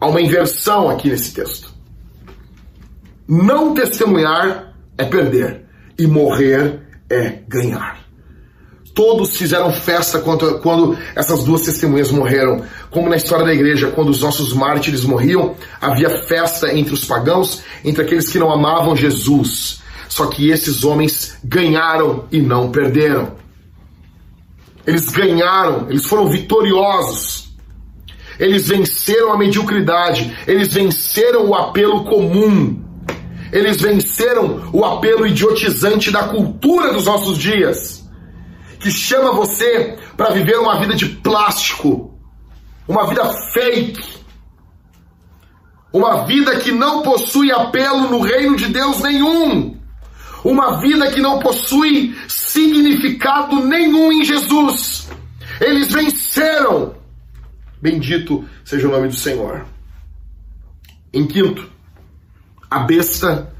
Há 0.00 0.06
uma 0.08 0.20
inversão 0.20 0.90
aqui 0.90 1.08
nesse 1.08 1.32
texto. 1.32 1.72
Não 3.28 3.74
testemunhar 3.74 4.76
é 4.98 5.04
perder, 5.04 5.63
e 5.98 6.06
morrer 6.06 6.80
é 7.08 7.38
ganhar. 7.48 8.04
Todos 8.94 9.36
fizeram 9.36 9.72
festa 9.72 10.20
quando, 10.20 10.60
quando 10.60 10.96
essas 11.16 11.42
duas 11.42 11.62
testemunhas 11.62 12.12
morreram. 12.12 12.62
Como 12.90 13.08
na 13.08 13.16
história 13.16 13.44
da 13.44 13.52
igreja, 13.52 13.90
quando 13.90 14.10
os 14.10 14.20
nossos 14.20 14.52
mártires 14.52 15.04
morriam, 15.04 15.56
havia 15.80 16.08
festa 16.08 16.72
entre 16.72 16.94
os 16.94 17.04
pagãos, 17.04 17.62
entre 17.84 18.02
aqueles 18.02 18.28
que 18.28 18.38
não 18.38 18.52
amavam 18.52 18.94
Jesus. 18.94 19.82
Só 20.08 20.26
que 20.26 20.48
esses 20.48 20.84
homens 20.84 21.36
ganharam 21.42 22.26
e 22.30 22.40
não 22.40 22.70
perderam. 22.70 23.32
Eles 24.86 25.08
ganharam, 25.08 25.90
eles 25.90 26.04
foram 26.06 26.28
vitoriosos. 26.28 27.52
Eles 28.38 28.68
venceram 28.68 29.32
a 29.32 29.38
mediocridade, 29.38 30.36
eles 30.46 30.72
venceram 30.72 31.48
o 31.48 31.54
apelo 31.54 32.04
comum. 32.04 32.83
Eles 33.54 33.80
venceram 33.80 34.68
o 34.72 34.84
apelo 34.84 35.24
idiotizante 35.24 36.10
da 36.10 36.26
cultura 36.26 36.92
dos 36.92 37.04
nossos 37.04 37.38
dias, 37.38 38.04
que 38.80 38.90
chama 38.90 39.32
você 39.32 39.96
para 40.16 40.30
viver 40.30 40.58
uma 40.58 40.80
vida 40.80 40.96
de 40.96 41.06
plástico, 41.06 42.18
uma 42.88 43.06
vida 43.06 43.32
fake, 43.52 44.18
uma 45.92 46.26
vida 46.26 46.56
que 46.56 46.72
não 46.72 47.02
possui 47.02 47.52
apelo 47.52 48.10
no 48.10 48.22
reino 48.22 48.56
de 48.56 48.66
Deus 48.66 48.98
nenhum, 49.00 49.80
uma 50.44 50.80
vida 50.80 51.12
que 51.12 51.20
não 51.20 51.38
possui 51.38 52.12
significado 52.26 53.64
nenhum 53.64 54.10
em 54.10 54.24
Jesus. 54.24 55.08
Eles 55.60 55.92
venceram. 55.92 56.96
Bendito 57.80 58.44
seja 58.64 58.88
o 58.88 58.90
nome 58.90 59.06
do 59.06 59.14
Senhor. 59.14 59.64
Em 61.12 61.24
quinto, 61.28 61.72
a 62.74 62.80
besta 62.80 63.54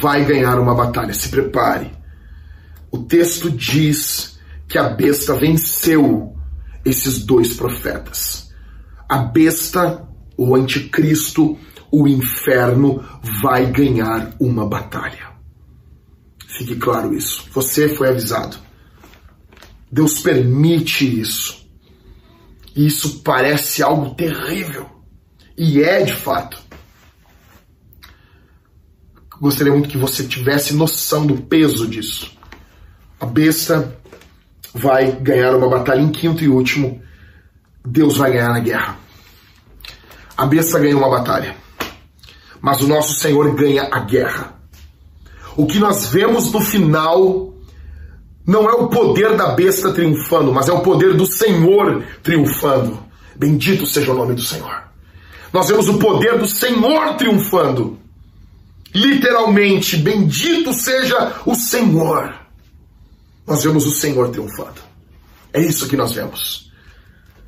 vai 0.00 0.24
ganhar 0.24 0.58
uma 0.58 0.74
batalha. 0.74 1.12
Se 1.12 1.28
prepare. 1.28 1.92
O 2.90 3.00
texto 3.00 3.50
diz 3.50 4.38
que 4.66 4.78
a 4.78 4.88
besta 4.88 5.34
venceu 5.34 6.34
esses 6.82 7.26
dois 7.26 7.52
profetas. 7.52 8.50
A 9.06 9.18
besta, 9.18 10.08
o 10.34 10.56
anticristo, 10.56 11.58
o 11.92 12.08
inferno 12.08 13.04
vai 13.42 13.70
ganhar 13.70 14.34
uma 14.40 14.66
batalha. 14.66 15.34
Fique 16.48 16.76
claro 16.76 17.14
isso. 17.14 17.46
Você 17.52 17.90
foi 17.90 18.08
avisado. 18.08 18.56
Deus 19.92 20.20
permite 20.20 21.20
isso. 21.20 21.68
E 22.74 22.86
isso 22.86 23.20
parece 23.20 23.82
algo 23.82 24.14
terrível. 24.14 24.88
E 25.54 25.82
é 25.82 26.02
de 26.02 26.14
fato. 26.14 26.63
Gostaria 29.44 29.74
muito 29.74 29.90
que 29.90 29.98
você 29.98 30.24
tivesse 30.24 30.72
noção 30.72 31.26
do 31.26 31.36
peso 31.36 31.86
disso. 31.86 32.32
A 33.20 33.26
besta 33.26 33.94
vai 34.72 35.12
ganhar 35.12 35.54
uma 35.54 35.68
batalha 35.68 36.00
em 36.00 36.10
quinto 36.10 36.42
e 36.42 36.48
último. 36.48 37.02
Deus 37.84 38.16
vai 38.16 38.32
ganhar 38.32 38.48
na 38.48 38.60
guerra. 38.60 38.96
A 40.34 40.46
besta 40.46 40.78
ganha 40.78 40.96
uma 40.96 41.10
batalha. 41.10 41.54
Mas 42.58 42.80
o 42.80 42.88
nosso 42.88 43.20
Senhor 43.20 43.54
ganha 43.54 43.86
a 43.92 44.00
guerra. 44.00 44.54
O 45.58 45.66
que 45.66 45.78
nós 45.78 46.06
vemos 46.06 46.50
no 46.50 46.62
final 46.62 47.52
não 48.46 48.66
é 48.66 48.72
o 48.72 48.88
poder 48.88 49.36
da 49.36 49.48
besta 49.48 49.92
triunfando, 49.92 50.54
mas 50.54 50.70
é 50.70 50.72
o 50.72 50.80
poder 50.80 51.12
do 51.12 51.26
Senhor 51.26 52.02
triunfando. 52.22 52.98
Bendito 53.36 53.84
seja 53.84 54.10
o 54.10 54.16
nome 54.16 54.32
do 54.36 54.40
Senhor. 54.40 54.84
Nós 55.52 55.68
vemos 55.68 55.86
o 55.86 55.98
poder 55.98 56.38
do 56.38 56.48
Senhor 56.48 57.14
triunfando. 57.18 58.02
Literalmente, 58.94 59.96
bendito 59.96 60.72
seja 60.72 61.40
o 61.44 61.54
Senhor. 61.54 62.32
Nós 63.46 63.64
vemos 63.64 63.84
o 63.86 63.90
Senhor 63.90 64.30
triunfando. 64.30 64.80
É 65.52 65.60
isso 65.60 65.88
que 65.88 65.96
nós 65.96 66.12
vemos. 66.12 66.70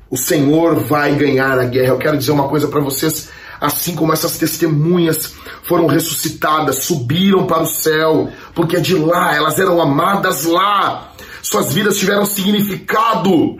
O 0.09 0.17
Senhor 0.17 0.75
vai 0.75 1.15
ganhar 1.15 1.57
a 1.57 1.65
guerra. 1.65 1.89
Eu 1.89 1.97
quero 1.97 2.17
dizer 2.17 2.31
uma 2.31 2.47
coisa 2.49 2.67
para 2.67 2.81
vocês 2.81 3.29
assim 3.59 3.95
como 3.95 4.13
essas 4.13 4.37
testemunhas 4.37 5.33
foram 5.63 5.87
ressuscitadas, 5.87 6.83
subiram 6.83 7.45
para 7.45 7.63
o 7.63 7.67
céu, 7.67 8.31
porque 8.53 8.77
é 8.77 8.79
de 8.79 8.95
lá, 8.95 9.35
elas 9.35 9.59
eram 9.59 9.81
amadas 9.81 10.45
lá, 10.45 11.11
suas 11.41 11.73
vidas 11.73 11.97
tiveram 11.97 12.25
significado. 12.25 13.59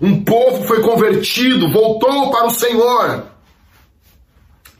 Um 0.00 0.24
povo 0.24 0.64
foi 0.66 0.80
convertido, 0.82 1.70
voltou 1.72 2.30
para 2.30 2.46
o 2.46 2.50
Senhor. 2.50 3.26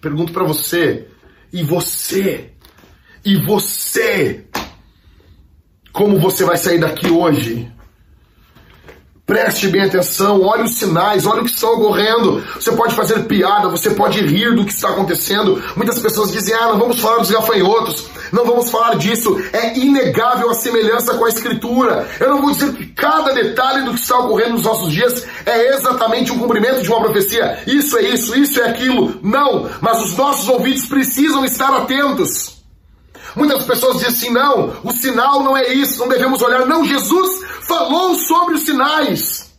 Pergunto 0.00 0.32
para 0.32 0.44
você, 0.44 1.08
e 1.52 1.62
você? 1.62 2.52
E 3.24 3.36
você? 3.36 4.44
Como 5.92 6.18
você 6.18 6.44
vai 6.44 6.56
sair 6.56 6.78
daqui 6.78 7.10
hoje? 7.10 7.70
Preste 9.30 9.68
bem 9.68 9.82
atenção, 9.82 10.42
olhe 10.42 10.64
os 10.64 10.74
sinais, 10.74 11.24
olhe 11.24 11.42
o 11.42 11.44
que 11.44 11.52
está 11.52 11.70
ocorrendo. 11.70 12.42
Você 12.56 12.72
pode 12.72 12.96
fazer 12.96 13.26
piada, 13.26 13.68
você 13.68 13.90
pode 13.90 14.20
rir 14.26 14.56
do 14.56 14.64
que 14.64 14.72
está 14.72 14.88
acontecendo. 14.88 15.62
Muitas 15.76 16.00
pessoas 16.00 16.32
dizem: 16.32 16.52
ah, 16.52 16.66
não 16.66 16.80
vamos 16.80 16.98
falar 16.98 17.18
dos 17.18 17.30
gafanhotos, 17.30 18.06
não 18.32 18.44
vamos 18.44 18.72
falar 18.72 18.96
disso. 18.96 19.40
É 19.52 19.78
inegável 19.78 20.50
a 20.50 20.54
semelhança 20.54 21.14
com 21.14 21.24
a 21.24 21.28
Escritura. 21.28 22.08
Eu 22.18 22.28
não 22.28 22.42
vou 22.42 22.50
dizer 22.50 22.72
que 22.72 22.86
cada 22.86 23.32
detalhe 23.32 23.84
do 23.84 23.94
que 23.94 24.00
está 24.00 24.18
ocorrendo 24.18 24.54
nos 24.54 24.64
nossos 24.64 24.92
dias 24.92 25.24
é 25.46 25.76
exatamente 25.76 26.32
um 26.32 26.38
cumprimento 26.40 26.82
de 26.82 26.88
uma 26.88 27.00
profecia. 27.00 27.62
Isso 27.68 27.96
é 27.98 28.02
isso, 28.02 28.36
isso 28.36 28.60
é 28.60 28.68
aquilo. 28.68 29.16
Não, 29.22 29.70
mas 29.80 30.02
os 30.02 30.16
nossos 30.16 30.48
ouvidos 30.48 30.86
precisam 30.86 31.44
estar 31.44 31.72
atentos. 31.72 32.58
Muitas 33.36 33.64
pessoas 33.64 33.98
dizem 33.98 34.08
assim: 34.08 34.30
não, 34.32 34.74
o 34.82 34.90
sinal 34.90 35.44
não 35.44 35.56
é 35.56 35.72
isso, 35.72 36.00
não 36.00 36.08
devemos 36.08 36.42
olhar. 36.42 36.66
Não, 36.66 36.84
Jesus 36.84 37.39
falou 37.70 38.16
sobre 38.16 38.54
os 38.54 38.62
sinais. 38.62 39.54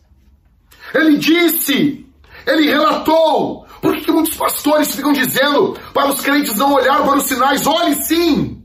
Ele 0.93 1.17
disse, 1.17 2.05
ele 2.45 2.67
relatou. 2.67 3.65
Por 3.81 3.97
que, 3.97 4.11
muitos 4.11 4.35
pastores 4.35 4.93
ficam 4.93 5.13
dizendo 5.13 5.79
para 5.93 6.09
os 6.09 6.19
crentes 6.19 6.57
não 6.57 6.73
olhar 6.73 7.01
para 7.03 7.17
os 7.17 7.23
sinais? 7.23 7.65
Olhe 7.65 7.95
sim! 7.95 8.63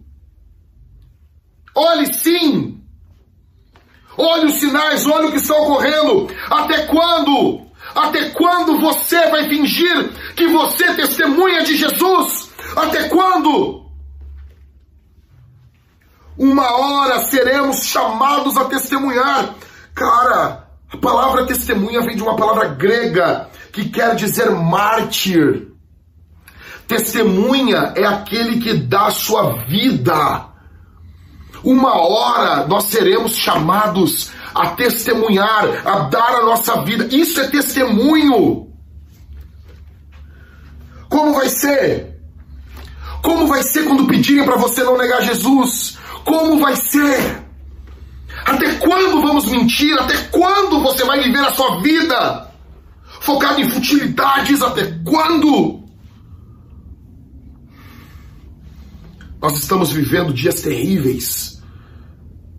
Olhe 1.75 2.13
sim! 2.13 2.83
Olhe 4.19 4.47
os 4.47 4.55
sinais, 4.55 5.07
olhe 5.07 5.29
o 5.29 5.31
que 5.31 5.37
está 5.37 5.55
ocorrendo. 5.57 6.29
Até 6.51 6.87
quando? 6.87 7.67
Até 7.95 8.31
quando 8.31 8.81
você 8.81 9.29
vai 9.31 9.49
fingir 9.49 10.11
que 10.35 10.49
você 10.49 10.93
testemunha 10.95 11.63
de 11.63 11.77
Jesus? 11.77 12.51
Até 12.75 13.09
quando? 13.09 13.86
Uma 16.39 16.71
hora 16.77 17.21
seremos 17.21 17.87
chamados 17.87 18.57
a 18.57 18.65
testemunhar. 18.65 19.55
Cara, 19.95 20.69
a 20.93 20.97
palavra 20.99 21.47
testemunha 21.47 22.03
vem 22.03 22.17
de 22.17 22.23
uma 22.23 22.37
palavra 22.37 22.69
grega 22.69 23.49
que 23.73 23.89
quer 23.89 24.15
dizer 24.15 24.51
mártir. 24.51 25.69
Testemunha 26.87 27.93
é 27.97 28.05
aquele 28.05 28.61
que 28.61 28.75
dá 28.75 29.11
sua 29.11 29.65
vida. 29.65 30.47
Uma 31.65 31.97
hora 31.97 32.67
nós 32.67 32.85
seremos 32.85 33.35
chamados 33.35 34.31
a 34.55 34.69
testemunhar, 34.69 35.65
a 35.85 36.01
dar 36.01 36.37
a 36.37 36.45
nossa 36.45 36.83
vida. 36.83 37.07
Isso 37.15 37.41
é 37.41 37.49
testemunho. 37.49 38.73
Como 41.09 41.35
vai 41.35 41.49
ser? 41.49 42.21
Como 43.23 43.49
vai 43.49 43.63
ser 43.63 43.85
quando 43.85 44.07
pedirem 44.07 44.45
para 44.45 44.57
você 44.57 44.85
não 44.85 44.97
negar 44.97 45.23
Jesus? 45.23 45.99
Como 46.27 46.59
vai 46.59 46.75
ser? 46.75 47.41
Até 48.45 48.75
quando 48.75 49.23
vamos 49.23 49.49
mentir? 49.49 49.97
Até 49.97 50.17
quando 50.25 50.81
você 50.81 51.05
vai 51.05 51.23
viver 51.23 51.39
a 51.39 51.55
sua 51.55 51.81
vida 51.81 52.51
focado 53.21 53.61
em 53.61 53.71
futilidades? 53.71 54.61
Até 54.61 54.93
quando? 55.05 55.85
Nós 59.41 59.57
estamos 59.57 59.93
vivendo 59.93 60.35
dias 60.35 60.61
terríveis 60.61 61.63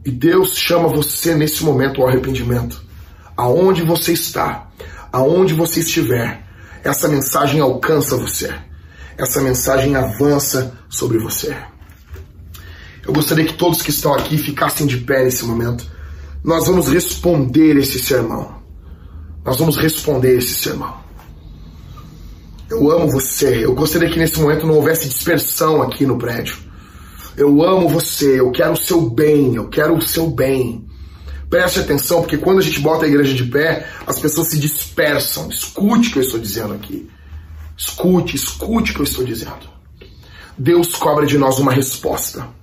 e 0.05 0.11
Deus 0.11 0.55
chama 0.55 0.88
você 0.88 1.36
nesse 1.36 1.61
momento 1.65 2.01
ao 2.01 2.07
arrependimento. 2.07 2.82
Aonde 3.36 3.84
você 3.84 4.13
está, 4.13 4.70
aonde 5.11 5.53
você 5.53 5.82
estiver, 5.82 6.41
essa 6.86 7.09
mensagem 7.09 7.59
alcança 7.59 8.15
você. 8.15 8.53
Essa 9.18 9.41
mensagem 9.41 9.95
avança 9.97 10.78
sobre 10.88 11.18
você. 11.18 11.53
Eu 13.08 13.14
gostaria 13.14 13.45
que 13.45 13.53
todos 13.53 13.82
que 13.82 13.89
estão 13.89 14.14
aqui 14.14 14.38
ficassem 14.38 14.86
de 14.86 14.97
pé 14.97 15.24
nesse 15.24 15.45
momento. 15.45 15.89
Nós 16.43 16.68
vamos 16.68 16.89
responder 16.89 17.78
esse 17.78 17.99
sermão. 17.99 18.58
Nós 19.45 19.58
vamos 19.58 19.78
responder 19.78 20.38
esse 20.38 20.53
sermão. 20.53 20.93
Eu 22.70 22.91
amo 22.91 23.08
você. 23.08 23.64
Eu 23.64 23.74
gostaria 23.74 24.10
que 24.10 24.20
nesse 24.20 24.38
momento 24.41 24.68
não 24.68 24.76
houvesse 24.76 25.08
dispersão 25.08 25.82
aqui 25.82 26.05
no 26.05 26.18
prédio. 26.18 26.58
Eu 27.38 27.64
amo 27.64 27.88
você. 27.88 28.41
Eu 28.41 28.51
quero 28.51 28.74
o 28.74 28.78
seu 28.78 29.10
bem. 29.10 29.55
Eu 29.55 29.70
quero 29.70 29.95
o 29.95 30.01
seu 30.01 30.30
bem. 30.30 30.86
Preste 31.49 31.80
atenção, 31.80 32.20
porque 32.20 32.38
quando 32.38 32.60
a 32.60 32.62
gente 32.62 32.82
bota 32.82 33.05
a 33.05 33.08
igreja 33.08 33.34
de 33.34 33.45
pé, 33.45 33.88
as 34.05 34.20
pessoas 34.20 34.49
se 34.49 34.60
dispersam. 34.60 35.47
Escute 35.47 36.10
o 36.10 36.12
que 36.12 36.20
eu 36.20 36.24
estou 36.24 36.41
dizendo 36.41 36.74
aqui. 36.74 37.10
Escute, 37.78 38.36
escute 38.36 38.91
o 38.91 38.95
que 38.95 38.99
eu 38.99 39.05
estou 39.05 39.24
dizendo. 39.24 39.78
Deus 40.58 40.93
cobra 40.93 41.26
de 41.26 41.38
nós 41.38 41.58
uma 41.58 41.72
resposta. 41.72 42.57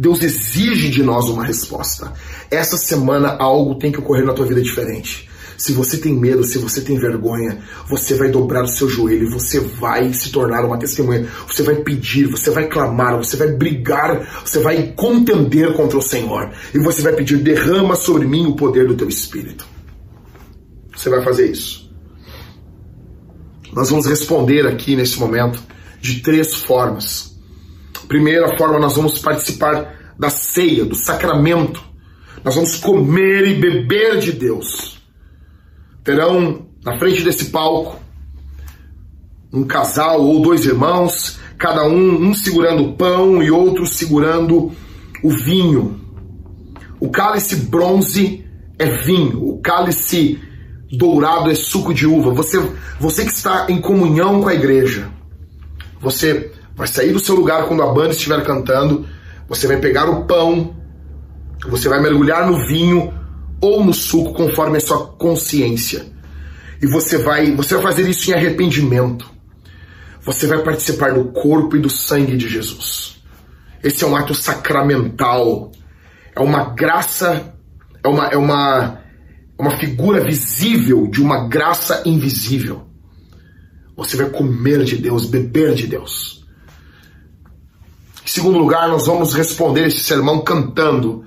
Deus 0.00 0.22
exige 0.22 0.88
de 0.88 1.02
nós 1.02 1.28
uma 1.28 1.44
resposta. 1.44 2.14
Essa 2.50 2.78
semana 2.78 3.36
algo 3.38 3.74
tem 3.74 3.92
que 3.92 3.98
ocorrer 3.98 4.24
na 4.24 4.32
tua 4.32 4.46
vida 4.46 4.62
diferente. 4.62 5.28
Se 5.58 5.72
você 5.72 5.98
tem 5.98 6.18
medo, 6.18 6.42
se 6.42 6.56
você 6.56 6.80
tem 6.80 6.98
vergonha, 6.98 7.62
você 7.86 8.14
vai 8.14 8.30
dobrar 8.30 8.64
o 8.64 8.66
seu 8.66 8.88
joelho, 8.88 9.30
você 9.30 9.60
vai 9.60 10.10
se 10.14 10.32
tornar 10.32 10.64
uma 10.64 10.78
testemunha, 10.78 11.28
você 11.46 11.62
vai 11.62 11.74
pedir, 11.74 12.24
você 12.28 12.50
vai 12.50 12.66
clamar, 12.66 13.18
você 13.18 13.36
vai 13.36 13.48
brigar, 13.48 14.42
você 14.42 14.58
vai 14.60 14.94
contender 14.96 15.74
contra 15.74 15.98
o 15.98 16.02
Senhor. 16.02 16.50
E 16.74 16.78
você 16.78 17.02
vai 17.02 17.12
pedir: 17.12 17.36
derrama 17.36 17.94
sobre 17.94 18.26
mim 18.26 18.46
o 18.46 18.56
poder 18.56 18.88
do 18.88 18.96
teu 18.96 19.06
espírito. 19.06 19.66
Você 20.96 21.10
vai 21.10 21.22
fazer 21.22 21.50
isso. 21.50 21.92
Nós 23.74 23.90
vamos 23.90 24.06
responder 24.06 24.66
aqui 24.66 24.96
nesse 24.96 25.20
momento 25.20 25.62
de 26.00 26.20
três 26.20 26.54
formas. 26.54 27.29
Primeira 28.10 28.56
forma, 28.56 28.76
nós 28.80 28.96
vamos 28.96 29.20
participar 29.20 29.94
da 30.18 30.28
ceia, 30.28 30.84
do 30.84 30.96
sacramento. 30.96 31.80
Nós 32.42 32.56
vamos 32.56 32.74
comer 32.74 33.46
e 33.46 33.54
beber 33.54 34.18
de 34.18 34.32
Deus. 34.32 35.00
Terão 36.02 36.66
na 36.84 36.98
frente 36.98 37.22
desse 37.22 37.52
palco 37.52 38.00
um 39.52 39.62
casal 39.62 40.22
ou 40.22 40.42
dois 40.42 40.64
irmãos, 40.64 41.38
cada 41.56 41.86
um, 41.86 42.30
um 42.30 42.34
segurando 42.34 42.82
o 42.82 42.92
pão 42.94 43.40
e 43.40 43.48
outro 43.48 43.86
segurando 43.86 44.72
o 45.22 45.30
vinho. 45.30 46.00
O 46.98 47.10
cálice 47.10 47.54
bronze 47.54 48.44
é 48.76 48.86
vinho, 48.86 49.40
o 49.50 49.60
cálice 49.60 50.40
dourado 50.90 51.48
é 51.48 51.54
suco 51.54 51.94
de 51.94 52.08
uva. 52.08 52.32
Você, 52.32 52.58
você 52.98 53.24
que 53.24 53.30
está 53.30 53.66
em 53.68 53.80
comunhão 53.80 54.42
com 54.42 54.48
a 54.48 54.54
igreja, 54.54 55.08
você 56.00 56.50
vai 56.80 56.88
sair 56.88 57.12
do 57.12 57.20
seu 57.20 57.34
lugar 57.34 57.66
quando 57.66 57.82
a 57.82 57.92
banda 57.92 58.14
estiver 58.14 58.42
cantando, 58.42 59.06
você 59.46 59.66
vai 59.66 59.76
pegar 59.76 60.08
o 60.08 60.24
pão, 60.24 60.74
você 61.68 61.90
vai 61.90 62.00
mergulhar 62.00 62.46
no 62.46 62.66
vinho 62.66 63.12
ou 63.60 63.84
no 63.84 63.92
suco 63.92 64.32
conforme 64.32 64.78
a 64.78 64.80
sua 64.80 65.08
consciência. 65.08 66.06
E 66.80 66.86
você 66.86 67.18
vai, 67.18 67.54
você 67.54 67.74
vai 67.74 67.82
fazer 67.82 68.08
isso 68.08 68.30
em 68.30 68.34
arrependimento. 68.34 69.30
Você 70.22 70.46
vai 70.46 70.62
participar 70.62 71.12
do 71.12 71.26
corpo 71.26 71.76
e 71.76 71.80
do 71.80 71.90
sangue 71.90 72.34
de 72.34 72.48
Jesus. 72.48 73.22
Esse 73.84 74.02
é 74.02 74.06
um 74.06 74.16
ato 74.16 74.34
sacramental. 74.34 75.72
É 76.34 76.40
uma 76.40 76.70
graça, 76.70 77.52
é 78.02 78.08
uma, 78.08 78.26
é 78.28 78.38
uma, 78.38 79.02
é 79.58 79.62
uma 79.62 79.76
figura 79.76 80.24
visível 80.24 81.06
de 81.08 81.20
uma 81.20 81.46
graça 81.46 82.02
invisível. 82.06 82.86
Você 83.94 84.16
vai 84.16 84.30
comer 84.30 84.82
de 84.84 84.96
Deus, 84.96 85.26
beber 85.26 85.74
de 85.74 85.86
Deus. 85.86 86.39
Em 88.24 88.28
segundo 88.28 88.58
lugar, 88.58 88.88
nós 88.88 89.06
vamos 89.06 89.32
responder 89.32 89.86
esse 89.86 90.00
sermão 90.00 90.40
cantando. 90.40 91.24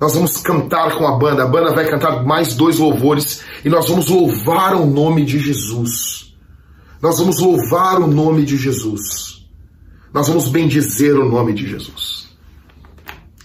Nós 0.00 0.14
vamos 0.14 0.36
cantar 0.38 0.96
com 0.96 1.06
a 1.06 1.16
banda. 1.16 1.42
A 1.42 1.46
banda 1.46 1.74
vai 1.74 1.88
cantar 1.88 2.24
mais 2.24 2.54
dois 2.54 2.78
louvores 2.78 3.42
e 3.64 3.68
nós 3.68 3.88
vamos 3.88 4.08
louvar 4.08 4.74
o 4.74 4.86
nome 4.86 5.24
de 5.24 5.38
Jesus. 5.38 6.34
Nós 7.02 7.18
vamos 7.18 7.38
louvar 7.38 8.00
o 8.00 8.06
nome 8.06 8.44
de 8.44 8.56
Jesus. 8.56 9.46
Nós 10.12 10.28
vamos 10.28 10.48
bendizer 10.48 11.16
o 11.16 11.28
nome 11.28 11.52
de 11.52 11.68
Jesus. 11.68 12.28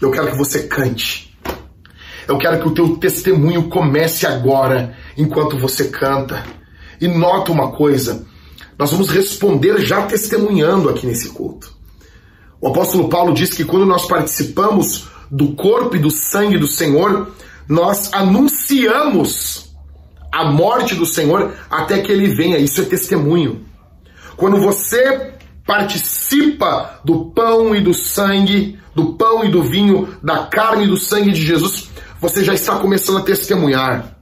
Eu 0.01 0.11
quero 0.11 0.31
que 0.31 0.37
você 0.37 0.63
cante. 0.63 1.37
Eu 2.27 2.37
quero 2.37 2.61
que 2.61 2.67
o 2.67 2.73
teu 2.73 2.95
testemunho 2.97 3.69
comece 3.69 4.25
agora, 4.25 4.95
enquanto 5.17 5.57
você 5.57 5.89
canta. 5.89 6.43
E 7.01 7.07
nota 7.07 7.51
uma 7.51 7.71
coisa: 7.71 8.25
nós 8.77 8.91
vamos 8.91 9.09
responder 9.09 9.79
já 9.81 10.03
testemunhando 10.03 10.89
aqui 10.89 11.05
nesse 11.05 11.29
culto. 11.29 11.72
O 12.63 12.69
apóstolo 12.69 13.09
Paulo 13.09 13.33
diz 13.33 13.53
que 13.53 13.65
quando 13.65 13.85
nós 13.85 14.07
participamos 14.07 15.09
do 15.29 15.51
corpo 15.51 15.97
e 15.97 15.99
do 15.99 16.09
sangue 16.09 16.57
do 16.57 16.65
Senhor, 16.65 17.27
nós 17.67 18.09
anunciamos 18.13 19.75
a 20.31 20.45
morte 20.45 20.95
do 20.95 21.05
Senhor 21.05 21.53
até 21.69 21.99
que 21.99 22.09
ele 22.09 22.33
venha. 22.33 22.57
Isso 22.57 22.79
é 22.79 22.85
testemunho. 22.85 23.65
Quando 24.37 24.61
você 24.61 25.33
participa 25.67 27.01
do 27.03 27.25
pão 27.31 27.75
e 27.75 27.81
do 27.81 27.93
sangue, 27.93 28.79
do 28.95 29.11
pão 29.15 29.43
e 29.43 29.51
do 29.51 29.61
vinho, 29.61 30.17
da 30.23 30.45
carne 30.45 30.85
e 30.85 30.87
do 30.87 30.95
sangue 30.95 31.33
de 31.33 31.43
Jesus, 31.43 31.89
você 32.17 32.45
já 32.45 32.53
está 32.53 32.77
começando 32.77 33.17
a 33.17 33.23
testemunhar. 33.23 34.15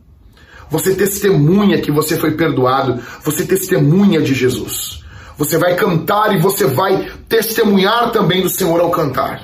Você 0.68 0.96
testemunha 0.96 1.80
que 1.80 1.92
você 1.92 2.18
foi 2.18 2.32
perdoado, 2.32 3.04
você 3.24 3.46
testemunha 3.46 4.20
de 4.20 4.34
Jesus. 4.34 5.01
Você 5.42 5.58
vai 5.58 5.74
cantar 5.74 6.36
e 6.36 6.39
você 6.39 6.68
vai 6.68 7.12
testemunhar 7.28 8.12
também 8.12 8.44
do 8.44 8.50
Senhor 8.50 8.80
ao 8.80 8.92
cantar. 8.92 9.42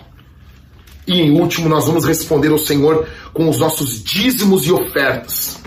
E 1.08 1.20
em 1.20 1.41
último, 1.41 1.68
nós 1.68 1.88
vamos 1.88 2.06
responder 2.06 2.50
ao 2.50 2.60
Senhor 2.60 3.08
com 3.34 3.50
os 3.50 3.58
nossos 3.58 4.04
dízimos 4.04 4.64
e 4.68 4.72
ofertas. 4.72 5.58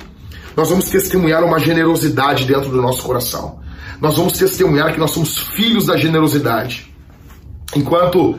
Nós 0.56 0.70
vamos 0.70 0.84
testemunhar 0.84 1.42
uma 1.42 1.58
generosidade 1.58 2.44
dentro 2.44 2.70
do 2.70 2.80
nosso 2.80 3.02
coração. 3.02 3.58
Nós 4.00 4.16
vamos 4.16 4.34
testemunhar 4.34 4.92
que 4.94 5.00
nós 5.00 5.10
somos 5.10 5.36
filhos 5.36 5.86
da 5.86 5.96
generosidade. 5.96 6.94
Enquanto 7.74 8.38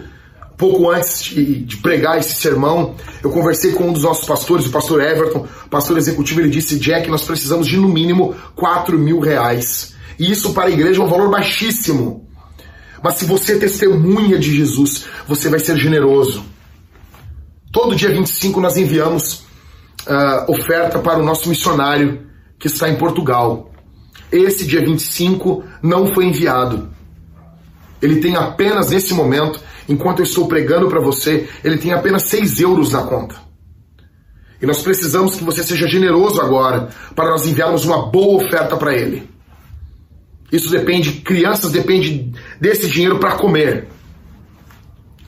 pouco 0.56 0.90
antes 0.90 1.22
de, 1.26 1.76
pregar 1.76 2.20
esse 2.20 2.36
sermão, 2.36 2.96
eu 3.22 3.32
conversei 3.32 3.74
com 3.74 3.90
um 3.90 3.94
dos 3.94 4.04
nossos 4.04 4.26
pastores, 4.26 4.66
o 4.66 4.72
pastor 4.72 5.02
Everton, 5.02 5.46
pastor 5.70 5.98
executivo, 5.98 6.40
ele 6.40 6.50
disse, 6.50 6.80
Jack, 6.80 7.10
nós 7.10 7.24
precisamos 7.24 7.68
de 7.68 7.76
no 7.76 7.90
mínimo 7.90 8.34
4 8.56 8.98
mil 8.98 9.20
reais. 9.20 9.92
E 10.22 10.30
isso 10.30 10.54
para 10.54 10.66
a 10.66 10.70
igreja 10.70 11.02
é 11.02 11.04
um 11.04 11.08
valor 11.08 11.32
baixíssimo. 11.32 12.30
Mas 13.04 13.16
se 13.16 13.26
você 13.26 13.54
é 13.54 13.58
testemunha 13.58 14.38
de 14.38 14.56
Jesus, 14.56 15.06
você 15.28 15.50
vai 15.50 15.60
ser 15.60 15.76
generoso. 15.76 16.46
Todo 17.72 17.96
dia 17.96 18.12
25 18.12 18.62
nós 18.62 18.78
enviamos 18.78 19.44
uh, 20.06 20.46
oferta 20.48 21.00
para 21.00 21.18
o 21.18 21.26
nosso 21.26 21.50
missionário 21.50 22.28
que 22.60 22.68
está 22.68 22.88
em 22.88 22.98
Portugal. 22.98 23.72
Esse 24.32 24.68
dia 24.68 24.86
25 24.86 25.64
não 25.82 26.14
foi 26.14 26.26
enviado. 26.26 26.92
Ele 28.00 28.18
tem 28.18 28.36
apenas 28.36 28.92
nesse 28.92 29.16
momento, 29.16 29.60
enquanto 29.90 30.20
eu 30.20 30.24
estou 30.24 30.48
pregando 30.48 30.88
para 30.88 31.00
você, 31.00 31.50
ele 31.64 31.78
tem 31.78 31.94
apenas 31.94 32.26
6 32.26 32.60
euros 32.60 32.92
na 32.92 33.02
conta. 33.02 33.38
E 34.62 34.68
nós 34.68 34.84
precisamos 34.84 35.36
que 35.36 35.44
você 35.44 35.64
seja 35.64 35.88
generoso 35.88 36.40
agora 36.40 36.90
para 37.16 37.32
nós 37.32 37.48
enviarmos 37.48 37.86
uma 37.86 38.06
boa 38.06 38.44
oferta 38.44 38.78
para 38.78 38.94
ele. 38.94 39.32
Isso 40.52 40.70
depende, 40.70 41.14
crianças 41.22 41.72
dependem 41.72 42.34
desse 42.60 42.90
dinheiro 42.90 43.20
para 43.20 43.36
comer. 43.36 43.88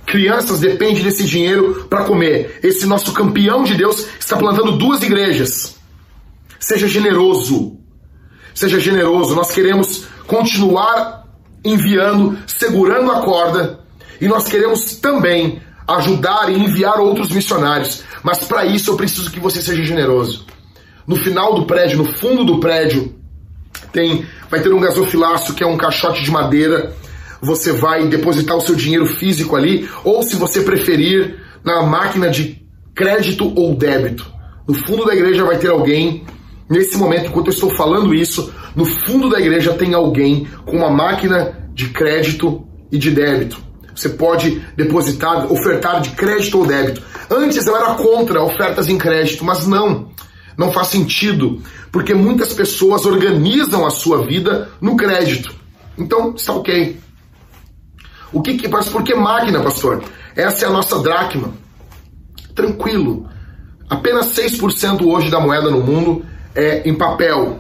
Crianças 0.06 0.60
dependem 0.60 1.02
desse 1.02 1.24
dinheiro 1.24 1.88
para 1.90 2.04
comer. 2.04 2.60
Esse 2.62 2.86
nosso 2.86 3.14
campeão 3.14 3.64
de 3.64 3.76
Deus 3.76 4.06
está 4.20 4.36
plantando 4.36 4.78
duas 4.78 5.02
igrejas. 5.02 5.78
Seja 6.60 6.88
generoso. 6.88 7.78
Seja 8.54 8.80
generoso. 8.80 9.34
Nós 9.34 9.52
queremos 9.52 10.06
continuar 10.28 11.26
enviando, 11.64 12.38
segurando 12.46 13.12
a 13.12 13.22
corda. 13.22 13.80
E 14.20 14.28
nós 14.28 14.48
queremos 14.48 14.96
também 14.96 15.62
ajudar 15.88 16.50
e 16.50 16.60
enviar 16.60 17.00
outros 17.00 17.30
missionários. 17.32 18.04
Mas 18.22 18.44
para 18.44 18.66
isso 18.66 18.92
eu 18.92 18.98
preciso 18.98 19.32
que 19.32 19.40
você 19.40 19.62
seja 19.62 19.84
generoso. 19.84 20.46
No 21.08 21.16
final 21.16 21.54
do 21.56 21.66
prédio, 21.66 21.98
no 21.98 22.06
fundo 22.06 22.46
do 22.46 22.60
prédio, 22.60 23.16
tem 23.92 24.26
vai 24.54 24.62
ter 24.62 24.72
um 24.72 24.80
gasofilaço 24.80 25.56
que 25.56 25.64
é 25.64 25.68
um 25.68 25.76
caixote 25.76 26.24
de 26.24 26.30
madeira 26.30 26.94
você 27.42 27.74
vai 27.74 28.08
depositar 28.08 28.56
o 28.56 28.62
seu 28.62 28.76
dinheiro 28.76 29.06
físico 29.06 29.56
ali, 29.56 29.90
ou 30.04 30.24
se 30.24 30.36
você 30.36 30.62
preferir, 30.62 31.36
na 31.64 31.82
máquina 31.82 32.30
de 32.30 32.66
crédito 32.96 33.52
ou 33.56 33.76
débito. 33.76 34.26
No 34.68 34.74
fundo 34.74 35.06
da 35.06 35.14
igreja 35.14 35.44
vai 35.44 35.58
ter 35.58 35.70
alguém, 35.70 36.24
nesse 36.70 36.98
momento, 36.98 37.28
enquanto 37.28 37.48
eu 37.48 37.54
estou 37.54 37.76
falando 37.76 38.14
isso, 38.14 38.54
no 38.76 38.86
fundo 38.86 39.30
da 39.30 39.40
igreja 39.40 39.74
tem 39.74 39.94
alguém 39.94 40.48
com 40.66 40.78
uma 40.78 40.90
máquina 40.90 41.68
de 41.74 41.90
crédito 41.90 42.66
e 42.92 42.98
de 42.98 43.12
débito. 43.12 43.58
Você 43.94 44.10
pode 44.10 44.62
depositar, 44.78 45.52
ofertar 45.52 46.00
de 46.00 46.12
crédito 46.12 46.60
ou 46.60 46.66
débito. 46.66 47.02
Antes 47.30 47.68
eu 47.68 47.76
era 47.76 47.96
contra 47.96 48.42
ofertas 48.42 48.88
em 48.88 48.98
crédito, 48.98 49.44
mas 49.44 49.68
não. 49.68 50.13
Não 50.58 50.72
faz 50.72 50.88
sentido, 50.88 51.62
porque 51.92 52.14
muitas 52.14 52.54
pessoas 52.54 53.06
organizam 53.06 53.86
a 53.86 53.90
sua 53.90 54.26
vida 54.26 54.70
no 54.80 54.96
crédito. 54.96 55.54
Então, 55.98 56.34
está 56.36 56.54
ok. 56.54 57.00
O 58.32 58.42
que 58.42 58.58
que, 58.58 58.68
mas 58.68 58.90
por 58.90 59.04
que 59.04 59.14
máquina, 59.14 59.62
pastor? 59.62 60.04
Essa 60.36 60.66
é 60.66 60.68
a 60.68 60.72
nossa 60.72 61.00
dracma. 61.00 61.54
Tranquilo. 62.56 63.28
Apenas 63.90 64.36
6% 64.36 65.06
hoje 65.06 65.30
da 65.30 65.40
moeda 65.40 65.70
no 65.70 65.82
mundo 65.82 66.26
é 66.56 66.88
em 66.88 66.96
papel. 66.96 67.60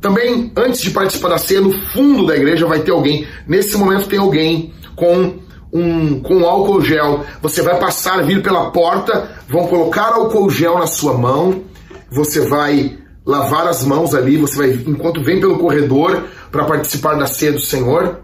Também, 0.00 0.52
antes 0.56 0.80
de 0.82 0.90
participar 0.90 1.28
da 1.28 1.38
ceia, 1.38 1.60
no 1.60 1.72
fundo 1.72 2.26
da 2.26 2.36
igreja 2.36 2.66
vai 2.66 2.80
ter 2.80 2.90
alguém. 2.90 3.26
Nesse 3.46 3.76
momento 3.76 4.08
tem 4.08 4.18
alguém 4.18 4.72
com 4.94 5.38
um 5.72 6.20
com 6.20 6.44
álcool 6.44 6.80
gel. 6.80 7.24
Você 7.42 7.60
vai 7.60 7.78
passar, 7.78 8.22
vir 8.22 8.42
pela 8.42 8.70
porta, 8.70 9.30
vão 9.48 9.66
colocar 9.66 10.12
álcool 10.12 10.48
gel 10.48 10.78
na 10.78 10.86
sua 10.86 11.14
mão. 11.18 11.64
Você 12.10 12.40
vai 12.46 12.98
lavar 13.24 13.66
as 13.66 13.84
mãos 13.84 14.14
ali. 14.14 14.36
Você 14.36 14.56
vai, 14.56 14.70
enquanto 14.86 15.22
vem 15.22 15.40
pelo 15.40 15.58
corredor 15.58 16.24
para 16.50 16.64
participar 16.64 17.14
da 17.14 17.26
ceia 17.26 17.52
do 17.52 17.60
Senhor. 17.60 18.20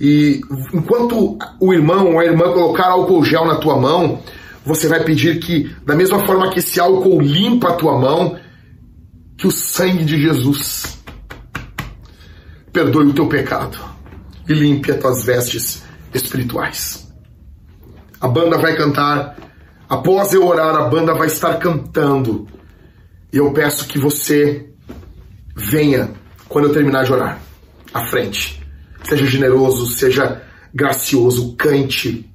E 0.00 0.40
enquanto 0.74 1.38
o 1.60 1.72
irmão 1.72 2.12
ou 2.12 2.18
a 2.18 2.24
irmã 2.24 2.52
colocar 2.52 2.88
álcool 2.88 3.24
gel 3.24 3.46
na 3.46 3.56
tua 3.56 3.76
mão, 3.78 4.20
você 4.64 4.88
vai 4.88 5.04
pedir 5.04 5.38
que, 5.38 5.74
da 5.84 5.94
mesma 5.94 6.24
forma 6.26 6.50
que 6.50 6.58
esse 6.58 6.80
álcool 6.80 7.20
limpa 7.20 7.68
a 7.68 7.74
tua 7.74 7.98
mão, 7.98 8.36
que 9.36 9.46
o 9.46 9.50
sangue 9.50 10.04
de 10.04 10.20
Jesus 10.20 11.00
perdoe 12.72 13.08
o 13.08 13.12
teu 13.12 13.28
pecado 13.28 13.78
e 14.48 14.54
limpe 14.54 14.90
as 14.90 14.98
tuas 14.98 15.24
vestes 15.24 15.82
espirituais. 16.14 17.12
A 18.20 18.28
banda 18.28 18.56
vai 18.56 18.76
cantar, 18.76 19.36
após 19.92 20.32
eu 20.32 20.46
orar, 20.46 20.74
a 20.74 20.88
banda 20.88 21.14
vai 21.14 21.26
estar 21.26 21.58
cantando. 21.58 22.48
E 23.32 23.36
eu 23.36 23.52
peço 23.52 23.86
que 23.86 23.98
você 23.98 24.70
venha 25.54 26.10
quando 26.48 26.68
eu 26.68 26.72
terminar 26.72 27.04
de 27.04 27.12
orar, 27.12 27.38
à 27.92 28.06
frente 28.06 28.62
Seja 29.04 29.26
generoso, 29.26 29.86
seja 29.86 30.42
gracioso, 30.72 31.54
cante, 31.56 32.30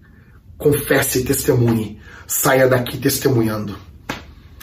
confesse 0.58 1.20
e 1.20 1.24
testemunhe. 1.24 1.99
Saia 2.28 2.68
daqui 2.68 2.97
testemunhando. 2.97 3.76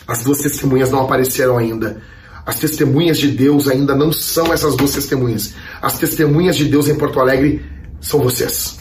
As 0.06 0.22
duas 0.22 0.38
testemunhas 0.38 0.90
não 0.90 1.00
apareceram 1.00 1.56
ainda. 1.56 2.02
As 2.44 2.58
testemunhas 2.58 3.18
de 3.18 3.28
Deus 3.28 3.66
ainda 3.68 3.94
não 3.94 4.12
são 4.12 4.52
essas 4.52 4.76
duas 4.76 4.92
testemunhas. 4.92 5.54
As 5.80 5.98
testemunhas 5.98 6.56
de 6.56 6.66
Deus 6.66 6.88
em 6.88 6.94
Porto 6.94 7.18
Alegre 7.20 7.64
são 8.00 8.20
vocês. 8.20 8.78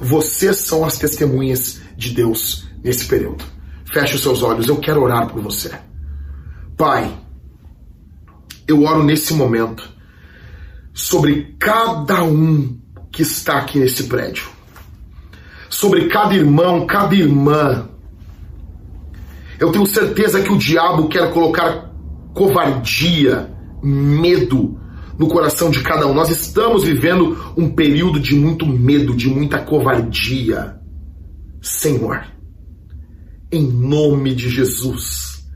Vocês 0.00 0.56
são 0.58 0.84
as 0.84 0.98
testemunhas 0.98 1.80
de 1.96 2.10
Deus 2.10 2.65
nesse 2.86 3.06
período. 3.06 3.44
Feche 3.84 4.14
os 4.14 4.22
seus 4.22 4.42
olhos, 4.42 4.68
eu 4.68 4.76
quero 4.76 5.02
orar 5.02 5.26
por 5.26 5.42
você. 5.42 5.72
Pai, 6.76 7.12
eu 8.66 8.84
oro 8.84 9.02
nesse 9.02 9.34
momento 9.34 9.88
sobre 10.94 11.56
cada 11.58 12.22
um 12.22 12.78
que 13.10 13.22
está 13.22 13.58
aqui 13.58 13.78
nesse 13.78 14.04
prédio, 14.04 14.44
sobre 15.68 16.06
cada 16.08 16.34
irmão, 16.34 16.86
cada 16.86 17.14
irmã. 17.14 17.88
Eu 19.58 19.72
tenho 19.72 19.86
certeza 19.86 20.42
que 20.42 20.52
o 20.52 20.58
diabo 20.58 21.08
quer 21.08 21.32
colocar 21.32 21.90
covardia, 22.34 23.50
medo 23.82 24.78
no 25.18 25.28
coração 25.28 25.70
de 25.70 25.82
cada 25.82 26.06
um. 26.06 26.14
Nós 26.14 26.30
estamos 26.30 26.84
vivendo 26.84 27.54
um 27.56 27.70
período 27.70 28.20
de 28.20 28.34
muito 28.34 28.66
medo, 28.66 29.16
de 29.16 29.28
muita 29.28 29.58
covardia. 29.58 30.78
Senhor, 31.62 32.35
em 33.50 33.66
nome 33.66 34.34
de 34.34 34.48
Jesus, 34.48 35.46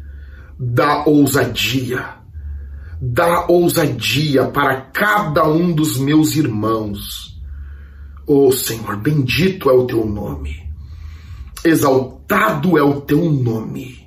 dá 0.58 1.04
ousadia 1.06 2.20
dá 3.00 3.46
ousadia 3.48 4.44
para 4.46 4.82
cada 4.82 5.48
um 5.48 5.72
dos 5.72 5.96
meus 5.96 6.36
irmãos. 6.36 7.40
Oh 8.26 8.52
Senhor, 8.52 8.96
bendito 8.96 9.70
é 9.70 9.72
o 9.72 9.86
teu 9.86 10.04
nome, 10.04 10.70
exaltado 11.64 12.76
é 12.76 12.82
o 12.82 13.00
teu 13.00 13.24
nome, 13.32 14.06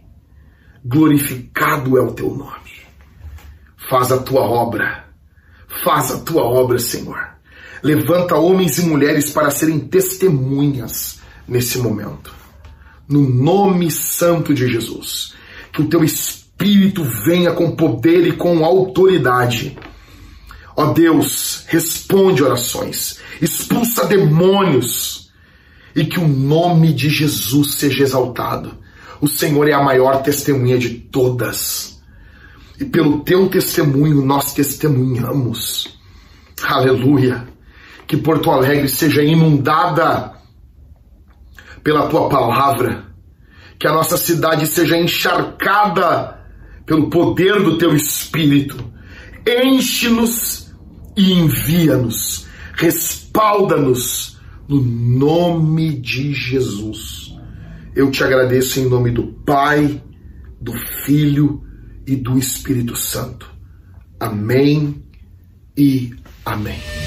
glorificado 0.86 1.98
é 1.98 2.02
o 2.02 2.14
teu 2.14 2.30
nome. 2.30 2.54
Faz 3.90 4.12
a 4.12 4.20
tua 4.20 4.42
obra, 4.42 5.06
faz 5.84 6.12
a 6.12 6.20
tua 6.20 6.44
obra, 6.44 6.78
Senhor. 6.80 7.34
Levanta 7.82 8.36
homens 8.36 8.78
e 8.78 8.86
mulheres 8.86 9.30
para 9.30 9.52
serem 9.52 9.80
testemunhas 9.80 11.20
nesse 11.46 11.80
momento. 11.80 12.34
No 13.14 13.30
nome 13.30 13.92
santo 13.92 14.56
de 14.56 14.68
Jesus, 14.68 15.36
que 15.72 15.84
o 15.84 15.88
teu 15.88 16.04
Espírito 16.04 17.04
venha 17.24 17.52
com 17.52 17.76
poder 17.76 18.26
e 18.26 18.32
com 18.32 18.66
autoridade. 18.66 19.78
Ó 20.76 20.94
Deus, 20.94 21.64
responde 21.68 22.42
orações, 22.42 23.20
expulsa 23.40 24.08
demônios 24.08 25.32
e 25.96 26.06
que 26.06 26.20
o 26.20 26.28
nome 26.28 26.92
de 26.92 27.08
Jesus 27.08 27.76
seja 27.76 28.02
exaltado. 28.02 28.80
O 29.22 29.28
Senhor 29.28 29.70
é 29.70 29.74
a 29.74 29.84
maior 29.84 30.24
testemunha 30.24 30.80
de 30.80 30.90
todas. 30.90 32.02
E 32.80 32.86
pelo 32.86 33.20
teu 33.20 33.48
testemunho 33.48 34.26
nós 34.26 34.56
testemunhamos. 34.56 36.00
Aleluia. 36.64 37.48
Que 38.08 38.18
Porto 38.18 38.50
Alegre 38.50 38.90
seja 38.90 39.22
inundada 39.22 40.33
pela 41.84 42.08
tua 42.08 42.30
palavra. 42.30 43.06
Que 43.80 43.88
a 43.88 43.94
nossa 43.94 44.18
cidade 44.18 44.66
seja 44.68 44.98
encharcada 44.98 46.40
pelo 46.86 47.10
poder 47.10 47.62
do 47.62 47.78
teu 47.78 47.96
Espírito. 47.96 48.92
Enche-nos 49.46 50.74
e 51.18 51.34
envia-nos. 51.34 52.48
Respalda-nos 52.76 54.40
no 54.68 54.82
nome 54.82 56.00
de 56.00 56.34
Jesus. 56.34 57.34
eu 57.96 58.10
te 58.10 58.24
agradeço 58.24 58.80
em 58.80 58.90
nome 58.90 59.12
do 59.12 59.28
Pai, 59.46 60.02
do 60.60 60.74
Filho 61.06 61.64
e 62.08 62.16
do 62.16 62.38
Espírito 62.40 62.96
Santo. 62.96 63.48
Amém 64.20 65.04
e 65.78 66.16
amém. 66.46 67.03